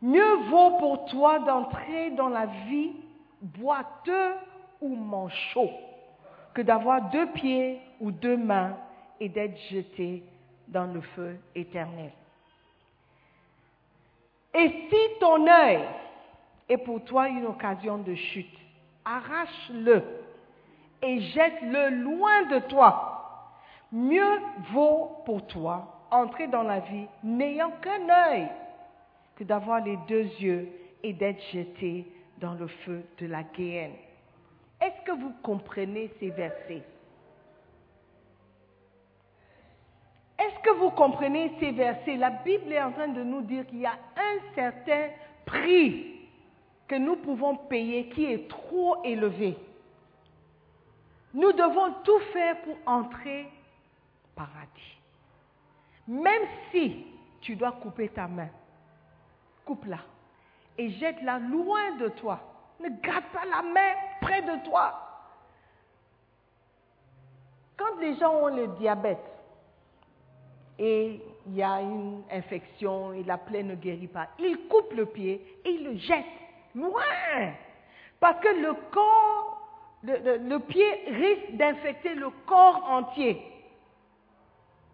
Mieux 0.00 0.34
vaut 0.50 0.78
pour 0.78 1.04
toi 1.06 1.38
d'entrer 1.40 2.10
dans 2.10 2.28
la 2.28 2.46
vie 2.46 2.92
boiteux 3.40 4.34
ou 4.80 4.96
manchot 4.96 5.70
que 6.54 6.62
d'avoir 6.62 7.10
deux 7.10 7.26
pieds 7.32 7.80
ou 8.00 8.10
deux 8.10 8.36
mains 8.36 8.76
et 9.20 9.28
d'être 9.28 9.56
jeté 9.70 10.22
dans 10.68 10.86
le 10.86 11.00
feu 11.00 11.38
éternel. 11.54 12.10
Et 14.54 14.88
si 14.90 15.18
ton 15.20 15.46
œil 15.46 15.80
est 16.68 16.78
pour 16.78 17.02
toi 17.04 17.28
une 17.28 17.46
occasion 17.46 17.98
de 17.98 18.14
chute, 18.14 18.58
arrache-le 19.04 20.02
et 21.02 21.20
jette-le 21.20 21.90
loin 22.02 22.42
de 22.44 22.58
toi. 22.68 23.48
Mieux 23.90 24.38
vaut 24.72 25.22
pour 25.24 25.46
toi 25.46 26.06
entrer 26.10 26.46
dans 26.46 26.62
la 26.62 26.80
vie 26.80 27.06
n'ayant 27.22 27.72
qu'un 27.82 28.08
œil 28.08 28.48
que 29.36 29.44
d'avoir 29.44 29.80
les 29.80 29.98
deux 30.08 30.24
yeux 30.40 30.68
et 31.02 31.12
d'être 31.12 31.42
jeté 31.52 32.06
dans 32.38 32.54
le 32.54 32.66
feu 32.66 33.02
de 33.18 33.26
la 33.26 33.42
guéhenne. 33.42 33.94
Est-ce 34.80 35.04
que 35.04 35.12
vous 35.12 35.32
comprenez 35.42 36.10
ces 36.18 36.30
versets? 36.30 36.82
Est-ce 40.38 40.58
que 40.62 40.76
vous 40.78 40.90
comprenez 40.90 41.52
ces 41.60 41.70
versets? 41.70 42.16
La 42.16 42.30
Bible 42.30 42.72
est 42.72 42.82
en 42.82 42.92
train 42.92 43.08
de 43.08 43.22
nous 43.22 43.42
dire 43.42 43.66
qu'il 43.66 43.80
y 43.80 43.86
a 43.86 43.92
un 44.16 44.54
certain 44.54 45.08
prix 45.46 46.11
que 46.92 46.98
nous 46.98 47.16
pouvons 47.16 47.56
payer 47.56 48.10
qui 48.10 48.26
est 48.26 48.50
trop 48.50 49.02
élevé. 49.02 49.56
Nous 51.32 51.50
devons 51.52 51.90
tout 52.04 52.18
faire 52.34 52.60
pour 52.60 52.76
entrer 52.84 53.44
au 53.46 54.36
paradis. 54.36 54.98
Même 56.06 56.42
si 56.70 57.06
tu 57.40 57.56
dois 57.56 57.72
couper 57.72 58.10
ta 58.10 58.28
main, 58.28 58.50
coupe-la 59.64 60.00
et 60.76 60.90
jette-la 60.90 61.38
loin 61.38 61.96
de 61.96 62.08
toi. 62.08 62.40
Ne 62.78 62.90
garde 63.00 63.24
pas 63.32 63.46
la 63.46 63.62
main 63.62 63.94
près 64.20 64.42
de 64.42 64.62
toi. 64.68 64.92
Quand 67.78 67.98
les 68.00 68.18
gens 68.18 68.34
ont 68.34 68.54
le 68.54 68.66
diabète 68.76 69.24
et 70.78 71.22
il 71.46 71.54
y 71.54 71.62
a 71.62 71.80
une 71.80 72.22
infection 72.30 73.14
et 73.14 73.22
la 73.22 73.38
plaie 73.38 73.62
ne 73.62 73.76
guérit 73.76 74.08
pas, 74.08 74.28
ils 74.38 74.68
coupent 74.68 74.92
le 74.92 75.06
pied 75.06 75.60
et 75.64 75.70
ils 75.70 75.84
le 75.84 75.96
jettent 75.96 76.42
loin. 76.74 77.52
Parce 78.20 78.40
que 78.40 78.48
le 78.48 78.74
corps, 78.90 79.68
le 80.04 80.58
pied 80.58 81.04
risque 81.06 81.56
d'infecter 81.56 82.14
le 82.14 82.30
corps 82.46 82.84
entier. 82.88 83.42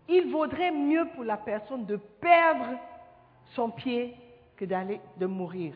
Il 0.09 0.31
vaudrait 0.31 0.71
mieux 0.71 1.07
pour 1.15 1.25
la 1.25 1.37
personne 1.37 1.85
de 1.85 1.97
perdre 1.97 2.79
son 3.55 3.71
pied 3.71 4.17
que 4.57 4.65
d'aller 4.65 5.01
de 5.19 5.27
mourir. 5.27 5.75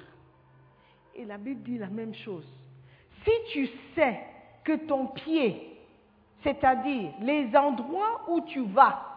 Et 1.15 1.25
la 1.25 1.37
Bible 1.37 1.63
dit 1.63 1.79
la 1.79 1.89
même 1.89 2.15
chose. 2.15 2.47
Si 3.25 3.31
tu 3.53 3.69
sais 3.95 4.19
que 4.65 4.73
ton 4.87 5.09
pied, 5.09 5.79
c'est-à-dire 6.43 7.13
les 7.21 7.55
endroits 7.55 8.23
où 8.29 8.41
tu 8.41 8.65
vas, 8.65 9.09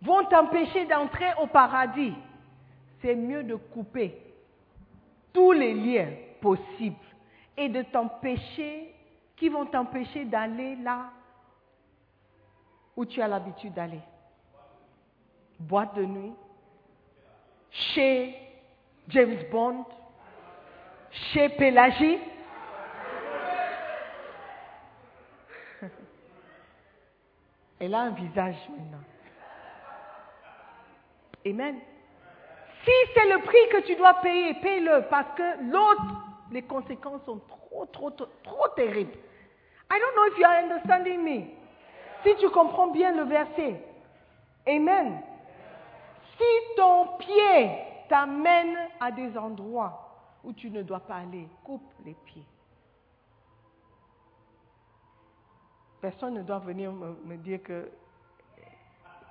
vont 0.00 0.24
t'empêcher 0.24 0.86
d'entrer 0.86 1.32
au 1.40 1.46
paradis, 1.46 2.14
c'est 3.00 3.14
mieux 3.14 3.42
de 3.42 3.56
couper 3.56 4.31
tous 5.32 5.52
les 5.52 5.74
liens 5.74 6.10
possibles 6.40 6.96
et 7.56 7.68
de 7.68 7.82
t'empêcher, 7.82 8.94
qui 9.36 9.48
vont 9.48 9.66
t'empêcher 9.66 10.24
d'aller 10.24 10.76
là 10.76 11.10
où 12.96 13.04
tu 13.04 13.20
as 13.20 13.28
l'habitude 13.28 13.74
d'aller. 13.74 14.00
Boîte 15.58 15.94
de 15.94 16.04
nuit, 16.04 16.32
chez 17.70 18.34
James 19.08 19.38
Bond, 19.50 19.84
chez 21.10 21.48
Pélagie. 21.50 22.18
Elle 27.80 27.94
a 27.94 28.00
un 28.00 28.10
visage 28.10 28.56
maintenant. 28.68 29.04
Amen. 31.44 31.80
Si 32.84 32.90
c'est 33.14 33.28
le 33.28 33.38
prix 33.42 33.68
que 33.70 33.86
tu 33.86 33.94
dois 33.94 34.14
payer, 34.14 34.54
paye-le 34.54 35.04
parce 35.08 35.36
que 35.36 35.70
l'autre, 35.70 36.02
les 36.50 36.62
conséquences 36.62 37.22
sont 37.24 37.38
trop, 37.38 37.86
trop, 37.86 38.10
trop, 38.10 38.68
terribles. 38.74 39.16
I 39.90 39.98
don't 39.98 40.14
know 40.14 40.26
if 40.32 40.38
you 40.38 40.44
are 40.44 40.64
understanding 40.64 41.22
me. 41.22 41.44
Si 42.24 42.36
tu 42.40 42.48
comprends 42.50 42.88
bien 42.88 43.12
le 43.12 43.22
verset. 43.24 43.80
Amen. 44.66 45.20
Si 46.36 46.76
ton 46.76 47.18
pied 47.18 47.70
t'amène 48.08 48.76
à 49.00 49.10
des 49.10 49.36
endroits 49.36 50.38
où 50.42 50.52
tu 50.52 50.70
ne 50.70 50.82
dois 50.82 51.00
pas 51.00 51.16
aller, 51.16 51.46
coupe 51.64 51.92
les 52.04 52.14
pieds. 52.26 52.46
Personne 56.00 56.34
ne 56.34 56.42
doit 56.42 56.58
venir 56.58 56.92
me, 56.92 57.16
me 57.24 57.36
dire 57.36 57.62
que 57.62 57.88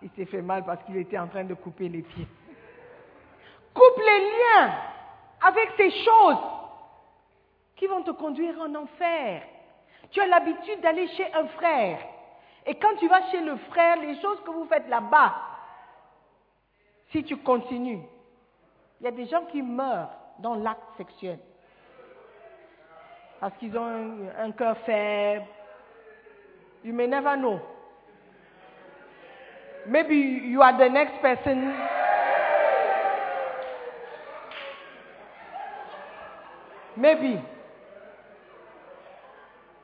il 0.01 0.09
s'est 0.11 0.25
fait 0.25 0.41
mal 0.41 0.63
parce 0.63 0.83
qu'il 0.85 0.97
était 0.97 1.19
en 1.19 1.27
train 1.27 1.43
de 1.43 1.53
couper 1.53 1.89
les 1.89 2.01
pieds. 2.01 2.27
Coupe 3.73 3.97
les 3.97 4.19
liens 4.19 4.73
avec 5.41 5.69
ces 5.77 5.91
choses 6.03 6.37
qui 7.75 7.87
vont 7.87 8.03
te 8.03 8.11
conduire 8.11 8.59
en 8.59 8.75
enfer. 8.75 9.41
Tu 10.11 10.19
as 10.21 10.27
l'habitude 10.27 10.81
d'aller 10.81 11.07
chez 11.09 11.33
un 11.33 11.47
frère. 11.47 11.99
Et 12.65 12.75
quand 12.75 12.95
tu 12.99 13.07
vas 13.07 13.29
chez 13.31 13.41
le 13.41 13.55
frère, 13.71 13.97
les 13.97 14.19
choses 14.21 14.39
que 14.45 14.51
vous 14.51 14.65
faites 14.65 14.87
là-bas, 14.87 15.33
si 17.11 17.23
tu 17.23 17.37
continues, 17.37 18.01
il 18.99 19.05
y 19.05 19.07
a 19.07 19.11
des 19.11 19.25
gens 19.25 19.45
qui 19.45 19.61
meurent 19.61 20.11
dans 20.39 20.55
l'acte 20.55 20.83
sexuel. 20.97 21.39
Parce 23.39 23.57
qu'ils 23.57 23.75
ont 23.75 24.29
un, 24.39 24.51
cœur 24.51 24.77
faible. 24.85 25.45
You 26.83 26.93
may 26.93 27.07
never 27.07 27.35
know. 27.35 27.59
Maybe 29.87 30.15
you 30.15 30.61
are 30.61 30.77
the 30.77 30.91
next 30.91 31.19
person. 31.21 31.73
Maybe. 37.01 37.39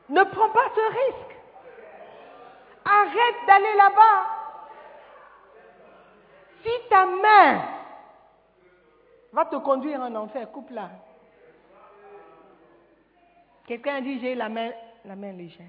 Ne 0.09 0.24
prends 0.24 0.49
pas 0.49 0.70
ce 0.76 0.82
risque. 0.91 1.38
Arrête 2.86 3.47
d'aller 3.47 3.76
là-bas. 3.76 4.26
Si 6.61 6.70
ta 6.89 7.05
main 7.07 7.61
va 9.34 9.45
te 9.45 9.55
conduire 9.55 9.99
en 10.01 10.13
enfer, 10.13 10.51
coupe-la. 10.51 10.89
Quelqu'un 13.65 14.01
dit 14.01 14.20
j'ai 14.20 14.36
la 14.36 14.47
main, 14.47 14.70
la 15.03 15.15
main 15.15 15.32
légère. 15.32 15.65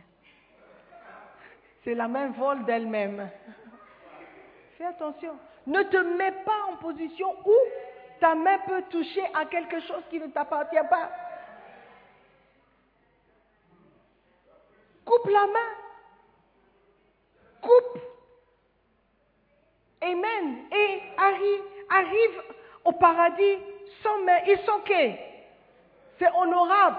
C'est 1.83 1.95
la 1.95 2.09
main 2.09 2.29
vol 2.29 2.65
d'elle-même. 2.67 3.31
Fais 4.77 4.85
attention. 4.85 5.35
Ne 5.67 5.83
te 5.85 5.97
mets 5.97 6.45
pas 6.45 6.67
en 6.71 6.77
position 6.77 7.35
où 7.47 7.55
ta 8.21 8.35
main 8.35 8.59
peut 8.67 8.83
toucher 8.91 9.25
à 9.35 9.47
quelque 9.47 9.81
chose 9.81 10.03
qui 10.11 10.21
ne 10.21 10.27
t'appartient 10.27 10.77
pas. 10.91 11.11
Coupe 15.09 15.31
la 15.31 15.47
main. 15.47 15.71
Coupe. 17.63 17.99
Amen. 20.03 20.59
Et 20.71 21.01
arrive, 21.17 22.43
au 22.85 22.93
paradis 22.93 23.59
sans 24.03 24.19
main. 24.19 24.37
It's 24.47 24.69
okay. 24.69 25.19
C'est 26.19 26.31
honorable. 26.33 26.99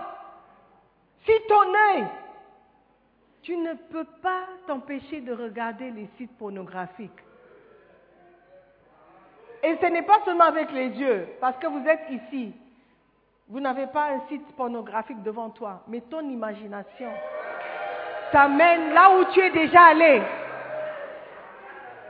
Si 1.24 1.34
ton 1.47 1.72
œil, 1.72 2.07
tu 3.43 3.55
ne 3.55 3.76
peux 3.76 4.05
pas 4.24 4.45
t'empêcher 4.66 5.22
de 5.22 5.32
regarder 5.32 5.91
les 5.91 6.10
sites 6.18 6.36
pornographiques. 6.36 7.12
Et 9.62 9.78
ce 9.80 9.86
n'est 9.86 10.01
pas 10.01 10.20
seulement 10.26 10.45
avec 10.45 10.72
les 10.72 10.88
yeux, 10.88 11.28
parce 11.39 11.57
que 11.57 11.68
vous 11.68 11.88
êtes 11.88 12.10
ici. 12.10 12.55
Vous 13.49 13.60
n'avez 13.60 13.86
pas 13.88 14.14
un 14.14 14.28
site 14.30 14.47
pornographique 14.55 15.22
devant 15.22 15.51
toi, 15.51 15.84
mais 15.88 16.01
ton 16.01 16.22
imagination 16.22 17.12
t'amène 18.32 18.93
là 18.93 19.11
où 19.11 19.25
tu 19.34 19.39
es 19.41 19.49
déjà 19.49 19.86
allé. 19.86 20.21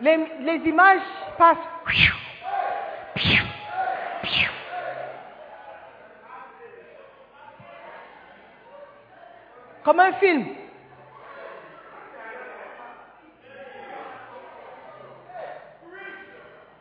Les, 0.02 0.62
images 0.66 1.02
passent. 1.38 1.58
Comme 9.84 10.00
un 10.00 10.14
film. 10.14 10.46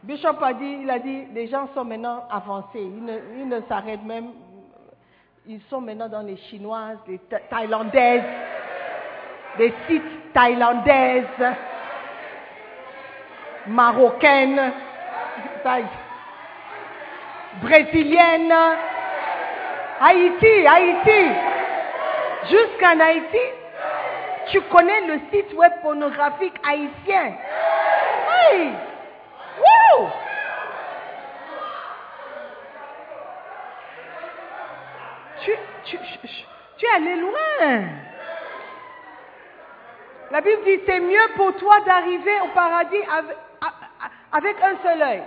Bishop 0.03 0.43
a 0.43 0.53
dit, 0.55 0.78
il 0.82 0.91
a 0.91 0.99
dit, 0.99 1.26
les 1.32 1.49
gens 1.49 1.68
sont 1.74 1.84
maintenant 1.84 2.26
avancés. 2.30 2.80
Ils 2.80 3.05
ne, 3.05 3.18
ils 3.39 3.49
ne 3.49 3.61
s'arrêtent 3.62 4.05
même. 4.05 4.30
Ils 5.47 5.61
sont 5.62 5.80
maintenant 5.80 6.09
dans 6.09 6.22
les 6.22 6.36
chinoises, 6.36 6.99
les 7.07 7.18
tha- 7.18 7.41
thaïlandaises, 7.51 8.22
des 9.59 9.74
sites 9.86 10.32
thaïlandaises, 10.32 11.24
marocaines, 13.66 14.72
brésiliennes, 17.61 18.54
Haïti, 20.00 20.66
Haïti. 20.66 21.30
Jusqu'en 22.48 23.00
Haïti, 23.00 23.38
tu 24.50 24.61
connais 24.62 25.06
le 25.06 25.20
site 25.32 25.52
web 25.54 25.72
pornographique 25.82 26.54
haïtien. 26.66 27.32
Oui. 28.28 28.72
Wouh! 29.59 30.09
Tu, 35.44 35.52
tu, 35.84 35.98
tu, 35.98 36.28
tu 36.78 36.86
es 36.86 36.90
allé 36.94 37.16
loin. 37.16 37.80
La 40.31 40.41
Bible 40.41 40.62
dit, 40.64 40.81
c'est 40.85 41.01
mieux 41.01 41.35
pour 41.37 41.57
toi 41.57 41.81
d'arriver 41.81 42.41
au 42.45 42.49
paradis 42.55 43.03
avec, 44.33 44.57
un 44.62 44.76
seul 44.83 45.03
œil. 45.03 45.22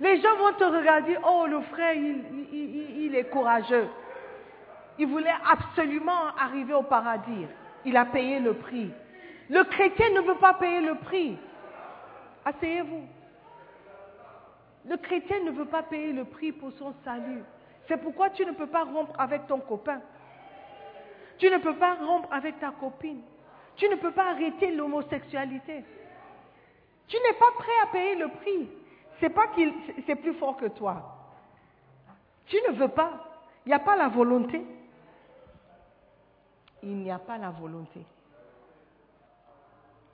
Les 0.00 0.20
gens 0.20 0.36
vont 0.36 0.52
te 0.52 0.64
regarder, 0.64 1.16
oh, 1.26 1.46
le 1.46 1.60
frère, 1.62 1.94
il 1.94 3.14
est 3.14 3.30
courageux. 3.30 3.88
Il 4.98 5.06
voulait 5.06 5.34
absolument 5.48 6.34
arriver 6.38 6.74
au 6.74 6.82
paradis. 6.82 7.46
Il 7.84 7.96
a 7.96 8.04
payé 8.04 8.40
le 8.40 8.54
prix. 8.54 8.90
Le 9.48 9.64
chrétien 9.64 10.10
ne 10.10 10.20
veut 10.20 10.36
pas 10.36 10.54
payer 10.54 10.80
le 10.80 10.96
prix. 10.96 11.38
Asseyez-vous. 12.44 13.06
Le 14.86 14.96
chrétien 14.96 15.40
ne 15.44 15.50
veut 15.52 15.66
pas 15.66 15.82
payer 15.82 16.12
le 16.12 16.24
prix 16.24 16.52
pour 16.52 16.72
son 16.72 16.94
salut. 17.04 17.42
C'est 17.86 17.96
pourquoi 17.96 18.30
tu 18.30 18.44
ne 18.44 18.52
peux 18.52 18.66
pas 18.66 18.84
rompre 18.84 19.14
avec 19.18 19.46
ton 19.46 19.58
copain. 19.60 20.00
Tu 21.38 21.48
ne 21.48 21.58
peux 21.58 21.74
pas 21.74 21.94
rompre 21.94 22.28
avec 22.32 22.58
ta 22.58 22.70
copine. 22.72 23.22
Tu 23.78 23.88
ne 23.88 23.94
peux 23.94 24.10
pas 24.10 24.32
arrêter 24.32 24.72
l'homosexualité. 24.72 25.84
Tu 27.06 27.16
n'es 27.16 27.38
pas 27.38 27.52
prêt 27.56 27.78
à 27.84 27.86
payer 27.86 28.16
le 28.16 28.28
prix. 28.28 28.68
C'est 29.20 29.30
pas 29.30 29.48
qu'il 29.48 29.72
c'est 30.04 30.16
plus 30.16 30.34
fort 30.34 30.56
que 30.56 30.66
toi. 30.66 31.16
Tu 32.46 32.56
ne 32.68 32.74
veux 32.74 32.88
pas. 32.88 33.24
Il 33.64 33.68
n'y 33.68 33.74
a 33.74 33.78
pas 33.78 33.96
la 33.96 34.08
volonté. 34.08 34.64
Il 36.82 36.96
n'y 36.96 37.10
a 37.10 37.18
pas 37.18 37.38
la 37.38 37.50
volonté. 37.50 38.04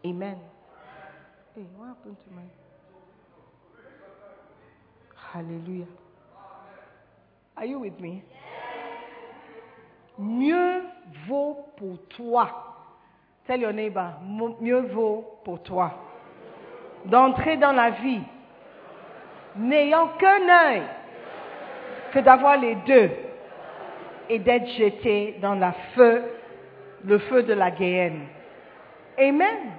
Amen. 0.05 0.39
Hey, 1.57 1.65
what 1.79 1.89
happened 1.89 2.17
to 2.17 2.31
my... 2.35 2.43
Hallelujah. 5.33 5.87
Are 7.57 7.65
you 7.65 7.79
with 7.79 7.99
me? 7.99 8.23
Mieux 10.19 10.83
vaut 11.27 11.73
pour 11.77 11.99
toi. 12.09 12.74
Tell 13.47 13.61
your 13.61 13.73
mieux 14.61 14.81
vaut 14.93 15.39
pour 15.45 15.63
toi. 15.63 15.93
D'entrer 17.05 17.59
dans 17.59 17.73
la 17.73 17.91
vie, 17.91 18.23
n'ayant 19.57 20.09
qu'un 20.19 20.49
œil, 20.49 20.83
que 22.13 22.21
d'avoir 22.21 22.57
les 22.57 22.75
deux 22.87 23.11
et 24.31 24.39
d'être 24.39 24.69
jeté 24.69 25.37
dans 25.43 25.55
la 25.55 25.73
feu, 25.95 26.23
le 27.05 27.19
feu 27.19 27.43
de 27.43 27.53
la 27.53 27.71
guéhenne. 27.71 28.27
Amen. 29.19 29.73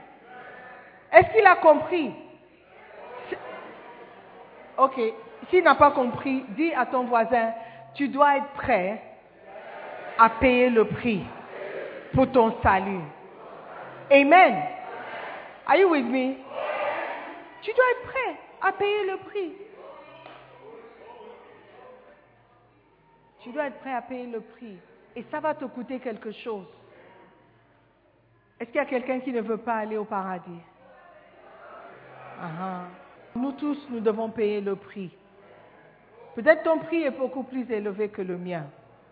Est-ce 1.12 1.32
qu'il 1.32 1.46
a 1.46 1.56
compris? 1.56 2.12
Ok. 4.78 5.00
S'il 5.50 5.64
n'a 5.64 5.76
pas 5.76 5.92
compris, 5.92 6.46
dis 6.50 6.74
à 6.74 6.86
ton 6.86 7.06
voisin, 7.06 7.52
tu 7.96 8.10
dois 8.10 8.38
être 8.38 8.50
prêt 8.56 9.02
à 10.20 10.30
payer 10.30 10.70
le 10.70 10.86
prix 10.86 11.24
pour 12.14 12.32
ton 12.32 12.54
salut. 12.62 13.02
Amen. 14.12 14.64
Are 15.66 15.78
you 15.78 15.90
with 15.90 16.06
me? 16.06 16.38
Tu 17.62 17.74
dois 17.74 17.86
être 17.92 18.12
prêt 18.12 18.36
à 18.62 18.72
payer 18.72 19.06
le 19.06 19.18
prix. 19.18 19.52
Tu 23.42 23.52
dois 23.52 23.68
être 23.68 23.80
prêt 23.80 23.94
à 23.94 24.02
payer 24.02 24.28
le 24.28 24.42
prix. 24.42 24.78
Et 25.16 25.24
ça 25.32 25.40
va 25.40 25.56
te 25.56 25.66
coûter 25.66 26.00
quelque 26.00 26.32
chose. 26.32 26.68
Est-ce 28.60 28.70
qu'il 28.70 28.78
y 28.78 28.84
a 28.84 28.86
quelqu'un 28.86 29.20
qui 29.20 29.32
ne 29.32 29.42
veut 29.42 29.58
pas 29.58 29.76
aller 29.76 29.98
au 29.98 30.06
paradis? 30.06 30.62
Ah. 32.42 32.84
Nous 33.36 33.52
tous, 33.54 33.88
nous 33.90 34.00
devons 34.00 34.30
payer 34.30 34.62
le 34.62 34.76
prix. 34.76 35.12
Peut-être 36.36 36.64
ton 36.64 36.80
prix 36.80 37.04
est 37.04 37.12
beaucoup 37.12 37.44
plus 37.44 37.70
élevé 37.72 38.10
que 38.10 38.22
le 38.22 38.38
mien, 38.38 38.66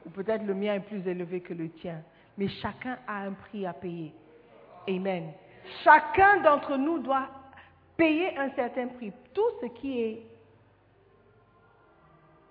ou 0.06 0.10
peut-être 0.10 0.46
le 0.46 0.54
mien 0.54 0.76
est 0.76 0.82
plus 0.82 1.08
élevé 1.08 1.42
que 1.42 1.54
le 1.54 1.70
tien, 1.70 2.02
mais 2.38 2.48
chacun 2.48 2.98
a 3.08 3.24
un 3.24 3.34
prix 3.34 3.66
à 3.66 3.74
payer. 3.74 4.14
Amen. 4.88 5.32
Chacun 5.84 6.42
d'entre 6.42 6.78
nous 6.78 7.00
doit 7.00 7.28
payer 7.98 8.38
un 8.38 8.50
certain 8.52 8.88
prix. 8.88 9.12
Tout 9.34 9.50
ce 9.62 9.68
qui 9.68 10.02
est 10.02 10.22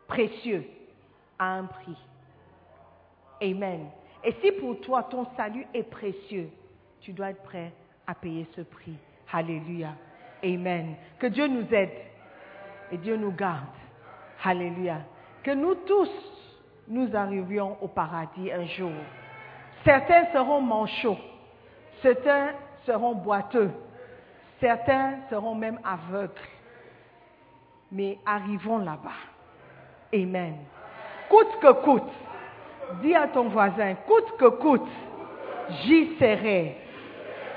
précieux 0.07 0.65
a 1.39 1.55
un 1.55 1.65
prix. 1.65 1.97
Amen. 3.43 3.89
Et 4.25 4.35
si 4.41 4.53
pour 4.53 4.81
toi 4.81 5.03
ton 5.05 5.27
salut 5.37 5.67
est 5.75 5.83
précieux, 5.83 6.49
tu 7.01 7.13
dois 7.13 7.31
être 7.31 7.43
prêt 7.43 7.73
à 8.07 8.15
payer 8.15 8.47
ce 8.55 8.61
prix. 8.63 8.95
Alléluia. 9.33 9.95
Amen. 10.45 10.95
Que 11.19 11.27
Dieu 11.27 11.47
nous 11.47 11.67
aide 11.73 11.91
et 12.91 12.99
Dieu 12.99 13.17
nous 13.17 13.33
garde. 13.33 13.65
Alléluia. 14.45 15.01
Que 15.43 15.53
nous 15.53 15.75
tous, 15.75 16.11
nous 16.89 17.15
arrivions 17.17 17.77
au 17.81 17.89
paradis 17.89 18.53
un 18.53 18.67
jour. 18.67 18.93
Certains 19.85 20.27
seront 20.33 20.61
manchots, 20.61 21.19
certains 22.03 22.51
seront 22.85 23.15
boiteux, 23.15 23.71
certains 24.61 25.19
seront 25.31 25.55
même 25.55 25.79
aveugles. 25.85 26.33
Mais 27.91 28.19
arrivons 28.27 28.79
là-bas. 28.79 29.11
Amen. 30.15 30.57
Coûte 31.29 31.59
que 31.61 31.73
coûte, 31.83 32.13
dis 33.03 33.15
à 33.15 33.29
ton 33.29 33.49
voisin, 33.49 33.95
coûte 34.07 34.37
que 34.39 34.49
coûte, 34.49 34.89
j'y 35.83 36.17
serai. 36.19 36.77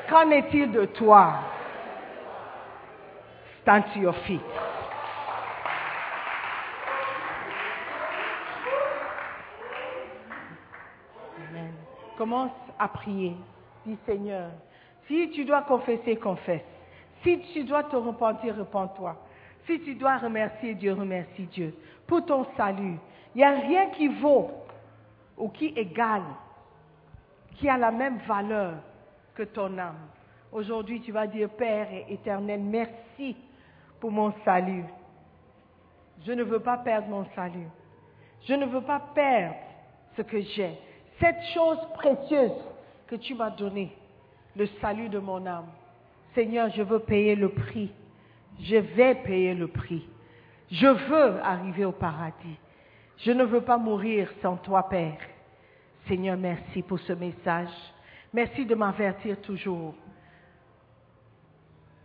Qu'en 0.09 0.29
est-il 0.29 0.71
de 0.71 0.85
toi? 0.85 1.33
Stand 3.61 3.83
to 3.93 3.99
your 3.99 4.15
feet. 4.27 4.41
Amen. 11.49 11.73
Commence 12.17 12.51
à 12.77 12.87
prier. 12.87 13.35
Dis 13.85 13.97
Seigneur, 14.05 14.49
si 15.07 15.29
tu 15.31 15.45
dois 15.45 15.61
confesser, 15.61 16.15
confesse. 16.15 16.63
Si 17.23 17.39
tu 17.53 17.63
dois 17.63 17.83
te 17.83 17.95
repentir, 17.95 18.55
repens-toi. 18.55 19.15
Si 19.65 19.79
tu 19.81 19.95
dois 19.95 20.17
remercier 20.17 20.75
Dieu, 20.75 20.93
remercie 20.93 21.45
Dieu. 21.47 21.75
Pour 22.07 22.25
ton 22.25 22.45
salut, 22.55 22.97
il 23.33 23.37
n'y 23.39 23.43
a 23.43 23.51
rien 23.51 23.89
qui 23.91 24.07
vaut 24.07 24.51
ou 25.37 25.49
qui 25.49 25.67
égale, 25.75 26.23
qui 27.55 27.67
a 27.69 27.77
la 27.77 27.91
même 27.91 28.17
valeur 28.27 28.75
que 29.33 29.43
ton 29.43 29.77
âme. 29.77 30.07
Aujourd'hui, 30.51 31.01
tu 31.01 31.11
vas 31.11 31.27
dire, 31.27 31.49
Père 31.49 31.87
éternel, 32.07 32.61
merci 32.61 33.35
pour 33.99 34.11
mon 34.11 34.33
salut. 34.43 34.85
Je 36.25 36.31
ne 36.31 36.43
veux 36.43 36.59
pas 36.59 36.77
perdre 36.77 37.07
mon 37.07 37.25
salut. 37.35 37.67
Je 38.47 38.53
ne 38.53 38.65
veux 38.65 38.81
pas 38.81 39.01
perdre 39.13 39.55
ce 40.15 40.21
que 40.21 40.41
j'ai. 40.41 40.77
Cette 41.19 41.41
chose 41.53 41.79
précieuse 41.95 42.51
que 43.07 43.15
tu 43.15 43.35
m'as 43.35 43.49
donnée, 43.49 43.95
le 44.55 44.67
salut 44.81 45.09
de 45.09 45.19
mon 45.19 45.45
âme. 45.45 45.67
Seigneur, 46.33 46.69
je 46.69 46.81
veux 46.81 46.99
payer 46.99 47.35
le 47.35 47.49
prix. 47.49 47.91
Je 48.59 48.77
vais 48.77 49.15
payer 49.15 49.53
le 49.53 49.67
prix. 49.67 50.07
Je 50.71 50.87
veux 50.87 51.39
arriver 51.41 51.85
au 51.85 51.91
paradis. 51.91 52.57
Je 53.19 53.31
ne 53.31 53.43
veux 53.43 53.61
pas 53.61 53.77
mourir 53.77 54.29
sans 54.41 54.57
toi, 54.57 54.87
Père. 54.89 55.17
Seigneur, 56.07 56.37
merci 56.37 56.81
pour 56.81 56.99
ce 56.99 57.13
message. 57.13 57.69
Merci 58.33 58.65
de 58.65 58.75
m'avertir 58.75 59.39
toujours 59.41 59.95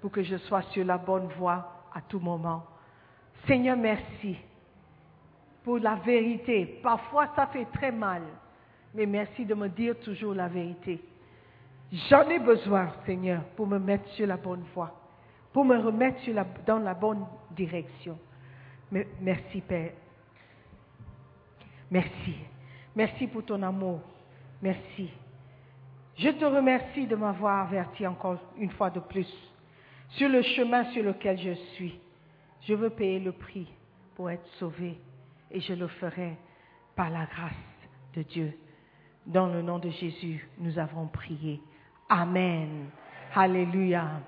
pour 0.01 0.11
que 0.11 0.23
je 0.23 0.37
sois 0.37 0.63
sur 0.63 0.85
la 0.85 0.97
bonne 0.97 1.29
voie 1.39 1.85
à 1.93 2.01
tout 2.01 2.21
moment. 2.21 2.65
Seigneur, 3.47 3.77
merci 3.77 4.37
pour 5.65 5.79
la 5.79 5.97
vérité. 5.97 6.81
Parfois, 6.83 7.29
ça 7.35 7.47
fait 7.49 7.67
très 7.67 7.93
mal, 7.93 8.23
mais 8.95 9.07
merci 9.07 9.45
de 9.45 9.55
me 9.55 9.69
dire 9.69 9.99
toujours 10.01 10.35
la 10.35 10.49
vérité. 10.49 11.01
J'en 12.09 12.29
ai 12.29 12.39
besoin, 12.39 12.93
Seigneur, 13.07 13.43
pour 13.57 13.67
me 13.67 13.79
mettre 13.79 14.09
sur 14.11 14.27
la 14.27 14.37
bonne 14.37 14.65
voie, 14.75 14.95
pour 15.53 15.65
me 15.65 15.77
remettre 15.77 16.21
sur 16.21 16.35
la- 16.35 16.47
dans 16.67 16.79
la 16.79 16.95
bonne 16.95 17.25
direction. 17.51 18.19
Merci, 19.21 19.61
Père. 19.61 19.93
Merci. 21.91 22.35
Merci 22.95 23.27
pour 23.27 23.45
ton 23.45 23.63
amour. 23.63 24.01
Merci. 24.63 25.11
Je 26.17 26.29
te 26.31 26.45
remercie 26.45 27.07
de 27.07 27.17
m'avoir 27.17 27.67
averti 27.67 28.07
encore 28.07 28.39
une 28.59 28.71
fois 28.71 28.91
de 28.91 29.01
plus 29.01 29.29
sur 30.11 30.29
le 30.29 30.43
chemin 30.43 30.85
sur 30.93 31.03
lequel 31.03 31.39
je 31.39 31.55
suis. 31.75 31.99
Je 32.63 32.75
veux 32.75 32.91
payer 32.91 33.21
le 33.21 33.33
prix 33.33 33.67
pour 34.15 34.31
être 34.31 34.47
sauvé 34.59 34.99
et 35.51 35.61
je 35.61 35.73
le 35.73 35.87
ferai 35.89 36.37
par 36.95 37.11
la 37.11 37.25
grâce 37.27 37.53
de 38.15 38.23
Dieu. 38.23 38.53
Dans 39.27 39.47
le 39.47 39.63
nom 39.63 39.79
de 39.79 39.91
Jésus, 39.91 40.49
nous 40.59 40.79
avons 40.79 41.07
prié. 41.07 41.61
Amen. 42.09 42.89
Alléluia. 43.35 44.21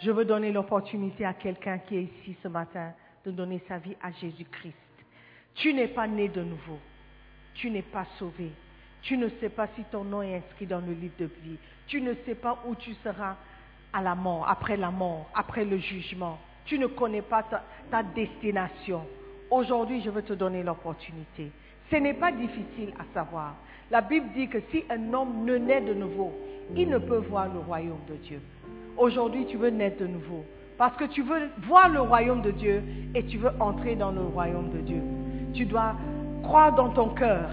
Je 0.00 0.10
veux 0.10 0.24
donner 0.24 0.52
l'opportunité 0.52 1.24
à 1.24 1.34
quelqu'un 1.34 1.78
qui 1.78 1.96
est 1.96 2.02
ici 2.02 2.36
ce 2.42 2.48
matin 2.48 2.92
de 3.24 3.30
donner 3.30 3.62
sa 3.66 3.78
vie 3.78 3.96
à 4.02 4.12
Jésus-Christ. 4.12 4.74
Tu 5.54 5.74
n'es 5.74 5.88
pas 5.88 6.06
né 6.06 6.28
de 6.28 6.42
nouveau. 6.42 6.78
Tu 7.54 7.70
n'es 7.70 7.82
pas 7.82 8.06
sauvé. 8.18 8.52
Tu 9.02 9.16
ne 9.16 9.28
sais 9.40 9.48
pas 9.48 9.68
si 9.74 9.84
ton 9.84 10.04
nom 10.04 10.22
est 10.22 10.36
inscrit 10.36 10.66
dans 10.66 10.80
le 10.80 10.92
livre 10.92 11.14
de 11.18 11.30
vie. 11.42 11.58
Tu 11.86 12.00
ne 12.00 12.14
sais 12.24 12.34
pas 12.34 12.58
où 12.66 12.74
tu 12.74 12.94
seras 13.02 13.36
à 13.92 14.02
la 14.02 14.14
mort, 14.14 14.48
après 14.48 14.76
la 14.76 14.90
mort, 14.90 15.28
après 15.34 15.64
le 15.64 15.78
jugement. 15.78 16.38
Tu 16.64 16.78
ne 16.78 16.86
connais 16.86 17.22
pas 17.22 17.42
ta, 17.44 17.64
ta 17.90 18.02
destination. 18.02 19.06
Aujourd'hui, 19.50 20.02
je 20.02 20.10
veux 20.10 20.22
te 20.22 20.32
donner 20.34 20.62
l'opportunité. 20.62 21.50
Ce 21.90 21.96
n'est 21.96 22.14
pas 22.14 22.32
difficile 22.32 22.92
à 22.98 23.04
savoir. 23.14 23.54
La 23.90 24.00
Bible 24.00 24.26
dit 24.34 24.48
que 24.48 24.58
si 24.72 24.82
un 24.90 25.12
homme 25.12 25.44
ne 25.44 25.56
naît 25.56 25.80
de 25.80 25.94
nouveau, 25.94 26.32
il 26.76 26.88
ne 26.88 26.98
peut 26.98 27.22
voir 27.30 27.52
le 27.52 27.60
royaume 27.60 28.04
de 28.08 28.16
Dieu. 28.16 28.40
Aujourd'hui, 28.96 29.46
tu 29.46 29.56
veux 29.56 29.70
naître 29.70 30.02
de 30.02 30.08
nouveau. 30.08 30.44
Parce 30.78 30.96
que 30.96 31.04
tu 31.04 31.22
veux 31.22 31.48
voir 31.66 31.88
le 31.88 32.00
royaume 32.00 32.42
de 32.42 32.50
Dieu 32.50 32.82
et 33.14 33.24
tu 33.24 33.38
veux 33.38 33.50
entrer 33.60 33.94
dans 33.94 34.10
le 34.10 34.22
royaume 34.22 34.70
de 34.70 34.80
Dieu. 34.80 35.00
Tu 35.54 35.64
dois 35.64 35.94
croire 36.42 36.74
dans 36.74 36.90
ton 36.90 37.10
cœur 37.10 37.48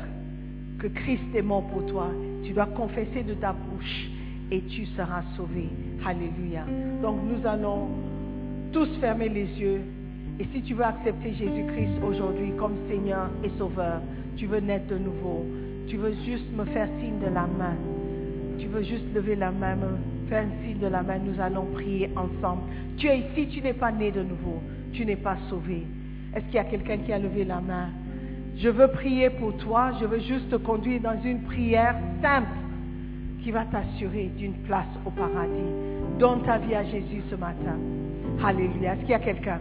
que 0.80 0.88
Christ 0.88 1.24
est 1.36 1.42
mort 1.42 1.64
pour 1.68 1.86
toi. 1.86 2.08
Tu 2.44 2.52
dois 2.52 2.66
confesser 2.66 3.24
de 3.24 3.36
ta 3.36 3.54
bouche 3.54 4.10
et 4.52 4.62
tu 4.62 4.86
seras 4.88 5.24
sauvé. 5.38 5.70
Alléluia. 6.06 6.66
Donc 7.02 7.18
nous 7.24 7.48
allons 7.48 7.88
tous 8.74 8.90
fermer 9.00 9.30
les 9.30 9.46
yeux. 9.60 9.82
Et 10.40 10.46
si 10.54 10.62
tu 10.64 10.74
veux 10.74 10.84
accepter 10.84 11.34
Jésus-Christ 11.34 12.02
aujourd'hui 12.06 12.52
comme 12.58 12.74
Seigneur 12.90 13.30
et 13.44 13.52
Sauveur, 13.58 14.02
tu 14.36 14.48
veux 14.48 14.60
naître 14.60 14.88
de 14.88 14.98
nouveau, 14.98 15.46
tu 15.88 15.98
veux 15.98 16.14
juste 16.26 16.46
me 16.56 16.66
faire 16.66 16.88
signe 17.00 17.20
de 17.20 17.34
la 17.34 17.48
main, 17.48 17.76
tu 18.60 18.68
veux 18.68 18.84
juste 18.84 19.14
lever 19.14 19.36
la 19.36 19.52
main, 19.52 19.76
me 19.76 20.30
faire 20.30 20.46
un 20.46 20.66
signe 20.66 20.80
de 20.80 20.88
la 20.88 21.04
main, 21.04 21.18
nous 21.20 21.40
allons 21.42 21.66
prier 21.74 22.10
ensemble. 22.16 22.64
Tu 22.98 23.08
es 23.08 23.20
ici, 23.20 23.48
tu 23.48 23.62
n'es 23.62 23.74
pas 23.74 23.92
né 23.92 24.12
de 24.12 24.22
nouveau, 24.22 24.62
tu 24.94 25.06
n'es 25.06 25.16
pas 25.16 25.38
sauvé. 25.50 25.84
Est-ce 26.36 26.46
qu'il 26.46 26.56
y 26.56 26.60
a 26.60 26.64
quelqu'un 26.64 26.98
qui 26.98 27.14
a 27.14 27.20
levé 27.20 27.44
la 27.44 27.62
main? 27.62 27.90
Je 28.58 28.70
veux 28.70 28.88
prier 28.88 29.30
pour 29.30 29.56
toi, 29.58 29.92
je 30.00 30.06
veux 30.06 30.20
juste 30.20 30.50
te 30.50 30.56
conduire 30.56 31.02
dans 31.02 31.20
une 31.24 31.42
prière 31.42 31.96
simple 32.22 32.48
qui 33.44 33.52
va 33.52 33.66
t'assurer 33.66 34.32
d'une 34.38 34.54
place 34.66 34.88
au 35.06 35.10
paradis. 35.10 35.72
Donne 36.20 36.44
ta 36.44 36.58
vie 36.60 36.76
à 36.76 36.84
Jésus 36.84 37.24
ce 37.30 37.36
matin. 37.36 37.78
Alléluia. 38.44 38.94
Est-ce 38.94 39.02
qu'il 39.02 39.10
y 39.10 39.14
a 39.14 39.20
quelqu'un? 39.20 39.60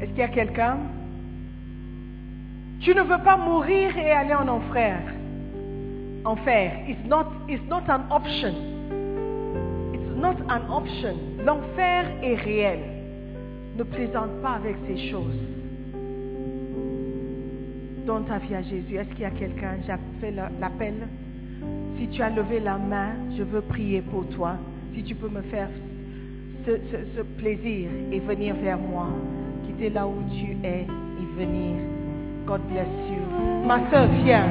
Est-ce 0.00 0.10
qu'il 0.10 0.18
y 0.18 0.22
a 0.22 0.28
quelqu'un? 0.28 0.76
Tu 2.80 2.94
ne 2.94 3.02
veux 3.02 3.22
pas 3.24 3.36
mourir 3.36 3.96
et 3.96 4.10
aller 4.10 4.34
en 4.34 4.48
enfer. 4.48 4.98
Enfer. 6.24 6.70
It's 6.88 7.04
not, 7.08 7.26
it's 7.48 7.62
not 7.68 7.82
an 7.88 8.02
option. 8.10 8.54
It's 9.94 10.16
not 10.16 10.36
an 10.48 10.70
option. 10.70 11.16
L'enfer 11.44 12.04
est 12.22 12.34
réel. 12.36 12.78
Ne 13.76 13.82
plaisante 13.84 14.30
pas 14.42 14.52
avec 14.56 14.76
ces 14.86 15.10
choses. 15.10 15.38
Donne 18.06 18.24
ta 18.26 18.38
vie 18.38 18.54
à 18.54 18.62
Jésus. 18.62 18.96
Est-ce 18.96 19.08
qu'il 19.10 19.20
y 19.20 19.24
a 19.24 19.30
quelqu'un? 19.30 19.76
Fait 20.20 20.30
l'appel. 20.60 20.94
Si 21.98 22.08
tu 22.08 22.22
as 22.22 22.30
levé 22.30 22.60
la 22.60 22.76
main, 22.78 23.14
je 23.36 23.42
veux 23.42 23.62
prier 23.62 24.02
pour 24.02 24.26
toi. 24.28 24.56
Si 24.94 25.02
tu 25.02 25.14
peux 25.14 25.28
me 25.28 25.42
faire 25.42 25.68
ce- 26.66 26.78
ce 27.16 27.20
plaisir 27.22 27.88
et 28.12 28.20
venir 28.20 28.54
vers 28.56 28.78
moi. 28.78 29.08
Quitter 29.66 29.90
là 29.90 30.06
où 30.06 30.14
tu 30.30 30.56
es 30.66 30.82
et 30.82 31.38
venir. 31.38 31.76
God 32.46 32.60
bless 32.70 32.86
you. 33.10 33.18
Ma 33.66 33.80
soeur, 33.90 34.06
viens. 34.22 34.46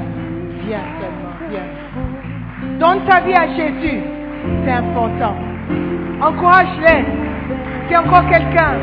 Viens 0.66 0.84
seulement. 1.00 1.32
Viens. 1.48 2.78
Donne 2.78 3.00
ta 3.06 3.20
vie 3.20 3.32
à 3.32 3.46
Jésus. 3.56 4.02
C'est 4.64 4.72
important. 4.72 5.34
Encourage-les. 6.20 7.04
S'il 7.84 7.92
y 7.92 7.94
a 7.94 8.02
encore 8.02 8.28
quelqu'un. 8.28 8.74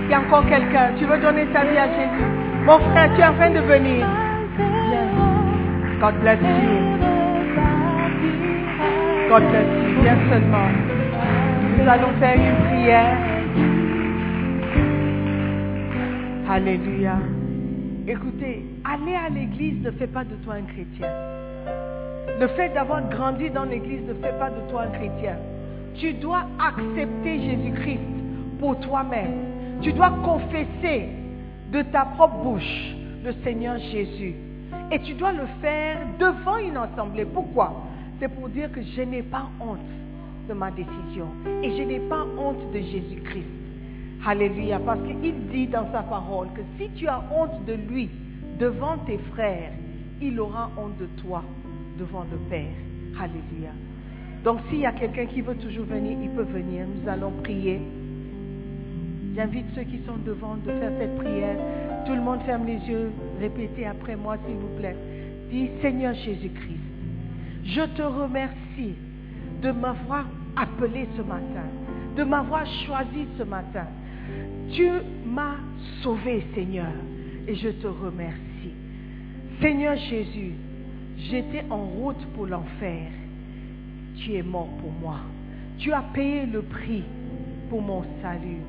S'il 0.00 0.10
y 0.10 0.14
a 0.14 0.18
encore 0.18 0.46
quelqu'un. 0.46 0.90
Tu 0.98 1.04
veux 1.04 1.18
donner 1.18 1.46
ta 1.52 1.62
vie 1.62 1.78
à 1.78 1.86
Jésus? 1.86 2.26
Mon 2.66 2.80
frère, 2.90 3.08
tu 3.14 3.20
es 3.20 3.24
en 3.24 3.34
train 3.34 3.50
de 3.50 3.60
venir. 3.60 4.04
God 6.00 6.14
bless 6.22 6.40
you. 6.40 6.98
God 9.28 9.42
bless 9.48 9.68
you. 9.78 10.02
Viens 10.02 10.18
seulement. 10.28 10.68
Nous 11.78 11.88
allons 11.88 12.12
faire 12.18 12.34
une 12.34 12.56
prière. 12.68 13.33
Alléluia. 16.48 17.16
Écoutez, 18.06 18.66
aller 18.84 19.14
à 19.14 19.30
l'église 19.30 19.82
ne 19.82 19.90
fait 19.92 20.06
pas 20.06 20.24
de 20.24 20.34
toi 20.44 20.54
un 20.54 20.62
chrétien. 20.62 21.08
Le 22.38 22.46
fait 22.48 22.68
d'avoir 22.74 23.08
grandi 23.08 23.48
dans 23.48 23.64
l'église 23.64 24.02
ne 24.06 24.12
fait 24.14 24.38
pas 24.38 24.50
de 24.50 24.70
toi 24.70 24.82
un 24.82 24.90
chrétien. 24.90 25.36
Tu 25.94 26.12
dois 26.12 26.44
accepter 26.60 27.40
Jésus-Christ 27.40 28.00
pour 28.60 28.78
toi-même. 28.80 29.80
Tu 29.80 29.94
dois 29.94 30.10
confesser 30.22 31.08
de 31.72 31.80
ta 31.90 32.04
propre 32.04 32.36
bouche 32.42 32.94
le 33.24 33.32
Seigneur 33.42 33.78
Jésus. 33.78 34.34
Et 34.92 34.98
tu 34.98 35.14
dois 35.14 35.32
le 35.32 35.46
faire 35.62 35.96
devant 36.18 36.58
une 36.58 36.76
assemblée. 36.76 37.24
Pourquoi? 37.24 37.84
C'est 38.20 38.28
pour 38.28 38.50
dire 38.50 38.70
que 38.70 38.82
je 38.82 39.00
n'ai 39.00 39.22
pas 39.22 39.48
honte 39.60 39.78
de 40.46 40.52
ma 40.52 40.70
décision. 40.70 41.28
Et 41.62 41.70
je 41.70 41.82
n'ai 41.84 42.00
pas 42.00 42.26
honte 42.38 42.70
de 42.70 42.80
Jésus-Christ. 42.80 43.63
Alléluia. 44.26 44.78
Parce 44.78 45.00
qu'il 45.20 45.46
dit 45.48 45.66
dans 45.66 45.90
sa 45.92 46.02
parole 46.02 46.48
que 46.54 46.62
si 46.78 46.90
tu 46.90 47.06
as 47.08 47.22
honte 47.32 47.64
de 47.66 47.74
lui 47.74 48.08
devant 48.58 48.98
tes 49.06 49.18
frères, 49.32 49.72
il 50.20 50.38
aura 50.40 50.70
honte 50.76 50.96
de 50.98 51.06
toi 51.22 51.42
devant 51.98 52.24
le 52.30 52.38
Père. 52.48 52.72
Alléluia. 53.20 53.72
Donc 54.44 54.60
s'il 54.68 54.80
y 54.80 54.86
a 54.86 54.92
quelqu'un 54.92 55.26
qui 55.26 55.40
veut 55.40 55.56
toujours 55.56 55.86
venir, 55.86 56.18
il 56.22 56.30
peut 56.30 56.42
venir. 56.42 56.86
Nous 56.86 57.08
allons 57.08 57.32
prier. 57.42 57.80
J'invite 59.34 59.66
ceux 59.74 59.82
qui 59.82 60.00
sont 60.06 60.16
devant 60.24 60.56
de 60.56 60.70
faire 60.70 60.92
cette 60.98 61.16
prière. 61.16 61.56
Tout 62.06 62.14
le 62.14 62.20
monde 62.20 62.40
ferme 62.46 62.66
les 62.66 62.78
yeux. 62.88 63.10
Répétez 63.40 63.86
après 63.86 64.16
moi, 64.16 64.36
s'il 64.46 64.56
vous 64.56 64.78
plaît. 64.78 64.96
Dis, 65.50 65.70
Seigneur 65.82 66.14
Jésus-Christ, 66.14 66.80
je 67.64 67.82
te 67.96 68.02
remercie 68.02 68.94
de 69.62 69.70
m'avoir 69.70 70.26
appelé 70.56 71.08
ce 71.16 71.22
matin, 71.22 71.66
de 72.16 72.22
m'avoir 72.22 72.66
choisi 72.86 73.26
ce 73.38 73.42
matin. 73.42 73.86
Tu 74.72 74.88
m'as 75.26 75.56
sauvé, 76.02 76.44
Seigneur, 76.54 76.92
et 77.46 77.54
je 77.54 77.68
te 77.68 77.86
remercie. 77.86 78.74
Seigneur 79.60 79.96
Jésus, 79.96 80.54
j'étais 81.30 81.64
en 81.70 81.84
route 81.86 82.24
pour 82.34 82.46
l'enfer. 82.46 83.08
Tu 84.16 84.34
es 84.34 84.42
mort 84.42 84.68
pour 84.80 84.90
moi. 85.00 85.20
Tu 85.78 85.92
as 85.92 86.02
payé 86.14 86.46
le 86.46 86.62
prix 86.62 87.02
pour 87.68 87.82
mon 87.82 88.04
salut. 88.22 88.62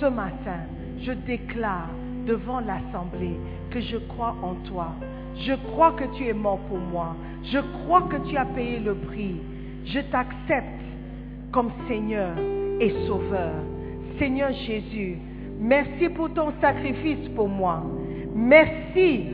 Ce 0.00 0.06
matin, 0.06 0.60
je 1.00 1.12
déclare 1.12 1.90
devant 2.26 2.60
l'Assemblée 2.60 3.36
que 3.70 3.80
je 3.80 3.96
crois 3.96 4.36
en 4.42 4.54
toi. 4.68 4.94
Je 5.36 5.54
crois 5.70 5.92
que 5.92 6.04
tu 6.16 6.26
es 6.26 6.32
mort 6.32 6.58
pour 6.68 6.78
moi. 6.78 7.16
Je 7.44 7.58
crois 7.58 8.02
que 8.02 8.16
tu 8.28 8.36
as 8.36 8.46
payé 8.46 8.80
le 8.80 8.94
prix. 8.94 9.36
Je 9.84 10.00
t'accepte 10.00 10.82
comme 11.52 11.70
Seigneur 11.86 12.36
et 12.80 12.90
Sauveur. 13.06 13.54
Seigneur 14.18 14.50
Jésus, 14.52 15.16
merci 15.60 16.08
pour 16.08 16.32
ton 16.34 16.52
sacrifice 16.60 17.28
pour 17.36 17.48
moi. 17.48 17.84
Merci 18.34 19.26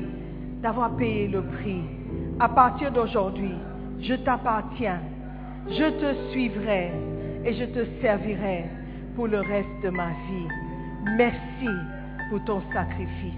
d'avoir 0.62 0.95
payé 0.97 1.26
le 1.26 1.43
prix. 1.43 1.82
À 2.39 2.49
partir 2.49 2.93
d'aujourd'hui, 2.93 3.55
je 4.01 4.14
t'appartiens. 4.14 5.01
Je 5.68 5.85
te 5.85 6.30
suivrai 6.30 6.93
et 7.45 7.55
je 7.55 7.64
te 7.64 7.87
servirai 8.03 8.64
pour 9.16 9.26
le 9.26 9.41
reste 9.41 9.82
de 9.82 9.89
ma 9.89 10.09
vie. 10.09 10.49
Merci 11.16 11.68
pour 12.28 12.45
ton 12.45 12.61
sacrifice. 12.72 13.35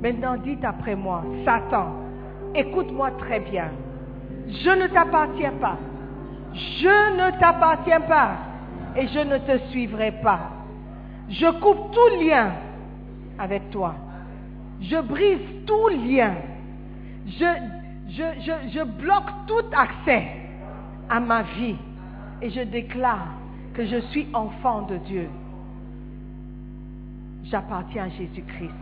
Maintenant, 0.00 0.36
dites 0.38 0.64
après 0.64 0.96
moi, 0.96 1.22
Satan, 1.44 1.92
écoute-moi 2.54 3.10
très 3.18 3.40
bien. 3.40 3.70
Je 4.48 4.70
ne 4.70 4.86
t'appartiens 4.86 5.52
pas. 5.60 5.76
Je 6.54 7.16
ne 7.16 7.38
t'appartiens 7.38 8.00
pas 8.00 8.38
et 8.96 9.06
je 9.08 9.18
ne 9.18 9.38
te 9.38 9.58
suivrai 9.68 10.12
pas. 10.22 10.59
Je 11.30 11.46
coupe 11.60 11.92
tout 11.92 12.24
lien 12.24 12.52
avec 13.38 13.70
toi. 13.70 13.94
Je 14.80 15.00
brise 15.00 15.64
tout 15.66 15.88
lien. 15.88 16.34
Je, 17.26 18.84
bloque 18.84 19.30
tout 19.46 19.64
accès 19.76 20.26
à 21.08 21.20
ma 21.20 21.42
vie 21.42 21.76
et 22.42 22.50
je 22.50 22.62
déclare 22.62 23.28
que 23.74 23.86
je 23.86 24.00
suis 24.10 24.26
enfant 24.32 24.82
de 24.82 24.96
Dieu. 24.96 25.28
J'appartiens 27.44 28.04
à 28.04 28.08
Jésus-Christ. 28.08 28.74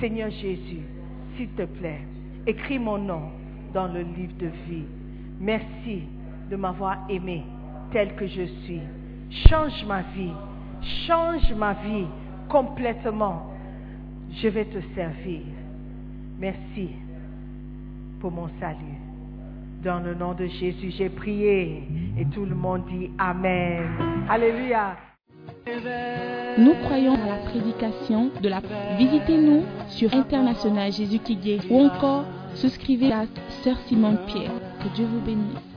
Seigneur 0.00 0.30
Jésus, 0.30 0.82
s'il 1.36 1.48
te 1.50 1.62
plaît, 1.62 2.00
écris 2.46 2.78
mon 2.78 2.98
nom 2.98 3.30
dans 3.74 3.88
le 3.88 4.00
livre 4.00 4.36
de 4.38 4.50
vie. 4.68 4.84
Merci 5.40 6.04
de 6.50 6.56
m'avoir 6.56 6.98
aimé 7.10 7.44
tel 7.92 8.14
que 8.14 8.26
je 8.26 8.44
suis. 8.64 8.80
Change 9.48 9.84
ma 9.86 10.02
vie. 10.02 10.32
Change 11.06 11.52
ma 11.54 11.74
vie 11.74 12.06
complètement. 12.48 13.46
Je 14.42 14.48
vais 14.48 14.64
te 14.64 14.78
servir. 14.94 15.42
Merci 16.38 16.90
pour 18.20 18.30
mon 18.30 18.48
salut. 18.60 18.98
Dans 19.82 20.00
le 20.00 20.14
nom 20.14 20.34
de 20.34 20.46
Jésus, 20.46 20.92
j'ai 20.96 21.08
prié 21.08 21.82
et 22.18 22.24
tout 22.26 22.44
le 22.44 22.54
monde 22.54 22.82
dit 22.90 23.10
Amen. 23.18 23.86
Alléluia. 24.28 24.96
Nous 26.58 26.74
croyons 26.84 27.14
à 27.14 27.26
la 27.26 27.50
prédication 27.50 28.30
de 28.42 28.48
la... 28.48 28.60
Visitez-nous 28.96 29.64
sur 29.88 30.12
International 30.14 30.90
Jésus 30.90 31.18
qui 31.18 31.38
ou 31.70 31.80
encore 31.80 32.24
souscrivez 32.54 33.12
à 33.12 33.24
Sœur 33.62 33.76
Simone 33.86 34.18
Pierre. 34.26 34.52
Que 34.82 34.88
Dieu 34.94 35.06
vous 35.06 35.20
bénisse. 35.20 35.67